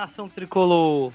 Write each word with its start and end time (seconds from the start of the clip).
Nação 0.00 0.30
tricolor! 0.30 1.12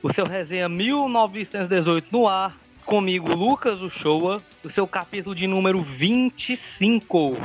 O 0.00 0.12
seu 0.12 0.24
resenha 0.24 0.68
1918 0.68 2.06
no 2.12 2.28
ar, 2.28 2.56
comigo, 2.86 3.34
Lucas 3.34 3.82
Uchoa, 3.82 4.40
o 4.64 4.70
seu 4.70 4.86
capítulo 4.86 5.34
de 5.34 5.48
número 5.48 5.82
25. 5.82 7.36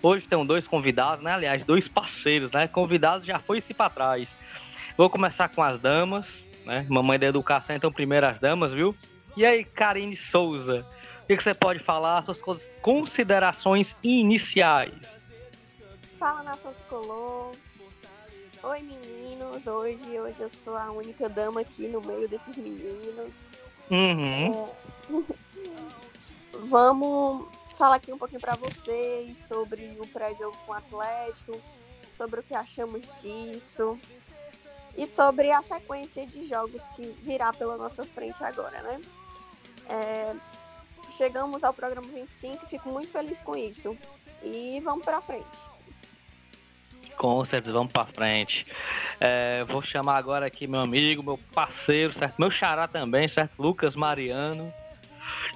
Hoje 0.00 0.24
tem 0.28 0.46
dois 0.46 0.68
convidados, 0.68 1.24
né? 1.24 1.32
Aliás, 1.32 1.64
dois 1.64 1.88
parceiros, 1.88 2.52
né? 2.52 2.68
Convidados 2.68 3.26
já 3.26 3.40
foi 3.40 3.60
se 3.60 3.74
para 3.74 3.90
trás. 3.90 4.30
Vou 4.96 5.10
começar 5.10 5.48
com 5.48 5.60
as 5.64 5.80
damas, 5.80 6.46
né? 6.64 6.86
Mamãe 6.88 7.18
da 7.18 7.26
educação, 7.26 7.74
então 7.74 7.90
primeiro 7.90 8.24
as 8.24 8.38
damas, 8.38 8.70
viu? 8.70 8.94
E 9.36 9.44
aí, 9.44 9.64
Karine 9.64 10.14
Souza, 10.14 10.86
o 11.24 11.26
que, 11.26 11.36
que 11.36 11.42
você 11.42 11.52
pode 11.52 11.80
falar, 11.80 12.22
suas 12.22 12.40
considerações 12.80 13.96
iniciais? 14.00 14.94
Fala, 16.16 16.44
nação 16.44 16.72
tricolor. 16.72 17.50
Oi, 18.68 18.82
meninos. 18.82 19.64
Hoje, 19.68 20.18
hoje 20.18 20.42
eu 20.42 20.50
sou 20.50 20.76
a 20.76 20.90
única 20.90 21.28
dama 21.28 21.60
aqui 21.60 21.86
no 21.86 22.00
meio 22.00 22.28
desses 22.28 22.56
meninos. 22.56 23.44
Uhum. 23.88 24.66
É... 24.66 25.24
Vamos 26.64 27.46
falar 27.76 27.94
aqui 27.94 28.12
um 28.12 28.18
pouquinho 28.18 28.40
para 28.40 28.56
vocês 28.56 29.38
sobre 29.38 29.96
o 30.00 30.08
pré-jogo 30.08 30.56
com 30.66 30.72
o 30.72 30.74
Atlético, 30.74 31.62
sobre 32.18 32.40
o 32.40 32.42
que 32.42 32.56
achamos 32.56 33.02
disso 33.22 33.96
e 34.96 35.06
sobre 35.06 35.52
a 35.52 35.62
sequência 35.62 36.26
de 36.26 36.44
jogos 36.48 36.82
que 36.88 37.06
virá 37.22 37.52
pela 37.52 37.76
nossa 37.76 38.04
frente 38.04 38.42
agora, 38.42 38.82
né? 38.82 39.00
É... 39.88 40.34
Chegamos 41.16 41.62
ao 41.62 41.72
programa 41.72 42.08
25 42.08 42.64
e 42.64 42.68
fico 42.68 42.90
muito 42.90 43.12
feliz 43.12 43.40
com 43.40 43.56
isso. 43.56 43.96
E 44.42 44.80
vamos 44.80 45.04
para 45.04 45.20
frente. 45.20 45.75
Com 47.16 47.44
certeza, 47.44 47.76
vamos 47.76 47.92
para 47.92 48.04
frente. 48.04 48.66
É, 49.18 49.64
vou 49.64 49.80
chamar 49.80 50.16
agora 50.16 50.46
aqui 50.46 50.66
meu 50.66 50.80
amigo, 50.80 51.22
meu 51.22 51.38
parceiro, 51.52 52.12
certo? 52.12 52.34
Meu 52.38 52.50
xará 52.50 52.86
também, 52.86 53.26
certo? 53.26 53.52
Lucas 53.58 53.96
Mariano. 53.96 54.72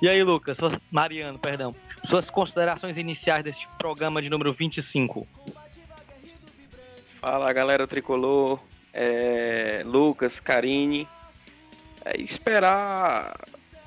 E 0.00 0.08
aí, 0.08 0.22
Lucas, 0.22 0.56
Mariano, 0.90 1.38
perdão. 1.38 1.74
Suas 2.04 2.30
considerações 2.30 2.96
iniciais 2.96 3.44
deste 3.44 3.68
programa 3.78 4.22
de 4.22 4.30
número 4.30 4.52
25. 4.54 5.26
Fala, 7.20 7.52
galera 7.52 7.86
tricolor. 7.86 8.58
É, 8.94 9.82
Lucas, 9.84 10.40
Karine. 10.40 11.06
É, 12.02 12.18
esperar 12.18 13.34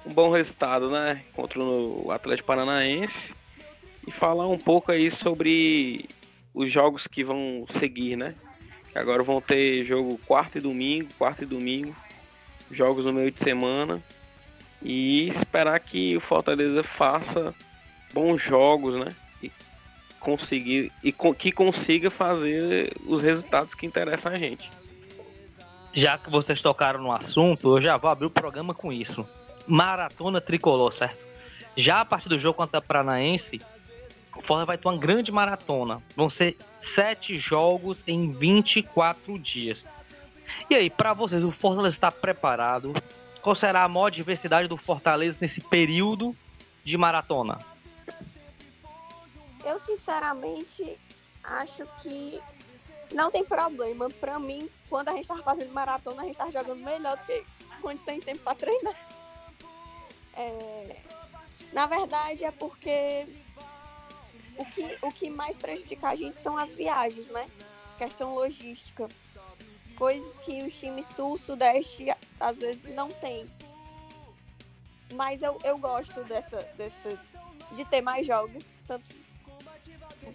um 0.06 0.14
bom 0.14 0.30
resultado, 0.30 0.92
né? 0.92 1.24
Contra 1.34 1.60
o 1.60 2.12
Atlético 2.12 2.48
Paranaense. 2.48 3.34
E 4.06 4.12
falar 4.12 4.48
um 4.48 4.60
pouco 4.60 4.92
aí 4.92 5.10
sobre 5.10 6.08
os 6.54 6.72
jogos 6.72 7.08
que 7.08 7.24
vão 7.24 7.66
seguir, 7.70 8.16
né? 8.16 8.36
Agora 8.94 9.24
vão 9.24 9.42
ter 9.42 9.84
jogo 9.86 10.20
quarto 10.26 10.58
e 10.58 10.62
domingo, 10.62 11.10
quarto 11.18 11.44
e 11.44 11.48
domingo, 11.48 11.96
jogos 12.70 13.06
no 13.06 13.12
meio 13.12 13.32
de 13.32 13.40
semana 13.40 14.02
e 14.82 15.30
esperar 15.30 15.80
que 15.80 16.16
o 16.16 16.20
Fortaleza 16.20 16.84
faça 16.84 17.56
bons 18.14 18.42
jogos, 18.42 19.04
né? 19.04 19.16
E 19.42 19.52
conseguir 20.20 20.92
e 21.04 21.12
que 21.12 21.52
consiga 21.52 22.12
fazer 22.12 22.94
os 23.08 23.22
resultados 23.22 23.74
que 23.74 23.86
interessam 23.86 24.32
a 24.32 24.38
gente. 24.38 24.70
Já 25.92 26.18
que 26.18 26.30
vocês 26.30 26.62
tocaram 26.62 27.02
no 27.02 27.12
assunto, 27.12 27.78
eu 27.78 27.82
já 27.82 27.98
vou 27.98 28.10
abrir 28.10 28.26
o 28.26 28.32
programa 28.32 28.74
com 28.74 28.92
isso. 28.92 29.28
Maratona 29.66 30.42
tricolor, 30.42 30.94
certo? 30.94 31.24
Já 31.76 32.02
a 32.02 32.06
partir 32.06 32.30
do 32.30 32.38
jogo 32.38 32.58
contra 32.58 32.78
a 32.80 32.82
Paranaense, 32.82 33.60
o 34.36 34.42
Fortaleza 34.42 34.66
vai 34.66 34.78
ter 34.78 34.88
uma 34.88 34.98
grande 34.98 35.32
maratona. 35.32 36.02
Vão 36.16 36.30
ser 36.30 36.58
sete 36.80 37.38
jogos 37.38 38.04
em 38.08 38.32
24 38.32 39.38
dias. 39.40 39.86
E 40.70 40.76
aí, 40.76 40.90
para 40.90 41.14
vocês, 41.14 41.44
o 41.44 41.52
Fortaleza 41.52 41.96
está 41.96 42.12
preparado? 42.12 42.94
Qual 43.42 43.56
será 43.56 43.84
a 43.84 43.88
maior 43.88 44.10
diversidade 44.10 44.68
do 44.68 44.78
Fortaleza 44.78 45.38
nesse 45.40 45.62
período 45.62 46.36
de 46.84 46.98
maratona? 46.98 47.60
Eu, 49.66 49.78
sinceramente, 49.78 50.98
acho 51.44 51.86
que 52.02 52.42
não 53.14 53.30
tem 53.30 53.44
problema. 53.44 54.10
Para 54.10 54.40
mim, 54.40 54.70
quando 54.90 55.10
a 55.10 55.12
gente 55.12 55.22
está 55.22 55.38
fazendo 55.38 55.72
maratona, 55.72 56.22
a 56.22 56.26
gente 56.26 56.40
está 56.40 56.50
jogando 56.50 56.84
melhor 56.84 57.18
do 57.18 57.26
que 57.26 57.44
quando 57.82 58.00
tem 58.00 58.20
tempo 58.20 58.40
para 58.40 58.56
treinar. 58.56 58.96
É... 60.36 60.98
Na 61.72 61.86
verdade, 61.86 62.44
é 62.44 62.52
porque 62.52 63.28
o 64.58 64.66
que, 64.66 64.98
o 65.02 65.12
que 65.12 65.30
mais 65.30 65.58
prejudica 65.58 66.10
a 66.10 66.16
gente 66.16 66.40
são 66.40 66.58
as 66.58 66.76
viagens, 66.76 67.28
né? 67.28 67.50
Questão 67.98 68.34
logística. 68.36 69.08
Coisas 69.98 70.38
que 70.40 70.64
os 70.64 70.78
times 70.78 71.06
sul-sudeste 71.06 72.08
às 72.40 72.60
vezes 72.60 72.84
não 72.96 73.10
tem. 73.10 73.50
Mas 75.14 75.42
eu, 75.42 75.58
eu 75.64 75.78
gosto 75.78 76.24
dessa, 76.24 76.62
dessa, 76.76 77.20
de 77.72 77.86
ter 77.86 78.02
mais 78.02 78.26
jogos, 78.26 78.66
tanto 78.88 79.04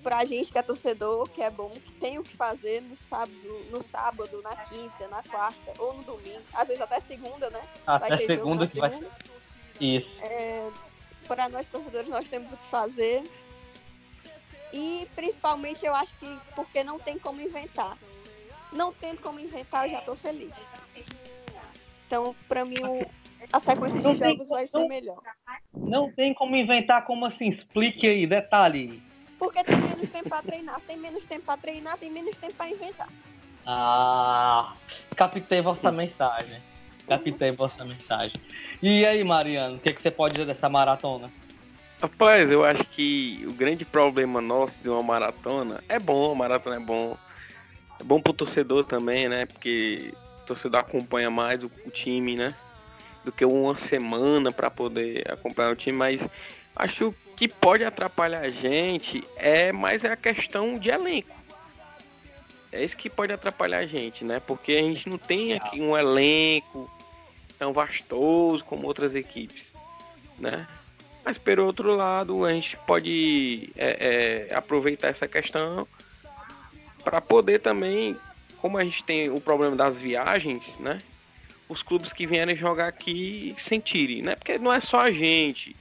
pra 0.03 0.25
gente 0.25 0.53
que 0.53 0.59
é 0.59 0.63
torcedor, 0.63 1.29
que 1.29 1.43
é 1.43 1.51
bom, 1.51 1.71
que 1.71 1.93
tem 1.93 2.19
o 2.19 2.23
que 2.23 2.37
fazer 2.37 2.81
no 2.83 2.95
sábado, 2.95 3.67
no 3.71 3.83
sábado, 3.83 4.41
na 4.43 4.57
quinta, 4.57 5.09
na 5.09 5.23
quarta, 5.23 5.73
ou 5.79 5.95
no 5.95 6.03
domingo, 6.05 6.43
às 6.53 6.69
vezes 6.69 6.81
até 6.81 7.01
segunda, 7.01 7.51
né? 7.51 7.61
Até 7.87 8.09
vai 8.09 8.27
segunda 8.27 8.67
que 8.67 8.75
segunda. 8.75 8.99
vai. 8.99 9.11
Isso. 9.81 10.19
É, 10.23 10.71
para 11.27 11.49
nós 11.49 11.67
torcedores, 11.67 12.09
nós 12.09 12.29
temos 12.29 12.53
o 12.53 12.57
que 12.57 12.67
fazer. 12.67 13.23
E 14.73 15.09
principalmente 15.15 15.85
eu 15.85 15.95
acho 15.95 16.15
que 16.19 16.39
porque 16.55 16.85
não 16.85 16.99
tem 16.99 17.19
como 17.19 17.41
inventar. 17.41 17.97
Não 18.73 18.93
tendo 18.93 19.21
como 19.23 19.41
inventar, 19.41 19.87
eu 19.87 19.93
já 19.93 19.99
estou 20.01 20.17
feliz. 20.17 20.53
Então, 22.07 22.35
para 22.47 22.65
mim, 22.65 22.79
o, 22.83 23.07
a 23.53 23.61
sequência 23.61 24.01
de 24.01 24.17
jogos 24.17 24.49
vai 24.49 24.67
ser 24.67 24.87
melhor. 24.87 25.21
Não 25.75 26.11
tem 26.13 26.35
como 26.35 26.57
inventar, 26.57 27.05
como 27.05 27.25
assim? 27.25 27.49
Explique 27.49 28.07
aí, 28.07 28.27
detalhe. 28.27 29.03
Porque 29.39 29.63
tem 29.63 29.77
menos 29.77 30.11
tempo 30.11 30.29
para 30.29 30.43
treinar. 30.43 30.81
tem 30.81 30.97
menos 30.97 31.25
tempo 31.25 31.45
para 31.47 31.61
treinar, 31.61 31.99
tem 31.99 32.11
menos 32.11 32.37
tempo 32.37 32.55
para 32.55 32.71
inventar. 32.71 33.09
Ah, 33.65 34.75
captei 35.17 35.61
vossa 35.61 35.91
mensagem. 35.93 36.61
Captei 37.07 37.51
vossa 37.53 37.85
mensagem. 37.85 38.35
E 38.83 39.05
aí, 39.07 39.23
Mariano, 39.25 39.77
o 39.77 39.79
que, 39.79 39.93
que 39.93 40.03
você 40.03 40.11
pode 40.11 40.35
dizer 40.35 40.47
dessa 40.47 40.69
maratona? 40.69 41.31
Rapaz, 42.01 42.49
eu 42.49 42.65
acho 42.65 42.85
que 42.85 43.45
o 43.49 43.53
grande 43.53 43.85
problema 43.85 44.41
nosso 44.41 44.81
de 44.81 44.89
uma 44.89 45.03
maratona 45.03 45.83
é 45.89 45.99
bom, 45.99 46.31
a 46.31 46.35
maratona 46.35 46.77
é 46.77 46.81
bom. 46.81 47.17
É 47.99 48.05
bom 48.05 48.21
pro 48.21 48.33
torcedor 48.33 48.85
também, 48.85 49.29
né? 49.29 49.47
Porque 49.47 50.15
o 50.43 50.47
torcedor 50.47 50.81
acompanha 50.81 51.29
mais 51.29 51.65
o, 51.65 51.71
o 51.85 51.91
time, 51.91 52.37
né? 52.37 52.55
Do 53.25 53.33
que 53.33 53.45
uma 53.45 53.77
semana 53.77 54.53
para 54.53 54.71
poder 54.71 55.25
acompanhar 55.29 55.73
o 55.73 55.77
time, 55.77 55.99
mas 55.99 56.29
acho 56.77 56.95
que 56.95 57.05
o 57.05 57.15
que 57.35 57.49
pode 57.49 57.85
atrapalhar 57.85 58.43
a 58.43 58.49
gente 58.49 59.25
é 59.35 59.73
mais 59.73 60.05
a 60.05 60.15
questão 60.15 60.79
de 60.79 60.91
elenco. 60.91 61.37
É 62.71 62.85
isso 62.85 62.97
que 62.97 63.11
pode 63.11 63.33
atrapalhar 63.33 63.79
a 63.79 63.87
gente, 63.87 64.25
né? 64.25 64.39
Porque 64.39 64.73
a 64.73 64.83
gente 64.83 65.09
não 65.09 65.19
tem 65.19 65.55
aqui 65.55 65.81
um 65.81 65.99
elenco 65.99 66.89
tão 67.59 67.73
vastoso 67.73 68.65
como 68.65 68.87
outras 68.87 69.17
equipes, 69.17 69.73
né? 70.39 70.65
Mas, 71.29 71.37
pelo 71.37 71.67
outro 71.67 71.95
lado, 71.95 72.43
a 72.47 72.55
gente 72.55 72.75
pode 72.87 73.71
é, 73.77 74.49
é, 74.49 74.55
aproveitar 74.57 75.09
essa 75.09 75.29
questão 75.29 75.87
para 77.05 77.21
poder 77.21 77.61
também, 77.61 78.17
como 78.63 78.79
a 78.79 78.83
gente 78.83 79.05
tem 79.05 79.29
o 79.29 79.39
problema 79.39 79.77
das 79.77 79.99
viagens, 79.99 80.75
né? 80.79 80.97
Os 81.69 81.83
clubes 81.83 82.15
que 82.15 82.27
vierem 82.27 82.57
jogar 82.57 82.89
aqui 82.89 83.55
sentirem, 83.59 84.23
né? 84.23 84.37
Porque 84.37 84.59
não 84.59 84.73
é 84.73 84.81
só 84.81 85.01
a 85.01 85.13
gente 85.13 85.77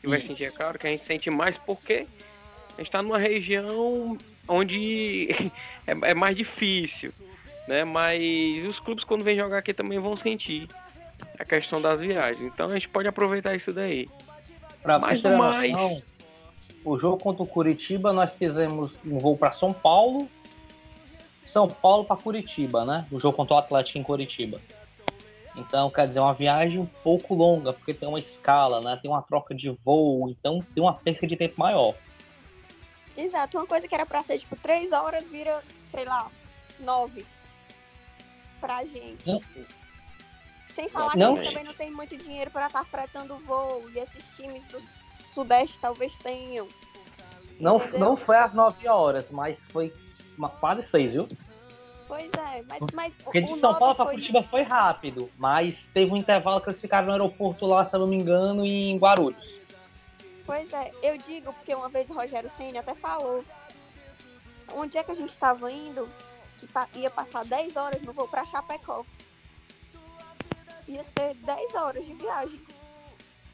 que 0.00 0.08
vai 0.08 0.20
sentir, 0.20 0.46
é 0.46 0.50
claro 0.50 0.76
que 0.76 0.88
a 0.88 0.90
gente 0.90 1.04
sente 1.04 1.30
mais 1.30 1.56
porque 1.56 2.04
a 2.74 2.78
gente 2.78 2.88
está 2.88 3.00
numa 3.00 3.18
região 3.18 4.18
onde 4.48 5.28
é, 5.86 6.10
é, 6.10 6.12
mais 6.12 6.36
difícil, 6.36 7.12
né? 7.68 7.84
Mas 7.84 8.20
os 8.66 8.80
clubes 8.80 9.04
quando 9.04 9.22
vêm 9.22 9.36
jogar 9.36 9.58
aqui 9.58 9.72
também 9.72 10.00
vão 10.00 10.16
sentir 10.16 10.66
a 11.38 11.44
questão 11.44 11.80
das 11.80 12.00
viagens. 12.00 12.52
Então 12.52 12.66
a 12.66 12.70
gente 12.70 12.88
pode 12.88 13.06
aproveitar 13.06 13.54
isso 13.54 13.72
daí. 13.72 14.08
Para 14.88 14.98
mais 14.98 15.22
mais. 15.22 16.02
O 16.82 16.98
jogo 16.98 17.22
contra 17.22 17.42
o 17.42 17.46
Curitiba, 17.46 18.10
nós 18.10 18.32
fizemos 18.32 18.90
um 19.04 19.18
voo 19.18 19.36
para 19.36 19.52
São 19.52 19.70
Paulo, 19.70 20.26
São 21.44 21.68
Paulo 21.68 22.06
para 22.06 22.16
Curitiba, 22.16 22.86
né? 22.86 23.06
O 23.12 23.20
jogo 23.20 23.36
contra 23.36 23.56
o 23.56 23.58
Atlético 23.58 23.98
em 23.98 24.02
Curitiba. 24.02 24.58
Então, 25.54 25.90
quer 25.90 26.08
dizer, 26.08 26.20
uma 26.20 26.32
viagem 26.32 26.78
um 26.78 26.86
pouco 26.86 27.34
longa, 27.34 27.74
porque 27.74 27.92
tem 27.92 28.08
uma 28.08 28.18
escala, 28.18 28.80
né? 28.80 28.98
Tem 29.02 29.10
uma 29.10 29.20
troca 29.20 29.54
de 29.54 29.68
voo, 29.84 30.30
então 30.30 30.64
tem 30.74 30.82
uma 30.82 30.94
perca 30.94 31.26
de 31.26 31.36
tempo 31.36 31.56
maior. 31.58 31.94
Exato, 33.14 33.58
uma 33.58 33.66
coisa 33.66 33.86
que 33.86 33.94
era 33.94 34.06
para 34.06 34.22
ser 34.22 34.38
tipo 34.38 34.56
três 34.56 34.92
horas 34.92 35.28
vira, 35.28 35.62
sei 35.84 36.06
lá, 36.06 36.30
nove 36.80 37.26
pra 38.58 38.86
gente. 38.86 39.26
Não. 39.26 39.42
Sem 40.78 40.88
falar 40.88 41.16
não, 41.16 41.34
que 41.34 41.40
gente 41.40 41.48
também 41.48 41.64
não 41.64 41.74
tem 41.74 41.90
muito 41.90 42.16
dinheiro 42.16 42.52
para 42.52 42.68
estar 42.68 42.78
tá 42.78 42.84
fretando 42.84 43.34
o 43.34 43.38
voo. 43.38 43.90
E 43.92 43.98
esses 43.98 44.28
times 44.36 44.62
do 44.66 44.80
Sudeste 44.80 45.76
talvez 45.80 46.16
tenham. 46.18 46.68
Não, 47.58 47.78
não 47.98 48.16
foi 48.16 48.36
às 48.36 48.54
9 48.54 48.86
horas, 48.86 49.26
mas 49.28 49.58
foi 49.70 49.92
uma, 50.36 50.48
quase 50.48 50.84
6, 50.84 51.12
viu? 51.12 51.28
Pois 52.06 52.30
é, 52.32 52.62
mas, 52.68 52.78
mas 52.94 53.12
Porque 53.24 53.40
de 53.40 53.58
São 53.58 53.74
Paulo 53.74 53.96
para 53.96 54.04
foi... 54.04 54.14
Curitiba 54.14 54.44
foi 54.44 54.62
rápido, 54.62 55.28
mas 55.36 55.84
teve 55.92 56.12
um 56.12 56.16
intervalo 56.16 56.60
que 56.60 56.70
eles 56.70 56.80
ficaram 56.80 57.08
no 57.08 57.12
aeroporto 57.12 57.66
lá, 57.66 57.84
se 57.84 57.96
eu 57.96 57.98
não 57.98 58.06
me 58.06 58.16
engano, 58.16 58.64
em 58.64 58.96
Guarulhos. 58.96 59.44
Pois 60.46 60.72
é, 60.72 60.92
eu 61.02 61.18
digo 61.18 61.52
porque 61.54 61.74
uma 61.74 61.88
vez 61.88 62.08
o 62.08 62.14
Rogério 62.14 62.48
Senna 62.48 62.78
até 62.78 62.94
falou 62.94 63.44
onde 64.72 64.96
é 64.96 65.02
que 65.02 65.10
a 65.10 65.14
gente 65.14 65.30
estava 65.30 65.72
indo, 65.72 66.08
que 66.56 66.68
ia 67.00 67.10
passar 67.10 67.44
10 67.44 67.74
horas 67.76 68.00
no 68.00 68.12
voo 68.12 68.28
para 68.28 68.46
Chapecó. 68.46 69.04
Ia 70.88 71.04
ser 71.04 71.34
10 71.34 71.74
horas 71.74 72.06
de 72.06 72.14
viagem. 72.14 72.60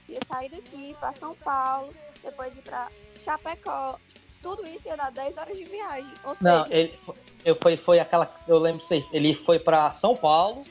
Ia 0.08 0.20
sair 0.26 0.50
daqui 0.50 0.96
para 1.00 1.12
São 1.12 1.34
Paulo, 1.36 1.92
depois 2.22 2.56
ir 2.56 2.62
para 2.62 2.88
Chapecó. 3.20 3.98
Tudo 4.40 4.66
isso 4.68 4.88
ia 4.88 4.96
dar 4.96 5.10
10 5.10 5.36
horas 5.36 5.56
de 5.56 5.64
viagem. 5.64 6.12
Ou 6.24 6.34
seja, 6.34 6.50
Não, 6.50 6.66
ele, 6.70 6.98
eu 7.44 7.56
foi, 7.60 7.76
foi 7.76 7.98
aquela. 7.98 8.32
Eu 8.46 8.58
lembro 8.58 8.86
sei, 8.86 9.04
ele 9.12 9.34
foi 9.34 9.58
para 9.58 9.90
São 9.92 10.14
Paulo. 10.14 10.64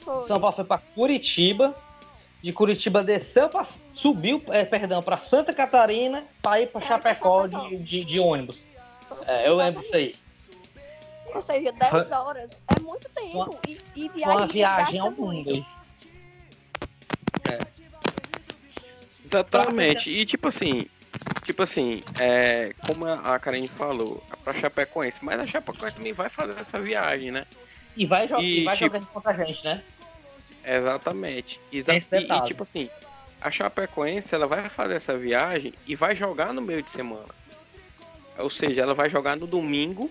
Foi. 0.00 0.26
São 0.26 0.38
Paulo 0.40 0.54
foi 0.54 0.64
para 0.64 0.78
Curitiba. 0.78 1.74
De 2.42 2.52
Curitiba 2.52 3.02
desceu 3.02 3.48
para 3.48 3.66
subiu, 3.92 4.42
é, 4.48 4.64
perdão, 4.64 5.02
para 5.02 5.18
Santa 5.18 5.52
Catarina 5.52 6.24
para 6.40 6.62
ir 6.62 6.68
para 6.68 6.80
Chapecó, 6.80 7.42
Chapecó. 7.42 7.68
De, 7.68 7.76
de, 7.76 8.04
de, 8.04 8.18
ônibus. 8.18 8.58
É, 9.26 9.46
eu 9.46 9.56
lembro 9.56 9.82
disso 9.82 9.94
aí. 9.94 10.14
Ou 11.34 11.42
seja, 11.42 11.70
10 11.70 12.10
horas 12.12 12.62
é 12.76 12.80
muito 12.80 13.08
tempo. 13.10 13.36
Uma, 13.36 13.50
e, 13.68 13.78
e 13.94 14.08
viagem, 14.08 14.36
uma 14.36 14.46
viagem 14.46 15.00
ao 15.00 15.10
mundo. 15.10 15.66
É. 17.50 17.62
Exatamente. 19.24 20.10
E 20.10 20.24
tipo 20.24 20.48
assim, 20.48 20.86
tipo 21.44 21.62
assim, 21.62 22.02
é, 22.18 22.72
como 22.84 23.06
a 23.06 23.38
Karen 23.38 23.66
falou, 23.68 24.22
é 24.32 24.36
pra 24.36 24.54
Chapecoense, 24.54 25.24
mas 25.24 25.40
a 25.40 25.46
Chapecoense 25.46 25.96
também 25.96 26.12
vai 26.12 26.28
fazer 26.28 26.58
essa 26.58 26.80
viagem, 26.80 27.30
né? 27.30 27.46
E 27.96 28.06
vai, 28.06 28.28
jo 28.28 28.38
e, 28.38 28.60
e 28.60 28.64
vai 28.64 28.76
tipo, 28.76 28.94
jogar 28.94 29.06
contra 29.06 29.32
a 29.32 29.44
gente, 29.44 29.64
né? 29.64 29.82
Exatamente. 30.64 31.60
Exa 31.72 31.94
e, 31.94 32.00
e, 32.02 32.42
tipo 32.42 32.62
assim, 32.62 32.88
a 33.40 33.50
Chapecoense 33.50 34.34
ela 34.34 34.46
vai 34.46 34.68
fazer 34.68 34.94
essa 34.94 35.16
viagem 35.16 35.72
e 35.86 35.96
vai 35.96 36.14
jogar 36.14 36.52
no 36.52 36.60
meio 36.60 36.82
de 36.82 36.90
semana. 36.90 37.34
Ou 38.38 38.50
seja, 38.50 38.82
ela 38.82 38.94
vai 38.94 39.10
jogar 39.10 39.36
no 39.36 39.46
domingo, 39.46 40.10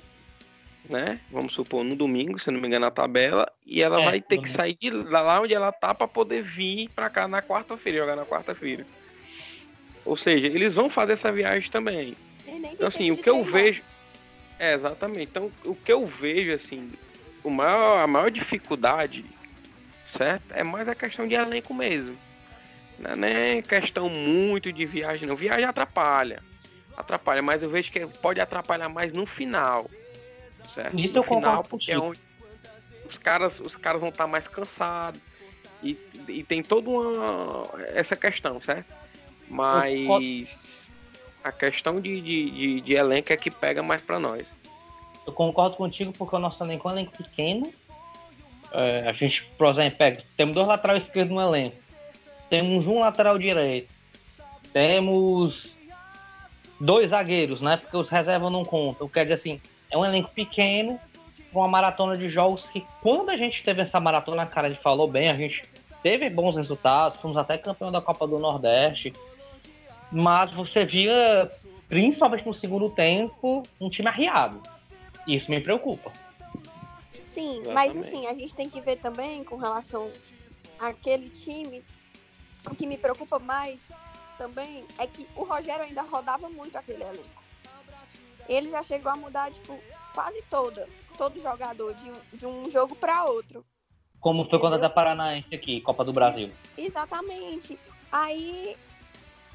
né? 0.87 1.19
Vamos 1.31 1.53
supor, 1.53 1.83
no 1.83 1.95
domingo, 1.95 2.39
se 2.39 2.51
não 2.51 2.59
me 2.59 2.67
engano, 2.67 2.85
na 2.85 2.91
tabela, 2.91 3.51
e 3.65 3.81
ela 3.81 4.01
é, 4.01 4.05
vai 4.05 4.21
ter 4.21 4.37
que 4.39 4.49
sair 4.49 4.77
de 4.79 4.89
lá 4.89 5.39
onde 5.41 5.53
ela 5.53 5.71
tá 5.71 5.93
para 5.93 6.07
poder 6.07 6.41
vir 6.41 6.89
para 6.89 7.09
cá 7.09 7.27
na 7.27 7.41
quarta-feira, 7.41 7.99
jogar 7.99 8.15
na 8.15 8.25
quarta-feira. 8.25 8.85
Ou 10.05 10.15
seja, 10.15 10.47
eles 10.47 10.73
vão 10.75 10.89
fazer 10.89 11.13
essa 11.13 11.31
viagem 11.31 11.69
também. 11.69 12.15
Então, 12.47 12.87
assim, 12.87 13.11
o 13.11 13.17
que 13.17 13.29
eu 13.29 13.43
vejo. 13.43 13.83
É, 14.57 14.73
exatamente. 14.73 15.29
Então, 15.29 15.51
o 15.65 15.75
que 15.75 15.91
eu 15.91 16.05
vejo, 16.05 16.51
assim, 16.51 16.91
o 17.43 17.49
maior, 17.49 17.99
a 17.99 18.07
maior 18.07 18.31
dificuldade, 18.31 19.23
certo? 20.17 20.43
É 20.51 20.63
mais 20.63 20.87
a 20.87 20.95
questão 20.95 21.27
de 21.27 21.35
elenco 21.35 21.73
mesmo. 21.73 22.17
Não 22.97 23.11
é 23.11 23.15
nem 23.15 23.61
questão 23.61 24.09
muito 24.09 24.73
de 24.73 24.85
viagem, 24.85 25.27
não. 25.27 25.35
Viagem 25.35 25.65
atrapalha. 25.65 26.43
Atrapalha, 26.97 27.41
mas 27.41 27.63
eu 27.63 27.69
vejo 27.69 27.91
que 27.91 28.05
pode 28.05 28.41
atrapalhar 28.41 28.89
mais 28.89 29.13
no 29.13 29.25
final. 29.25 29.89
Certo? 30.73 30.99
Isso 30.99 31.15
no 31.15 31.19
eu 31.19 31.23
final, 31.23 31.63
porque 31.63 31.91
é 31.91 31.99
onde 31.99 32.19
os 33.09 33.17
caras, 33.17 33.59
os 33.59 33.75
caras 33.75 33.99
vão 33.99 34.09
estar 34.09 34.27
mais 34.27 34.47
cansados. 34.47 35.19
E, 35.81 35.97
e 36.27 36.43
tem 36.43 36.61
toda 36.61 36.89
uma 36.89 37.63
essa 37.93 38.15
questão, 38.15 38.61
certo? 38.61 38.93
Mas 39.49 40.91
a 41.43 41.51
questão 41.51 41.99
de, 41.99 42.21
de, 42.21 42.51
de, 42.51 42.81
de 42.81 42.93
elenco 42.93 43.31
é 43.33 43.37
que 43.37 43.49
pega 43.49 43.81
mais 43.81 44.01
para 44.01 44.19
nós. 44.19 44.47
Eu 45.25 45.33
concordo 45.33 45.75
contigo 45.75 46.11
porque 46.17 46.35
o 46.35 46.39
nosso 46.39 46.61
elenco 46.63 46.87
é 46.87 46.91
um 46.91 46.95
elenco 46.95 47.17
pequeno. 47.17 47.73
É, 48.71 49.05
a 49.07 49.13
gente, 49.13 49.43
por 49.57 49.67
exemplo, 49.67 49.97
pega, 49.97 50.23
temos 50.37 50.53
dois 50.53 50.67
laterais 50.67 51.03
esquerdos 51.03 51.33
no 51.33 51.41
elenco. 51.41 51.77
Temos 52.49 52.85
um 52.85 52.99
lateral 52.99 53.37
direito. 53.37 53.89
Temos 54.73 55.73
dois 56.79 57.09
zagueiros, 57.09 57.61
né? 57.61 57.77
Porque 57.77 57.97
os 57.97 58.09
reservas 58.09 58.51
não 58.51 58.63
contam. 58.63 59.07
Quer 59.07 59.23
dizer 59.23 59.35
assim, 59.35 59.61
é 59.89 59.97
um 59.97 60.05
elenco 60.05 60.31
pequeno, 60.31 60.99
uma 61.51 61.67
maratona 61.67 62.15
de 62.15 62.29
jogos 62.29 62.67
que 62.67 62.85
quando 63.01 63.29
a 63.29 63.37
gente 63.37 63.63
teve 63.63 63.81
essa 63.81 63.99
maratona, 63.99 64.43
a 64.43 64.45
cara 64.45 64.69
de 64.69 64.79
falou 64.79 65.07
bem, 65.07 65.29
a 65.29 65.37
gente 65.37 65.63
teve 66.03 66.29
bons 66.29 66.55
resultados, 66.55 67.19
fomos 67.19 67.37
até 67.37 67.57
campeão 67.57 67.91
da 67.91 68.01
Copa 68.01 68.27
do 68.27 68.39
Nordeste, 68.39 69.13
mas 70.11 70.51
você 70.53 70.85
via, 70.85 71.49
principalmente 71.87 72.45
no 72.45 72.53
segundo 72.53 72.89
tempo, 72.89 73.63
um 73.79 73.89
time 73.89 74.07
arriado. 74.07 74.61
Isso 75.27 75.49
me 75.49 75.59
preocupa. 75.59 76.11
Sim, 77.23 77.61
Exatamente. 77.61 77.73
mas 77.73 77.97
assim, 77.97 78.27
a 78.27 78.33
gente 78.33 78.55
tem 78.55 78.69
que 78.69 78.81
ver 78.81 78.97
também 78.97 79.43
com 79.43 79.55
relação 79.55 80.11
àquele 80.79 81.29
time. 81.29 81.83
O 82.69 82.75
que 82.75 82.85
me 82.85 82.97
preocupa 82.97 83.39
mais 83.39 83.91
também 84.37 84.83
é 84.97 85.05
que 85.05 85.27
o 85.35 85.43
Rogério 85.43 85.83
ainda 85.83 86.01
rodava 86.01 86.49
muito 86.49 86.77
aquele 86.77 87.03
elenco. 87.03 87.38
Ele 88.49 88.71
já 88.71 88.81
chegou 88.81 89.11
a 89.11 89.15
mudar, 89.15 89.51
tipo, 89.51 89.79
quase 90.13 90.41
toda, 90.49 90.89
todo 91.15 91.39
jogador 91.39 91.93
de 91.93 92.09
um, 92.09 92.37
de 92.37 92.45
um 92.47 92.69
jogo 92.69 92.95
para 92.95 93.25
outro. 93.25 93.63
Como 94.19 94.49
foi 94.49 94.59
quando 94.59 94.73
a 94.73 94.77
da 94.77 94.89
Paranaense 94.89 95.53
aqui, 95.53 95.79
Copa 95.81 96.03
do 96.03 96.11
Brasil. 96.11 96.51
Exatamente. 96.75 97.79
Aí 98.11 98.75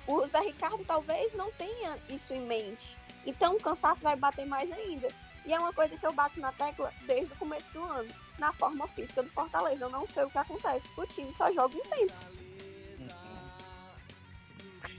o 0.07 0.25
Zé 0.29 0.41
Ricardo 0.41 0.83
talvez 0.87 1.33
não 1.35 1.51
tenha 1.53 1.99
isso 2.09 2.33
em 2.33 2.41
mente. 2.41 2.97
Então 3.27 3.57
o 3.57 3.61
cansaço 3.61 4.05
vai 4.05 4.15
bater 4.15 4.47
mais 4.47 4.71
ainda. 4.71 5.09
E 5.45 5.53
é 5.53 5.59
uma 5.59 5.73
coisa 5.73 5.97
que 5.97 6.07
eu 6.07 6.13
bato 6.13 6.41
na 6.41 6.53
tecla 6.53 6.93
desde 7.07 7.33
o 7.33 7.37
começo 7.37 7.67
do 7.73 7.83
ano. 7.83 8.09
Na 8.39 8.53
forma 8.53 8.87
física 8.89 9.23
do 9.23 9.31
Fortaleza. 9.31 9.85
Eu 9.85 9.91
não 9.91 10.07
sei 10.07 10.25
o 10.25 10.31
que 10.31 10.39
acontece. 10.39 10.89
O 10.97 11.07
time 11.07 11.35
só 11.35 11.53
joga 11.53 11.77
um 11.77 11.83
tempo. 11.83 12.15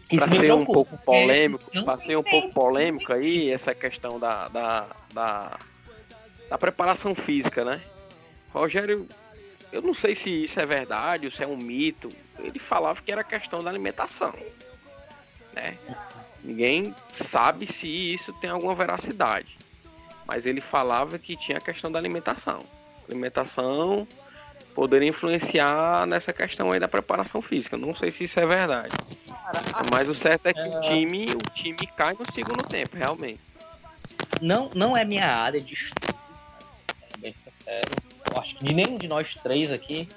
Para 0.10 0.30
ser 0.30 0.54
um 0.54 0.66
pouco 0.66 0.98
polêmico, 0.98 1.84
para 1.84 1.98
ser 1.98 2.16
um 2.16 2.24
pouco 2.24 2.54
polêmico 2.54 3.12
aí, 3.12 3.52
essa 3.52 3.74
questão 3.74 4.20
da, 4.20 4.48
da, 4.50 4.88
da, 5.14 5.60
da 6.50 6.58
preparação 6.58 7.16
física, 7.16 7.66
né? 7.66 7.82
Rogério, 8.54 9.08
eu 9.72 9.82
não 9.82 9.94
sei 9.94 10.14
se 10.14 10.44
isso 10.44 10.60
é 10.60 10.66
verdade 10.66 11.26
ou 11.26 11.32
se 11.32 11.44
é 11.44 11.48
um 11.48 11.58
mito. 11.58 12.10
Ele 12.38 12.60
falava 12.60 13.02
que 13.02 13.12
era 13.12 13.24
questão 13.24 13.60
da 13.60 13.70
alimentação 13.70 14.34
né? 15.56 15.78
Ninguém 16.44 16.94
sabe 17.16 17.66
se 17.66 17.88
isso 17.88 18.34
tem 18.34 18.50
alguma 18.50 18.76
veracidade. 18.76 19.58
Mas 20.28 20.46
ele 20.46 20.62
falava 20.62 21.18
que 21.18 21.36
tinha 21.36 21.58
a 21.58 21.62
questão 21.62 21.92
da 21.92 21.98
alimentação. 21.98 22.60
Alimentação 23.08 24.08
poderia 24.76 25.08
influenciar 25.08 26.06
nessa 26.06 26.34
questão 26.34 26.72
aí 26.72 26.80
da 26.80 26.88
preparação 26.88 27.42
física. 27.42 27.78
Não 27.78 27.96
sei 27.96 28.12
se 28.12 28.26
isso 28.26 28.40
é 28.40 28.46
verdade. 28.46 28.94
Mas 29.90 30.08
o 30.08 30.16
certo 30.16 30.48
é 30.48 30.54
que 30.54 30.60
é... 30.60 30.78
o 30.78 30.82
time, 30.82 31.36
o 31.36 31.46
time 31.54 31.88
cai 31.88 32.14
no 32.18 32.26
segundo 32.26 32.64
tempo, 32.64 32.98
realmente. 32.98 33.40
Não, 34.42 34.72
não 34.74 34.98
é 34.98 35.06
minha 35.06 35.28
área 35.28 35.62
de 35.62 35.74
estudo. 35.74 36.14
Bem 37.16 37.34
sincero. 37.34 37.98
Eu 38.26 38.38
acho 38.38 38.56
que 38.56 38.66
de 38.66 38.74
nenhum 38.74 38.98
de 38.98 39.08
nós 39.08 39.36
três 39.36 39.72
aqui 39.72 40.10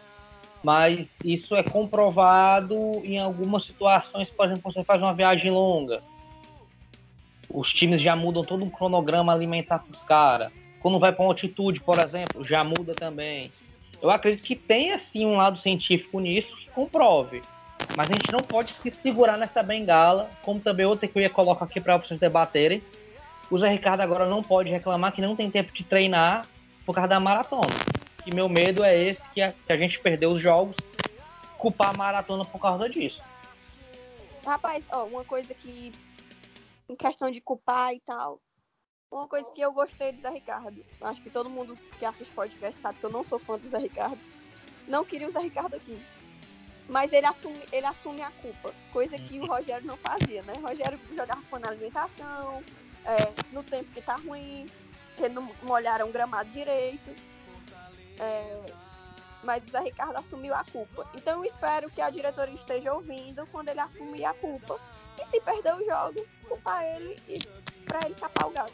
mas 0.62 1.08
isso 1.22 1.54
é 1.54 1.62
comprovado 1.62 2.74
em 3.04 3.18
algumas 3.18 3.64
situações, 3.64 4.28
por 4.30 4.46
exemplo, 4.46 4.72
você 4.72 4.82
faz 4.82 5.00
uma 5.00 5.14
viagem 5.14 5.50
longa, 5.50 6.02
os 7.48 7.72
times 7.72 8.02
já 8.02 8.14
mudam 8.14 8.42
todo 8.42 8.64
um 8.64 8.70
cronograma 8.70 9.32
alimentar 9.32 9.78
para 9.78 9.90
os 9.90 10.02
caras. 10.04 10.52
Quando 10.80 10.98
vai 10.98 11.12
para 11.12 11.24
uma 11.24 11.30
altitude, 11.30 11.80
por 11.80 11.98
exemplo, 11.98 12.44
já 12.44 12.62
muda 12.62 12.94
também. 12.94 13.50
Eu 14.00 14.10
acredito 14.10 14.44
que 14.44 14.54
tem 14.54 14.92
assim 14.92 15.24
um 15.24 15.36
lado 15.36 15.58
científico 15.58 16.20
nisso 16.20 16.54
que 16.56 16.68
comprove. 16.70 17.42
Mas 17.96 18.10
a 18.10 18.14
gente 18.14 18.32
não 18.32 18.40
pode 18.40 18.72
se 18.72 18.90
segurar 18.90 19.36
nessa 19.36 19.62
bengala, 19.62 20.30
como 20.42 20.60
também 20.60 20.86
outra 20.86 21.08
que 21.08 21.18
eu 21.18 21.22
ia 21.22 21.30
colocar 21.30 21.64
aqui 21.64 21.80
para 21.80 21.96
vocês 21.96 22.20
debaterem. 22.20 22.82
O 23.50 23.58
Zé 23.58 23.68
Ricardo 23.68 24.00
agora 24.00 24.26
não 24.26 24.42
pode 24.42 24.70
reclamar 24.70 25.12
que 25.12 25.22
não 25.22 25.34
tem 25.34 25.50
tempo 25.50 25.72
de 25.72 25.82
treinar 25.84 26.46
por 26.84 26.94
causa 26.94 27.08
da 27.08 27.20
maratona 27.20 27.74
que 28.28 28.34
meu 28.34 28.46
medo 28.46 28.84
é 28.84 28.94
esse, 28.94 29.22
que 29.30 29.40
a, 29.40 29.52
que 29.52 29.72
a 29.72 29.76
gente 29.78 29.98
perdeu 30.00 30.32
os 30.32 30.42
jogos, 30.42 30.76
culpar 31.56 31.90
a 31.90 31.96
maratona 31.96 32.44
por 32.44 32.60
causa 32.60 32.86
disso. 32.86 33.22
Rapaz, 34.44 34.86
ó, 34.92 35.04
uma 35.04 35.24
coisa 35.24 35.54
que, 35.54 35.90
em 36.90 36.94
questão 36.94 37.30
de 37.30 37.40
culpar 37.40 37.94
e 37.94 38.00
tal, 38.00 38.38
uma 39.10 39.26
coisa 39.26 39.50
que 39.50 39.62
eu 39.62 39.72
gostei 39.72 40.12
do 40.12 40.20
Zé 40.20 40.28
Ricardo, 40.28 40.84
acho 41.00 41.22
que 41.22 41.30
todo 41.30 41.48
mundo 41.48 41.74
que 41.98 42.04
assiste 42.04 42.30
podcast 42.32 42.78
sabe 42.80 42.98
que 42.98 43.06
eu 43.06 43.10
não 43.10 43.24
sou 43.24 43.38
fã 43.38 43.58
do 43.58 43.66
Zé 43.66 43.78
Ricardo, 43.78 44.18
não 44.86 45.06
queria 45.06 45.28
o 45.28 45.32
Zé 45.32 45.40
Ricardo 45.40 45.74
aqui. 45.74 45.98
Mas 46.88 47.12
ele 47.12 47.26
assume, 47.26 47.60
ele 47.70 47.84
assume 47.84 48.22
a 48.22 48.30
culpa, 48.30 48.72
coisa 48.92 49.18
que 49.18 49.38
o 49.38 49.46
Rogério 49.46 49.86
não 49.86 49.96
fazia, 49.98 50.42
né? 50.42 50.54
O 50.56 50.66
Rogério 50.66 50.98
jogava 51.14 51.42
com 51.50 51.58
na 51.58 51.68
alimentação, 51.68 52.62
é, 53.04 53.32
no 53.52 53.62
tempo 53.62 53.90
que 53.92 54.00
tá 54.00 54.16
ruim, 54.16 54.66
que 55.16 55.28
não 55.28 55.50
molharam 55.62 56.08
o 56.08 56.12
gramado 56.12 56.48
direito. 56.50 57.10
É, 58.18 58.72
mas 59.42 59.62
o 59.64 59.70
Zé 59.70 59.80
Ricardo 59.80 60.16
assumiu 60.16 60.54
a 60.54 60.64
culpa. 60.64 61.06
Então 61.14 61.38
eu 61.38 61.44
espero 61.44 61.90
que 61.90 62.00
a 62.00 62.08
diretoria 62.08 62.54
esteja 62.54 62.92
ouvindo 62.92 63.46
quando 63.48 63.68
ele 63.68 63.80
assumir 63.80 64.24
a 64.24 64.32
culpa. 64.32 64.80
E 65.20 65.24
se 65.26 65.40
perder 65.40 65.74
os 65.74 65.84
jogos, 65.84 66.28
culpar 66.48 66.84
ele 66.84 67.18
e 67.28 67.38
para 67.84 68.06
ele 68.06 68.14
tapar 68.14 68.46
o 68.46 68.50
gato. 68.50 68.72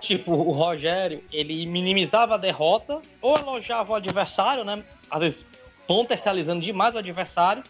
tipo, 0.00 0.32
o 0.32 0.52
Rogério, 0.52 1.24
ele 1.32 1.64
minimizava 1.66 2.34
a 2.34 2.38
derrota 2.38 3.00
ou 3.22 3.38
elogiava 3.38 3.92
o 3.92 3.94
adversário, 3.94 4.64
né? 4.64 4.84
Às 5.10 5.20
vezes 5.20 5.46
potencializando 5.86 6.60
demais 6.60 6.94
o 6.94 6.98
adversário 6.98 7.62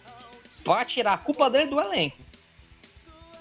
para 0.64 0.85
tirar 0.85 1.14
a 1.14 1.18
culpa 1.18 1.50
dele 1.50 1.71
do 1.71 1.80
elenco. 1.80 2.16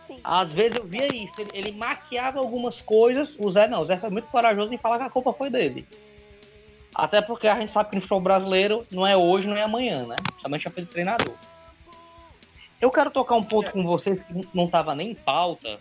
Sim. 0.02 0.20
Às 0.24 0.52
vezes 0.52 0.78
eu 0.78 0.84
via 0.84 1.08
isso, 1.08 1.34
ele, 1.40 1.50
ele 1.54 1.72
maquiava 1.72 2.40
algumas 2.40 2.82
coisas, 2.82 3.34
o 3.40 3.50
Zé 3.50 3.68
não, 3.68 3.82
o 3.82 3.86
Zé 3.86 3.98
foi 3.98 4.10
muito 4.10 4.28
corajoso 4.28 4.74
em 4.74 4.78
falar 4.78 4.98
que 4.98 5.04
a 5.04 5.10
culpa 5.10 5.32
foi 5.32 5.50
dele. 5.50 5.88
Até 6.94 7.22
porque 7.22 7.48
a 7.48 7.56
gente 7.56 7.72
sabe 7.72 7.90
que 7.90 7.96
no 7.96 8.02
futebol 8.02 8.22
brasileiro 8.22 8.86
não 8.92 9.08
é 9.08 9.16
hoje, 9.18 9.48
não 9.48 9.56
é 9.56 9.64
amanhã, 9.64 10.06
né? 10.06 10.16
Somente 10.42 10.68
a 10.68 10.72
de 10.72 10.86
treinador. 10.86 11.34
Eu 12.80 12.92
quero 12.92 13.10
tocar 13.10 13.36
um 13.36 13.44
ponto 13.44 13.72
com 13.72 13.84
vocês 13.84 14.22
que 14.22 14.48
não 14.54 14.66
estava 14.66 14.94
nem 14.94 15.12
em 15.12 15.16
pauta, 15.16 15.80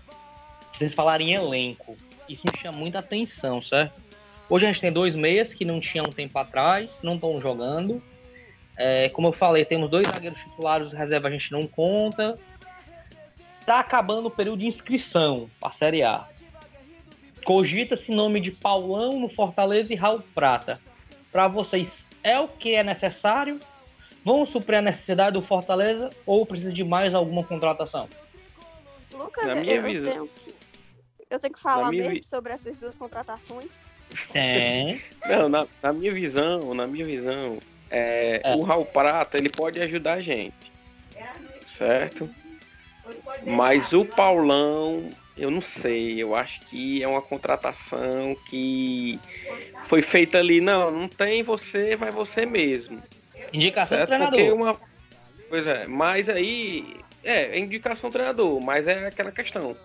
vocês 0.72 0.94
falarem 0.94 1.30
em 1.30 1.34
elenco. 1.34 1.96
Isso 2.28 2.42
me 2.50 2.58
chama 2.58 2.78
muita 2.78 3.00
atenção, 3.00 3.60
certo? 3.60 4.00
Hoje 4.48 4.66
a 4.66 4.68
gente 4.68 4.80
tem 4.80 4.92
dois 4.92 5.14
meias 5.14 5.52
que 5.52 5.64
não 5.64 5.80
tinham 5.80 6.06
um 6.06 6.12
tempo 6.12 6.38
atrás, 6.38 6.88
não 7.02 7.14
estão 7.14 7.40
jogando. 7.40 8.02
É, 8.76 9.08
como 9.10 9.28
eu 9.28 9.32
falei, 9.32 9.64
temos 9.64 9.90
dois 9.90 10.06
zagueiros 10.08 10.38
titulares, 10.40 10.92
reserva 10.92 11.28
a 11.28 11.30
gente 11.30 11.50
não 11.52 11.62
conta. 11.62 12.38
Tá 13.66 13.78
acabando 13.80 14.26
o 14.26 14.30
período 14.30 14.60
de 14.60 14.66
inscrição 14.66 15.48
para 15.60 15.68
a 15.70 15.72
Série 15.72 16.02
A. 16.02 16.26
Cogita-se 17.44 18.10
nome 18.12 18.40
de 18.40 18.50
Paulão 18.52 19.18
no 19.20 19.28
Fortaleza 19.28 19.92
e 19.92 19.96
Raul 19.96 20.22
Prata. 20.34 20.80
Para 21.30 21.48
vocês, 21.48 22.04
é 22.22 22.38
o 22.38 22.46
que 22.48 22.74
é 22.74 22.82
necessário? 22.82 23.58
Vão 24.24 24.46
suprir 24.46 24.78
a 24.78 24.82
necessidade 24.82 25.32
do 25.34 25.42
Fortaleza 25.42 26.10
ou 26.24 26.46
precisa 26.46 26.72
de 26.72 26.84
mais 26.84 27.14
alguma 27.14 27.42
contratação? 27.42 28.08
Lucas, 29.12 29.46
Na 29.46 29.56
minha 29.56 29.74
eu 29.74 29.82
visão. 29.82 30.12
tenho 30.12 30.28
que, 30.28 30.54
eu 31.30 31.38
tenho 31.40 31.52
que 31.54 31.60
falar 31.60 31.90
mesmo 31.90 32.12
vi- 32.14 32.24
sobre 32.24 32.52
essas 32.52 32.76
duas 32.78 32.96
contratações. 32.96 33.70
Tem. 34.32 35.02
Não, 35.26 35.48
na, 35.48 35.66
na 35.82 35.92
minha 35.92 36.12
visão, 36.12 36.72
na 36.74 36.86
minha 36.86 37.04
visão, 37.04 37.58
é, 37.92 38.40
É. 38.42 38.54
o 38.56 38.62
Raul 38.62 38.86
Prata 38.86 39.36
ele 39.38 39.50
pode 39.50 39.78
ajudar 39.80 40.14
a 40.14 40.20
gente, 40.20 40.72
certo? 41.66 42.28
Mas 43.44 43.92
o 43.92 44.04
Paulão, 44.04 45.10
eu 45.36 45.50
não 45.50 45.60
sei, 45.60 46.22
eu 46.22 46.34
acho 46.34 46.60
que 46.66 47.02
é 47.02 47.08
uma 47.08 47.20
contratação 47.22 48.34
que 48.48 49.18
foi 49.84 50.00
feita 50.00 50.38
ali, 50.38 50.60
não, 50.60 50.90
não 50.90 51.08
tem 51.08 51.42
você, 51.42 51.96
vai 51.96 52.10
você 52.10 52.46
mesmo, 52.46 53.02
Indicação 53.52 53.96
do 53.98 54.00
certo? 54.00 54.08
treinador. 54.08 54.38
Porque 54.38 54.52
uma, 54.52 54.80
pois 55.48 55.66
é, 55.66 55.86
mas 55.86 56.28
aí 56.28 56.96
é, 57.22 57.56
é 57.56 57.58
indicação 57.58 58.08
do 58.08 58.12
treinador, 58.14 58.60
mas 58.60 58.86
é 58.86 59.06
aquela 59.06 59.30
questão. 59.30 59.76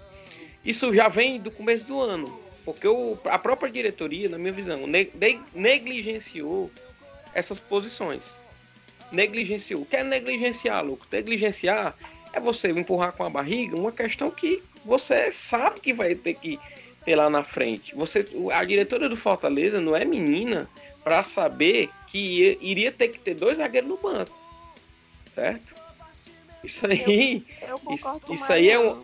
Isso 0.63 0.93
já 0.93 1.07
vem 1.07 1.39
do 1.39 1.51
começo 1.51 1.85
do 1.85 1.99
ano, 1.99 2.39
porque 2.63 2.87
o, 2.87 3.17
a 3.25 3.39
própria 3.39 3.71
diretoria, 3.71 4.29
na 4.29 4.37
minha 4.37 4.51
visão, 4.53 4.85
ne- 4.85 5.09
ne- 5.15 5.41
negligenciou 5.53 6.71
essas 7.33 7.59
posições. 7.59 8.23
Negligenciou. 9.11 9.81
O 9.81 9.85
que 9.85 9.95
é 9.95 10.03
negligenciar, 10.03 10.83
Lucas? 10.83 11.07
Negligenciar 11.11 11.95
é 12.33 12.39
você 12.39 12.69
empurrar 12.69 13.13
com 13.13 13.23
a 13.23 13.29
barriga 13.29 13.75
uma 13.77 13.91
questão 13.91 14.29
que 14.29 14.61
você 14.83 15.31
sabe 15.31 15.79
que 15.79 15.93
vai 15.93 16.13
ter 16.15 16.33
que 16.33 16.59
ter 17.05 17.15
lá 17.15 17.29
na 17.29 17.43
frente. 17.43 17.95
Você, 17.95 18.25
a 18.53 18.63
diretora 18.65 19.07
do 19.07 19.15
Fortaleza 19.15 19.79
não 19.79 19.95
é 19.95 20.03
menina 20.03 20.69
para 21.03 21.23
saber 21.23 21.89
que 22.07 22.17
ia- 22.17 22.57
iria 22.59 22.91
ter 22.91 23.07
que 23.07 23.19
ter 23.19 23.33
dois 23.33 23.57
zagueiros 23.57 23.89
no 23.89 23.97
banco. 23.97 24.37
Certo? 25.33 25.73
Isso 26.63 26.85
aí. 26.85 27.45
Eu 27.61 27.79
concordo 27.79 28.19
com 28.25 28.31
o 28.33 28.35
isso 28.35 28.51
aí 28.51 28.69
é 28.69 28.79
um-. 28.79 29.03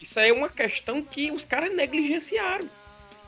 Isso 0.00 0.18
aí 0.20 0.30
é 0.30 0.32
uma 0.32 0.48
questão 0.48 1.02
que 1.02 1.30
os 1.30 1.44
caras 1.44 1.74
negligenciaram. 1.74 2.68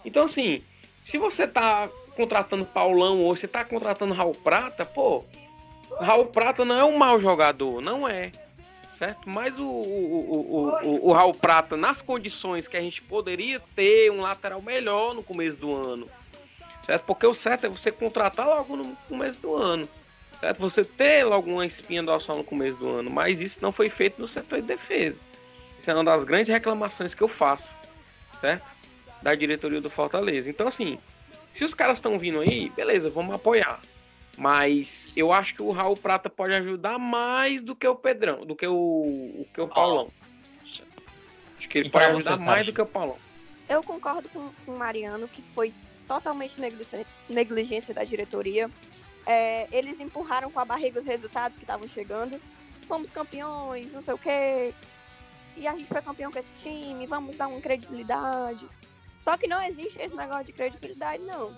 Então, 0.05 0.25
assim, 0.25 0.62
se 0.93 1.19
você 1.19 1.47
tá 1.47 1.88
contratando 2.14 2.64
Paulão 2.64 3.21
ou 3.21 3.35
você 3.35 3.47
tá 3.47 3.64
contratando 3.64 4.14
Raul 4.14 4.35
Prata, 4.35 4.85
pô, 4.85 5.25
Raul 6.00 6.26
Prata 6.26 6.64
não 6.64 6.78
é 6.78 6.85
um 6.85 6.97
mau 6.97 7.21
jogador, 7.21 7.80
não 7.80 8.09
é. 8.09 8.30
Certo? 8.92 9.28
Mas 9.28 9.59
o, 9.59 9.64
o, 9.64 10.30
o, 10.30 10.88
o, 10.88 11.09
o, 11.09 11.12
Raul 11.12 11.35
Prata, 11.35 11.76
nas 11.76 12.00
condições 12.00 12.68
que 12.68 12.76
a 12.76 12.83
gente 12.83 13.02
poderia 13.02 13.61
ter 13.75 14.11
um 14.11 14.21
lateral 14.21 14.62
melhor 14.62 15.14
no 15.14 15.23
começo 15.23 15.56
do 15.56 15.75
ano. 15.75 16.09
Certo? 16.87 17.02
Porque 17.04 17.26
o 17.26 17.35
certo 17.35 17.66
é 17.66 17.68
você 17.68 17.90
contratar 17.90 18.47
logo 18.47 18.76
no 18.76 18.94
começo 19.09 19.40
do 19.40 19.56
ano. 19.56 19.88
Certo? 20.38 20.59
Você 20.61 20.85
ter 20.85 21.25
logo 21.25 21.50
uma 21.50 21.66
espinha 21.66 22.02
dorsal 22.04 22.37
no 22.37 22.44
começo 22.44 22.78
do 22.78 22.88
ano. 22.88 23.11
Mas 23.11 23.40
isso 23.40 23.59
não 23.61 23.73
foi 23.73 23.88
feito 23.88 24.21
no 24.21 24.28
setor 24.28 24.61
de 24.61 24.68
defesa. 24.68 25.16
Isso 25.78 25.90
é 25.90 25.94
uma 25.94 26.04
das 26.04 26.23
grandes 26.23 26.52
reclamações 26.52 27.14
que 27.14 27.23
eu 27.23 27.28
faço, 27.28 27.76
certo? 28.40 28.64
Da 29.23 29.35
diretoria 29.35 29.80
do 29.80 29.90
Fortaleza. 29.90 30.49
Então, 30.49 30.68
assim, 30.68 30.99
se 31.54 31.64
os 31.64 31.73
caras 31.73 31.99
estão 31.99 32.18
vindo 32.18 32.40
aí, 32.40 32.68
beleza, 32.70 33.08
vamos 33.08 33.34
apoiar. 33.34 33.80
Mas 34.37 35.12
eu 35.16 35.32
acho 35.32 35.54
que 35.54 35.62
o 35.62 35.70
Raul 35.70 35.96
Prata 35.96 36.28
pode 36.28 36.52
ajudar 36.52 36.99
mais 36.99 37.62
do 37.62 37.76
que 37.76 37.87
o 37.87 37.94
Pedrão, 37.94 38.44
do 38.44 38.56
que 38.56 38.66
o, 38.66 38.75
o 38.75 39.46
que 39.54 39.61
o 39.61 39.68
Paulão. 39.68 40.11
Acho 41.56 41.68
que 41.68 41.78
ele 41.78 41.88
E 41.88 41.90
pode 41.90 42.06
ajudar 42.06 42.37
mais 42.37 42.66
do 42.66 42.73
que 42.73 42.82
o 42.82 42.87
Paulão. 42.87 43.16
Eu 43.68 43.84
concordo 43.84 44.28
com, 44.30 44.50
com 44.66 44.75
o 44.75 44.78
Mariano, 44.78 45.28
que 45.28 45.40
foi 45.40 45.73
totalmente 46.08 46.61
negligência, 46.61 47.06
negligência 47.28 47.94
da 47.94 48.02
diretoria. 48.02 48.68
É, 49.25 49.68
eles 49.70 50.00
empurraram 50.00 50.50
com 50.50 50.58
a 50.58 50.64
barriga 50.64 50.99
os 50.99 51.06
resultados 51.06 51.56
que 51.56 51.62
estavam 51.62 51.88
chegando. 51.88 52.40
Fomos 52.88 53.12
campeões, 53.12 53.90
não 53.92 54.02
sei 54.02 54.14
o 54.14 54.18
quê. 54.18 54.75
E 55.56 55.68
a 55.68 55.76
gente 55.76 55.87
foi 55.87 56.02
campeão 56.02 56.32
com 56.32 56.38
esse 56.38 56.56
time, 56.56 57.06
vamos 57.06 57.37
dar 57.37 57.46
uma 57.46 57.61
credibilidade. 57.61 58.66
Só 59.25 59.38
que 59.38 59.47
não 59.47 59.62
existe 59.62 59.99
esse 60.02 60.14
negócio 60.14 60.45
de 60.45 60.52
credibilidade, 60.52 61.23
não. 61.23 61.57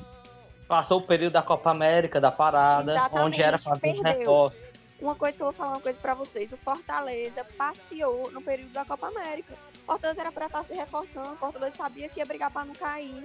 Passou 0.69 0.99
o 1.01 1.03
período 1.03 1.33
da 1.33 1.43
Copa 1.43 1.73
América, 1.73 2.21
da 2.21 2.31
parada, 2.31 2.93
Exatamente, 2.93 3.27
onde 3.27 3.43
era 3.43 3.59
fazer 3.59 3.81
perdeu. 3.81 4.03
reforço. 4.05 4.57
Uma 5.01 5.17
coisa 5.17 5.37
que 5.37 5.43
eu 5.43 5.47
vou 5.47 5.53
falar 5.53 5.73
uma 5.73 5.81
coisa 5.81 5.99
pra 5.99 6.15
vocês. 6.15 6.53
O 6.53 6.57
Fortaleza 6.57 7.45
passeou 7.59 8.31
no 8.31 8.41
período 8.41 8.71
da 8.73 8.85
Copa 8.85 9.09
América. 9.09 9.55
O 9.83 9.85
Fortaleza 9.87 10.21
era 10.21 10.31
pra 10.31 10.47
estar 10.47 10.63
se 10.63 10.75
reforçando. 10.75 11.33
O 11.33 11.37
Fortaleza 11.37 11.77
sabia 11.77 12.09
que 12.09 12.21
ia 12.21 12.25
brigar 12.25 12.53
pra 12.53 12.65
não 12.65 12.73
cair. 12.73 13.25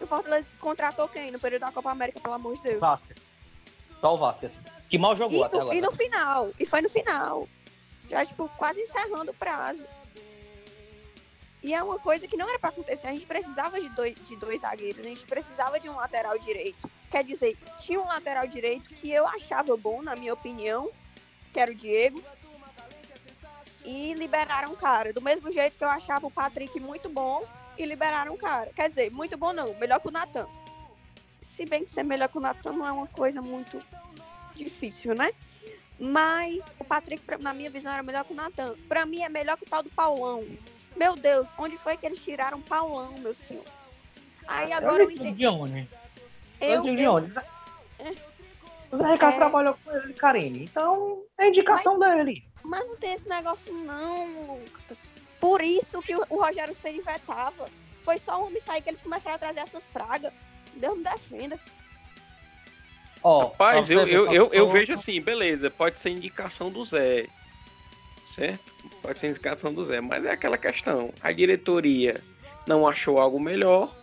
E 0.00 0.04
o 0.04 0.06
Fortaleza 0.06 0.52
contratou 0.60 1.08
quem 1.08 1.32
no 1.32 1.40
período 1.40 1.62
da 1.62 1.72
Copa 1.72 1.90
América, 1.90 2.20
pelo 2.20 2.34
amor 2.34 2.54
de 2.58 2.62
Deus? 2.62 2.78
Vasquez. 2.80 3.18
Só 4.00 4.14
o 4.14 4.16
Vasquez. 4.16 4.52
Que 4.88 4.96
mal 4.98 5.14
E 5.14 5.16
jogou 5.16 5.42
até 5.42 5.56
no, 5.56 5.62
agora. 5.62 5.76
e 5.76 5.80
no 5.80 5.90
final. 5.90 6.50
E 6.60 6.64
foi 6.64 6.80
no 6.80 6.88
final. 6.88 7.48
Já, 8.08 8.24
tipo, 8.24 8.48
quase 8.56 8.80
encerrando 8.80 9.32
o 9.32 9.34
prazo. 9.34 9.84
E 11.62 11.74
é 11.74 11.82
uma 11.82 11.98
coisa 11.98 12.26
que 12.28 12.36
não 12.36 12.48
era 12.48 12.58
pra 12.58 12.70
acontecer. 12.70 13.08
A 13.08 13.12
gente 13.12 13.26
precisava 13.26 13.80
de 13.80 13.88
dois, 13.90 14.16
de 14.24 14.36
dois 14.36 14.62
zagueiros. 14.62 15.04
A 15.04 15.08
gente 15.08 15.26
precisava 15.26 15.80
de 15.80 15.88
um 15.88 15.96
lateral 15.96 16.38
direito. 16.38 16.88
Quer 17.10 17.24
dizer, 17.24 17.58
tinha 17.78 18.00
um 18.00 18.06
lateral 18.06 18.46
direito 18.46 18.94
que 18.94 19.10
eu 19.10 19.26
achava 19.26 19.76
bom, 19.76 20.02
na 20.02 20.14
minha 20.14 20.32
opinião, 20.32 20.90
que 21.52 21.58
era 21.58 21.70
o 21.70 21.74
Diego. 21.74 22.22
E 23.84 24.14
liberaram 24.14 24.72
o 24.72 24.76
cara. 24.76 25.12
Do 25.12 25.22
mesmo 25.22 25.50
jeito 25.50 25.76
que 25.76 25.84
eu 25.84 25.88
achava 25.88 26.26
o 26.26 26.30
Patrick 26.30 26.78
muito 26.78 27.08
bom 27.08 27.44
e 27.76 27.84
liberaram 27.84 28.34
o 28.34 28.38
cara. 28.38 28.70
Quer 28.74 28.88
dizer, 28.88 29.10
muito 29.10 29.36
bom 29.36 29.52
não, 29.52 29.74
melhor 29.74 30.00
que 30.00 30.08
o 30.08 30.12
Natan. 30.12 30.48
Se 31.40 31.64
bem 31.64 31.84
que 31.84 31.90
ser 31.90 32.02
melhor 32.02 32.28
que 32.28 32.38
o 32.38 32.40
Natan 32.40 32.72
não 32.72 32.86
é 32.86 32.92
uma 32.92 33.06
coisa 33.06 33.40
muito 33.40 33.82
difícil, 34.54 35.14
né? 35.14 35.32
Mas 35.98 36.72
o 36.78 36.84
Patrick, 36.84 37.22
na 37.40 37.52
minha 37.52 37.70
visão, 37.70 37.92
era 37.92 38.02
melhor 38.02 38.24
que 38.24 38.32
o 38.32 38.36
Natan. 38.36 38.76
Pra 38.88 39.04
mim, 39.04 39.22
é 39.22 39.28
melhor 39.28 39.56
que 39.56 39.64
o 39.64 39.68
tal 39.68 39.82
do 39.82 39.90
Paulão. 39.90 40.44
Meu 40.98 41.14
Deus, 41.14 41.52
onde 41.58 41.76
foi 41.78 41.96
que 41.96 42.06
eles 42.06 42.22
tiraram 42.22 42.58
o 42.58 42.62
Paulão, 42.62 43.14
meu 43.18 43.34
senhor? 43.34 43.64
Aí 44.48 44.72
agora 44.72 45.02
eu 45.02 45.10
eu 45.10 45.10
entendi. 45.10 45.32
de 45.38 45.46
onde? 45.46 45.88
Eu, 46.60 46.68
Eu, 46.70 46.82
digo 46.82 46.96
de 46.96 47.02
eu, 47.04 47.12
onde? 47.12 47.32
O 48.90 48.96
Zé 48.96 49.12
Ricardo 49.12 49.34
É. 49.34 49.38
trabalhou 49.38 49.74
com 49.84 49.92
ele, 49.92 50.14
Karine. 50.14 50.64
Então, 50.64 51.22
é 51.38 51.48
indicação 51.48 51.98
dele. 51.98 52.44
mas 52.64 52.86
não 52.86 52.96
tem 52.96 53.12
esse 53.12 53.28
negócio, 53.28 53.72
não, 53.72 54.56
Lucas. 54.56 54.98
Por 55.40 55.62
isso 55.62 56.02
que 56.02 56.16
o, 56.16 56.24
o 56.30 56.42
Rogério 56.42 56.74
Ceni 56.74 57.00
vetava. 57.00 57.66
Foi 58.02 58.18
só 58.18 58.42
um 58.42 58.46
homem 58.46 58.60
sair 58.60 58.82
que 58.82 58.88
eles 58.90 59.00
começaram 59.00 59.36
a 59.36 59.38
trazer 59.38 59.60
essas 59.60 59.84
pragas. 59.86 60.32
Deus 60.74 60.96
me 60.96 61.04
defenda. 61.04 61.60
Ó, 63.22 63.44
Rapaz, 63.48 63.90
eu, 63.90 64.06
eu, 64.06 64.32
eu, 64.32 64.52
eu 64.52 64.66
vejo 64.68 64.94
assim, 64.94 65.20
beleza, 65.20 65.70
pode 65.70 66.00
ser 66.00 66.10
indicação 66.10 66.70
do 66.70 66.84
Zé. 66.84 67.26
Certo? 68.34 68.72
Pode 69.02 69.18
ser 69.18 69.28
indicação 69.30 69.72
do 69.72 69.84
Zé, 69.84 70.00
mas 70.00 70.24
é 70.24 70.30
aquela 70.30 70.58
questão. 70.58 71.12
A 71.22 71.32
diretoria 71.32 72.20
não 72.66 72.86
achou 72.86 73.18
algo 73.18 73.38
melhor. 73.40 73.94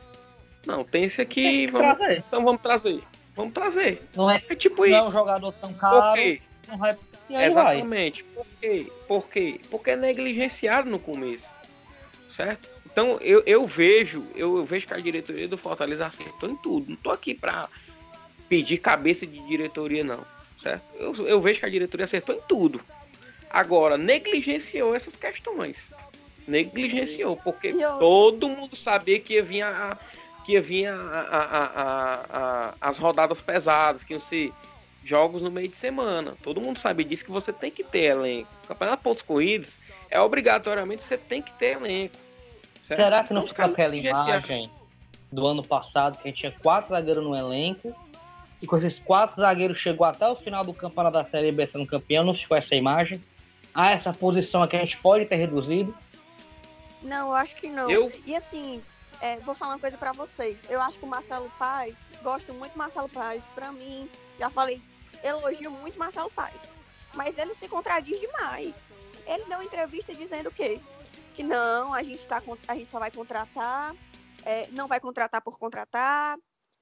Não, 0.66 0.84
tem 0.84 1.04
esse 1.04 1.18
Tem 1.18 1.26
aqui, 1.26 1.66
que 1.68 1.72
vamos, 1.72 1.98
trazer. 1.98 2.24
então 2.28 2.44
vamos 2.44 2.62
trazer. 2.62 3.04
Vamos 3.36 3.54
trazer. 3.54 4.02
Não 4.16 4.30
é, 4.32 4.42
É 4.50 4.56
tipo 4.56 4.86
não 4.86 4.96
é 4.96 4.98
um 4.98 5.02
isso. 5.02 5.12
jogador 5.12 5.52
tão 5.54 5.74
Por 5.74 5.80
caro. 5.80 6.14
quê? 6.16 6.42
Não 6.68 6.78
vai... 6.78 6.98
E 7.30 7.36
aí 7.36 7.50
vai. 7.50 7.76
Exatamente. 7.78 8.24
Por 8.24 8.46
quê? 8.62 8.92
Por 9.08 9.28
quê? 9.30 9.60
Porque 9.70 9.92
é 9.92 9.96
negligenciado 9.96 10.90
no 10.90 10.98
começo. 11.00 11.50
Certo? 12.30 12.70
Então 12.86 13.18
eu, 13.22 13.44
eu 13.46 13.66
vejo, 13.66 14.26
eu, 14.36 14.58
eu 14.58 14.64
vejo 14.64 14.88
que 14.88 14.94
a 14.94 14.98
diretoria 14.98 15.48
do 15.48 15.58
Fortaleza 15.58 16.06
acertou 16.08 16.50
em 16.50 16.56
tudo. 16.58 16.90
Não 16.90 16.96
tô 16.98 17.12
aqui 17.12 17.34
pra 17.34 17.68
pedir 18.48 18.78
cabeça 18.78 19.26
de 19.28 19.40
diretoria, 19.48 20.04
não. 20.04 20.24
Certo? 20.62 20.84
Eu, 20.96 21.14
eu 21.28 21.42
vejo 21.42 21.60
que 21.60 21.66
a 21.66 21.70
diretoria 21.70 22.06
acertou 22.06 22.36
em 22.36 22.42
tudo. 22.48 22.80
Agora, 23.56 23.98
negligenciou 23.98 24.94
essas 24.94 25.16
questões. 25.16 25.94
Negligenciou, 26.46 27.38
porque 27.38 27.70
eu- 27.70 27.98
todo 28.00 28.50
mundo 28.50 28.76
sabia 28.76 29.18
que 29.18 29.36
ia 29.36 29.44
vir 29.44 29.62
a, 29.62 29.98
que 30.46 30.52
ia 30.52 30.62
vir 30.62 30.88
a, 30.88 30.94
a, 30.94 32.26
a, 32.34 32.74
as 32.82 32.98
rodadas 32.98 33.40
pesadas, 33.40 34.04
que 34.04 34.12
iam 34.12 34.20
ser 34.20 34.52
jogos 35.06 35.42
no 35.42 35.50
meio 35.50 35.70
de 35.70 35.78
semana. 35.78 36.36
Todo 36.44 36.60
mundo 36.60 36.80
sabe 36.80 37.06
disso 37.06 37.24
que 37.24 37.32
você 37.32 37.54
tem 37.54 37.72
que 37.72 37.82
ter 37.82 38.12
elenco. 38.12 38.50
Campeonato 38.68 39.02
pontos 39.02 39.22
corridos 39.22 39.80
é 40.12 40.20
obrigatoriamente 40.20 41.02
você 41.02 41.18
tem 41.18 41.42
que 41.42 41.54
ter 41.54 41.78
elenco. 41.78 42.16
Certo? 42.84 43.00
Será 43.00 43.24
que 43.24 43.34
não 43.34 43.48
ficou 43.48 43.64
aquela 43.64 43.96
imagem 43.96 44.70
do 45.32 45.48
ano 45.48 45.64
passado 45.66 46.18
que 46.18 46.28
a 46.28 46.30
gente 46.30 46.42
tinha 46.42 46.52
quatro 46.52 46.90
zagueiros 46.90 47.24
no 47.24 47.34
elenco 47.34 47.96
e 48.62 48.68
com 48.68 48.76
esses 48.78 49.00
quatro 49.00 49.38
zagueiros 49.38 49.80
chegou 49.80 50.06
até 50.06 50.28
o 50.28 50.36
final 50.36 50.66
do 50.66 50.74
campeonato 50.74 51.14
da 51.14 51.24
Série 51.24 51.54
B 51.54 51.66
sendo 51.66 51.88
campeão, 51.88 52.26
não 52.26 52.36
ficou 52.36 52.58
essa 52.58 52.76
imagem? 52.76 53.24
Ah, 53.76 53.92
essa 53.92 54.14
posição 54.14 54.64
aqui 54.64 54.78
a 54.78 54.80
gente 54.80 54.98
pode 54.98 55.26
ter 55.26 55.36
reduzido? 55.36 55.94
Não, 57.02 57.28
eu 57.28 57.36
acho 57.36 57.56
que 57.58 57.68
não. 57.68 57.92
Eu... 57.92 58.10
E 58.26 58.34
assim, 58.34 58.82
é, 59.20 59.38
vou 59.40 59.54
falar 59.54 59.74
uma 59.74 59.80
coisa 59.80 59.98
para 59.98 60.14
vocês. 60.14 60.58
Eu 60.70 60.82
acho 60.82 60.98
que 60.98 61.04
o 61.04 61.08
Marcelo 61.08 61.52
Paz, 61.60 61.94
gosto 62.24 62.54
muito 62.54 62.72
do 62.72 62.78
Marcelo 62.78 63.10
Paz. 63.10 63.44
Para 63.54 63.74
mim, 63.74 64.10
já 64.40 64.50
falei, 64.50 64.82
elogio 65.22 65.72
muito 65.72 66.00
Marcelo 66.00 66.32
Paz. 66.32 66.56
Mas 67.14 67.38
ele 67.38 67.54
se 67.54 67.68
contradiz 67.68 68.18
demais. 68.18 68.86
Ele 69.26 69.44
deu 69.44 69.58
uma 69.58 69.66
entrevista 69.66 70.14
dizendo 70.14 70.48
o 70.48 70.54
quê? 70.54 70.80
Que 71.34 71.44
não, 71.44 71.94
a 71.94 72.02
gente, 72.02 72.26
tá, 72.26 72.42
a 72.68 72.76
gente 72.76 72.90
só 72.90 72.98
vai 72.98 73.12
contratar, 73.12 73.94
é, 74.46 74.68
não 74.72 74.88
vai 74.88 75.02
contratar 75.02 75.42
por 75.42 75.60
contratar, 75.60 76.38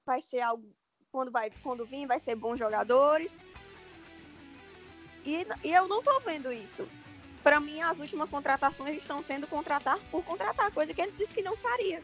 vai 0.06 0.22
ser 0.22 0.42
algo. 0.42 0.64
Quando, 1.12 1.32
vai, 1.32 1.52
quando 1.64 1.86
vir, 1.86 2.08
vai 2.08 2.20
ser 2.20 2.36
bons 2.36 2.58
jogadores. 2.58 3.40
E, 5.26 5.46
e 5.64 5.74
eu 5.74 5.88
não 5.88 6.04
tô 6.04 6.20
vendo 6.20 6.52
isso 6.52 6.88
para 7.44 7.60
mim, 7.60 7.82
as 7.82 8.00
últimas 8.00 8.30
contratações 8.30 8.96
estão 8.96 9.22
sendo 9.22 9.46
contratar 9.46 10.00
por 10.10 10.24
contratar, 10.24 10.72
coisa 10.72 10.94
que 10.94 11.02
ele 11.02 11.12
disse 11.12 11.34
que 11.34 11.42
não 11.42 11.58
faria, 11.58 12.02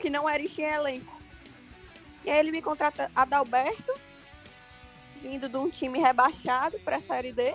que 0.00 0.10
não 0.10 0.28
era 0.28 0.42
encher 0.42 0.74
elenco. 0.74 1.16
E 2.24 2.30
aí 2.30 2.40
ele 2.40 2.50
me 2.50 2.60
contrata 2.60 3.10
Adalberto, 3.14 3.94
vindo 5.16 5.48
de 5.48 5.56
um 5.56 5.70
time 5.70 6.00
rebaixado 6.00 6.78
para 6.80 6.96
a 6.96 7.00
Série 7.00 7.32
D. 7.32 7.54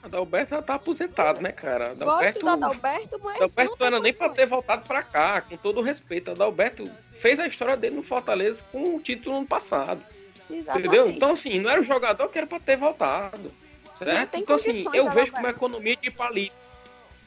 Adalberto 0.00 0.54
já 0.54 0.62
tá 0.62 0.74
aposentado, 0.74 1.40
né, 1.42 1.50
cara? 1.50 1.90
Adalberto, 1.90 2.40
Gosto 2.40 2.58
do 2.58 2.64
Adalberto, 2.64 3.20
mas. 3.20 3.36
Adalberto 3.36 3.70
não, 3.72 3.78
não 3.78 3.86
era 3.86 4.00
nem 4.00 4.14
para 4.14 4.28
ter 4.32 4.46
voltado 4.46 4.82
para 4.82 5.02
cá, 5.02 5.40
com 5.40 5.56
todo 5.56 5.80
o 5.80 5.82
respeito. 5.82 6.30
Adalberto 6.30 6.88
fez 7.20 7.40
a 7.40 7.48
história 7.48 7.76
dele 7.76 7.96
no 7.96 8.04
Fortaleza 8.04 8.64
com 8.70 8.94
o 8.94 9.00
título 9.00 9.40
no 9.40 9.46
passado. 9.46 10.00
Exatamente. 10.48 10.86
Entendeu? 10.86 11.10
Então, 11.10 11.32
assim, 11.32 11.58
não 11.58 11.68
era 11.68 11.80
o 11.80 11.84
jogador 11.84 12.28
que 12.28 12.38
era 12.38 12.46
para 12.46 12.60
ter 12.60 12.76
voltado. 12.76 13.52
Certo? 13.98 14.36
Então, 14.36 14.56
assim, 14.56 14.84
eu 14.92 15.10
vejo 15.10 15.32
como 15.32 15.48
economia 15.48 15.96
de 15.96 16.10
palito. 16.10 16.54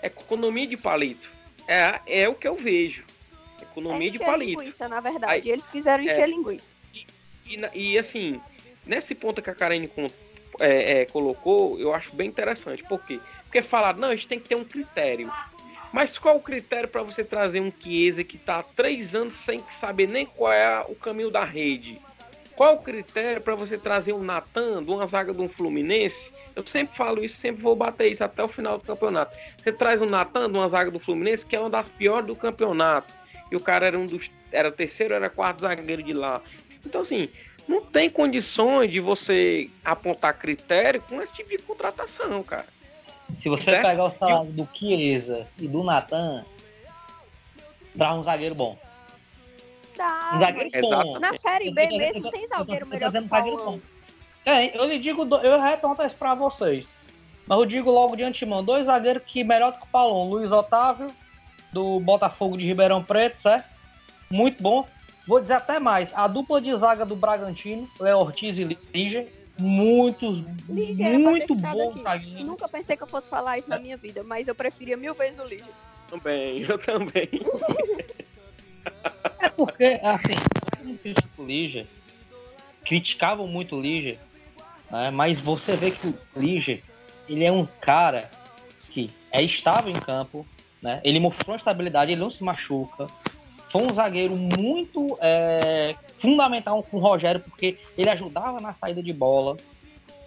Economia 0.02 0.68
de 0.68 0.78
palito. 0.78 1.30
É, 1.68 2.02
é 2.08 2.30
o 2.30 2.36
que 2.36 2.48
eu 2.48 2.56
vejo. 2.56 3.04
Economia 3.62 4.08
é 4.08 4.12
de 4.12 4.20
palito. 4.20 4.60
linguiça, 4.62 4.88
na 4.88 5.00
verdade. 5.00 5.48
Aí, 5.48 5.52
Eles 5.52 5.68
quiseram 5.68 6.04
encher 6.04 6.22
é, 6.22 6.28
linguiça. 6.28 6.72
E, 6.94 7.06
e, 7.46 7.94
e, 7.94 8.00
assim, 8.00 8.42
nesse 8.86 9.14
ponto 9.14 9.42
que 9.42 9.50
a 9.50 9.56
Karine 9.56 9.92
é, 10.60 11.02
é, 11.02 11.06
colocou, 11.06 11.80
eu 11.80 11.94
acho 11.94 12.16
bem 12.16 12.28
interessante. 12.28 12.84
Por 12.84 13.04
quê? 13.04 13.20
Porque 13.44 13.62
falaram, 13.62 14.00
não, 14.00 14.08
a 14.10 14.16
gente 14.16 14.28
tem 14.28 14.40
que 14.40 14.50
ter 14.50 14.56
um 14.56 14.64
critério. 14.64 15.32
Mas 15.92 16.18
qual 16.18 16.38
o 16.38 16.42
critério 16.42 16.88
para 16.88 17.04
você 17.04 17.24
trazer 17.24 17.60
um 17.60 17.72
Chiesa 17.72 18.24
que 18.24 18.38
está 18.38 18.58
há 18.58 18.64
três 18.64 19.14
anos 19.14 19.36
sem 19.36 19.62
saber 19.70 20.08
nem 20.08 20.26
qual 20.26 20.54
é 20.54 20.80
o 20.88 20.96
caminho 20.96 21.30
da 21.30 21.44
rede? 21.44 22.02
Qual 22.56 22.76
o 22.76 22.80
critério 22.80 23.42
para 23.42 23.56
você 23.56 23.78
trazer 23.78 24.14
um 24.14 24.24
Natan 24.24 24.84
de 24.84 24.92
uma 24.92 25.08
zaga 25.08 25.34
de 25.34 25.42
um 25.42 25.48
Fluminense? 25.48 26.32
Eu 26.56 26.66
sempre 26.66 26.96
falo 26.96 27.24
isso, 27.24 27.38
sempre 27.38 27.62
vou 27.62 27.76
bater 27.76 28.12
isso 28.12 28.24
até 28.24 28.44
o 28.44 28.48
final 28.48 28.78
do 28.78 28.84
campeonato. 28.84 29.36
Você 29.58 29.72
traz 29.72 30.02
um 30.02 30.06
Natan 30.06 30.50
de 30.52 30.58
uma 30.58 30.68
zaga 30.68 30.92
do 30.92 31.00
Fluminense, 31.00 31.46
que 31.46 31.56
é 31.56 31.60
uma 31.60 31.70
das 31.70 31.90
piores 31.90 32.28
do 32.28 32.36
campeonato. 32.36 33.14
E 33.52 33.56
o 33.56 33.60
cara 33.60 33.88
era 33.88 33.98
um 33.98 34.06
dos. 34.06 34.32
Era 34.52 34.72
terceiro, 34.72 35.14
era 35.14 35.30
quarto 35.30 35.62
zagueiro 35.62 36.04
de 36.04 36.14
lá. 36.14 36.42
Então, 36.86 37.02
assim, 37.02 37.30
não 37.68 37.82
tem 37.82 38.10
condições 38.10 38.92
de 38.92 39.00
você 39.00 39.70
apontar 39.84 40.38
critério 40.38 41.02
com 41.02 41.22
esse 41.22 41.34
tipo 41.34 41.50
de 41.50 41.58
contratação, 41.60 42.44
cara. 42.44 42.66
Se 43.38 43.48
você 43.48 43.64
certo? 43.64 43.88
pegar 43.88 44.04
o 44.06 44.10
salário 44.10 44.52
do 44.52 44.68
Chiesa 44.74 45.48
e 45.58 45.68
do 45.68 45.84
Natan, 45.84 46.46
dá 47.96 48.14
um 48.14 48.24
zagueiro 48.24 48.56
bom. 48.56 48.78
Dá. 49.98 50.38
Zagueiro 50.40 50.82
bom. 50.82 51.20
Na 51.20 51.34
Série 51.36 51.72
B 51.72 51.88
mesmo 51.88 52.30
tem 52.30 52.48
zagueiro 52.48 52.88
melhor 52.88 53.12
que 53.12 53.18
o 53.18 53.28
Paulão. 53.28 53.82
É, 54.46 54.78
eu 54.78 54.86
lhe 54.86 54.98
digo, 55.00 55.24
eu 55.38 55.60
retorno 55.60 56.04
isso 56.04 56.16
pra 56.16 56.34
vocês. 56.34 56.86
Mas 57.48 57.60
eu 57.60 57.66
digo 57.66 57.92
logo 57.92 58.16
de 58.16 58.24
antemão, 58.24 58.64
dois 58.64 58.86
zagueiros 58.86 59.24
que 59.26 59.44
melhor 59.44 59.74
do 59.74 59.80
que 59.80 59.84
o 59.84 59.90
Paulão. 59.92 60.30
Luiz 60.30 60.52
Otávio, 60.52 61.08
do 61.72 62.00
Botafogo 62.00 62.58
de 62.58 62.66
Ribeirão 62.66 63.04
Preto, 63.04 63.42
certo? 63.42 63.70
Muito 64.30 64.62
bom. 64.62 64.88
Vou 65.28 65.40
dizer 65.40 65.54
até 65.54 65.80
mais, 65.80 66.12
a 66.16 66.28
dupla 66.28 66.60
de 66.60 66.76
zaga 66.76 67.06
do 67.06 67.16
Bragantino, 67.16 67.88
Léo 68.00 68.20
Ortiz 68.20 68.58
e 68.58 68.64
Lígia, 68.94 69.28
muitos, 69.60 70.44
muito 70.68 71.54
bom. 71.56 71.94
Nunca 72.44 72.68
pensei 72.68 72.98
que 72.98 73.04
eu 73.04 73.08
fosse 73.08 73.30
falar 73.30 73.58
isso 73.58 73.70
na 73.70 73.78
minha 73.78 73.98
vida, 73.98 74.24
mas 74.24 74.48
eu 74.48 74.56
preferia 74.56 74.98
mil 74.98 75.14
vezes 75.14 75.40
o 75.40 75.46
Lígia. 75.46 75.74
Também, 76.08 76.62
eu 76.68 76.78
também. 76.80 77.30
É 79.42 79.50
porque, 79.50 80.00
assim, 80.04 80.34
eu 80.86 80.98
critico 80.98 81.42
o 81.42 81.46
Liger, 81.46 81.88
criticavam 82.86 83.48
muito 83.48 83.76
o 83.76 83.82
Liger, 83.82 84.20
né? 84.90 85.10
mas 85.12 85.40
você 85.40 85.76
vê 85.76 85.92
que 85.92 86.08
o 86.08 86.16
Liger, 86.36 86.84
ele 87.28 87.44
é 87.44 87.52
um 87.52 87.66
cara 87.66 88.30
que 88.92 89.10
é 89.32 89.42
estável 89.42 89.92
em 89.92 90.00
campo, 90.00 90.46
né? 90.82 91.02
ele 91.04 91.20
mostrou 91.20 91.56
estabilidade, 91.56 92.12
ele 92.12 92.22
não 92.22 92.30
se 92.30 92.44
machuca, 92.44 93.08
foi 93.72 93.84
um 93.84 93.94
zagueiro 93.94 94.36
muito 94.36 95.18
é, 95.22 95.96
fundamental 96.20 96.84
com 96.84 96.98
o 96.98 97.00
Rogério, 97.00 97.42
porque 97.42 97.80
ele 97.98 98.10
ajudava 98.10 98.60
na 98.60 98.74
saída 98.74 99.02
de 99.02 99.14
bola. 99.14 99.56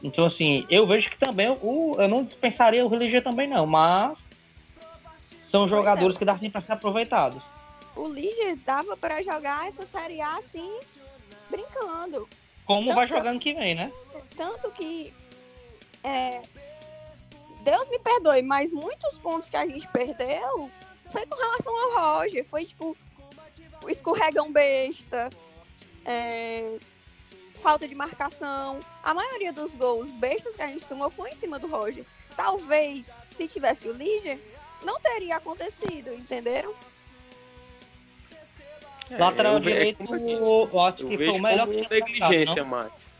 Então, 0.02 0.24
assim, 0.24 0.66
eu 0.70 0.86
vejo 0.86 1.10
que 1.10 1.18
também 1.18 1.50
o, 1.62 1.94
eu 1.98 2.08
não 2.08 2.24
dispensaria 2.24 2.84
o 2.84 2.96
Liger 2.96 3.22
também, 3.22 3.46
não, 3.46 3.66
mas 3.66 4.18
são 5.44 5.68
jogadores 5.68 6.16
que 6.16 6.24
dá 6.24 6.32
sempre 6.32 6.50
para 6.50 6.62
ser 6.62 6.72
aproveitados 6.72 7.53
o 7.96 8.08
Liger 8.08 8.56
dava 8.56 8.96
para 8.96 9.22
jogar 9.22 9.68
essa 9.68 9.86
Série 9.86 10.20
A 10.20 10.38
assim, 10.38 10.78
brincando. 11.50 12.28
Como 12.64 12.86
tanto 12.86 12.94
vai 12.94 13.06
jogando 13.06 13.40
que 13.40 13.54
vem, 13.54 13.74
né? 13.74 13.92
Tanto 14.36 14.70
que. 14.72 15.12
É, 16.02 16.42
Deus 17.62 17.88
me 17.88 17.98
perdoe, 17.98 18.42
mas 18.42 18.72
muitos 18.72 19.18
pontos 19.18 19.48
que 19.48 19.56
a 19.56 19.66
gente 19.66 19.88
perdeu 19.88 20.70
foi 21.10 21.26
com 21.26 21.36
relação 21.36 21.74
ao 21.76 22.18
Roger. 22.18 22.44
Foi 22.44 22.64
tipo 22.64 22.96
o 23.82 23.90
escorregão 23.90 24.52
besta, 24.52 25.30
é, 26.04 26.78
falta 27.54 27.86
de 27.86 27.94
marcação. 27.94 28.80
A 29.02 29.14
maioria 29.14 29.52
dos 29.52 29.74
gols 29.74 30.10
bestas 30.12 30.56
que 30.56 30.62
a 30.62 30.68
gente 30.68 30.86
tomou 30.86 31.10
foi 31.10 31.30
em 31.30 31.36
cima 31.36 31.58
do 31.58 31.66
Roger. 31.66 32.04
Talvez, 32.36 33.14
se 33.28 33.46
tivesse 33.46 33.88
o 33.88 33.92
Liger, 33.92 34.40
não 34.84 35.00
teria 35.00 35.36
acontecido, 35.36 36.12
entenderam? 36.12 36.74
É, 39.10 39.18
lateral 39.18 39.60
direito, 39.60 40.02
eu, 40.14 40.68
eu 40.72 40.80
acho 40.80 41.06
que 41.06 41.16
foi 41.16 41.28
o 41.28 41.42
melhor 41.42 41.68
que 41.68 41.88
negligência, 41.88 42.64
Max. 42.64 43.12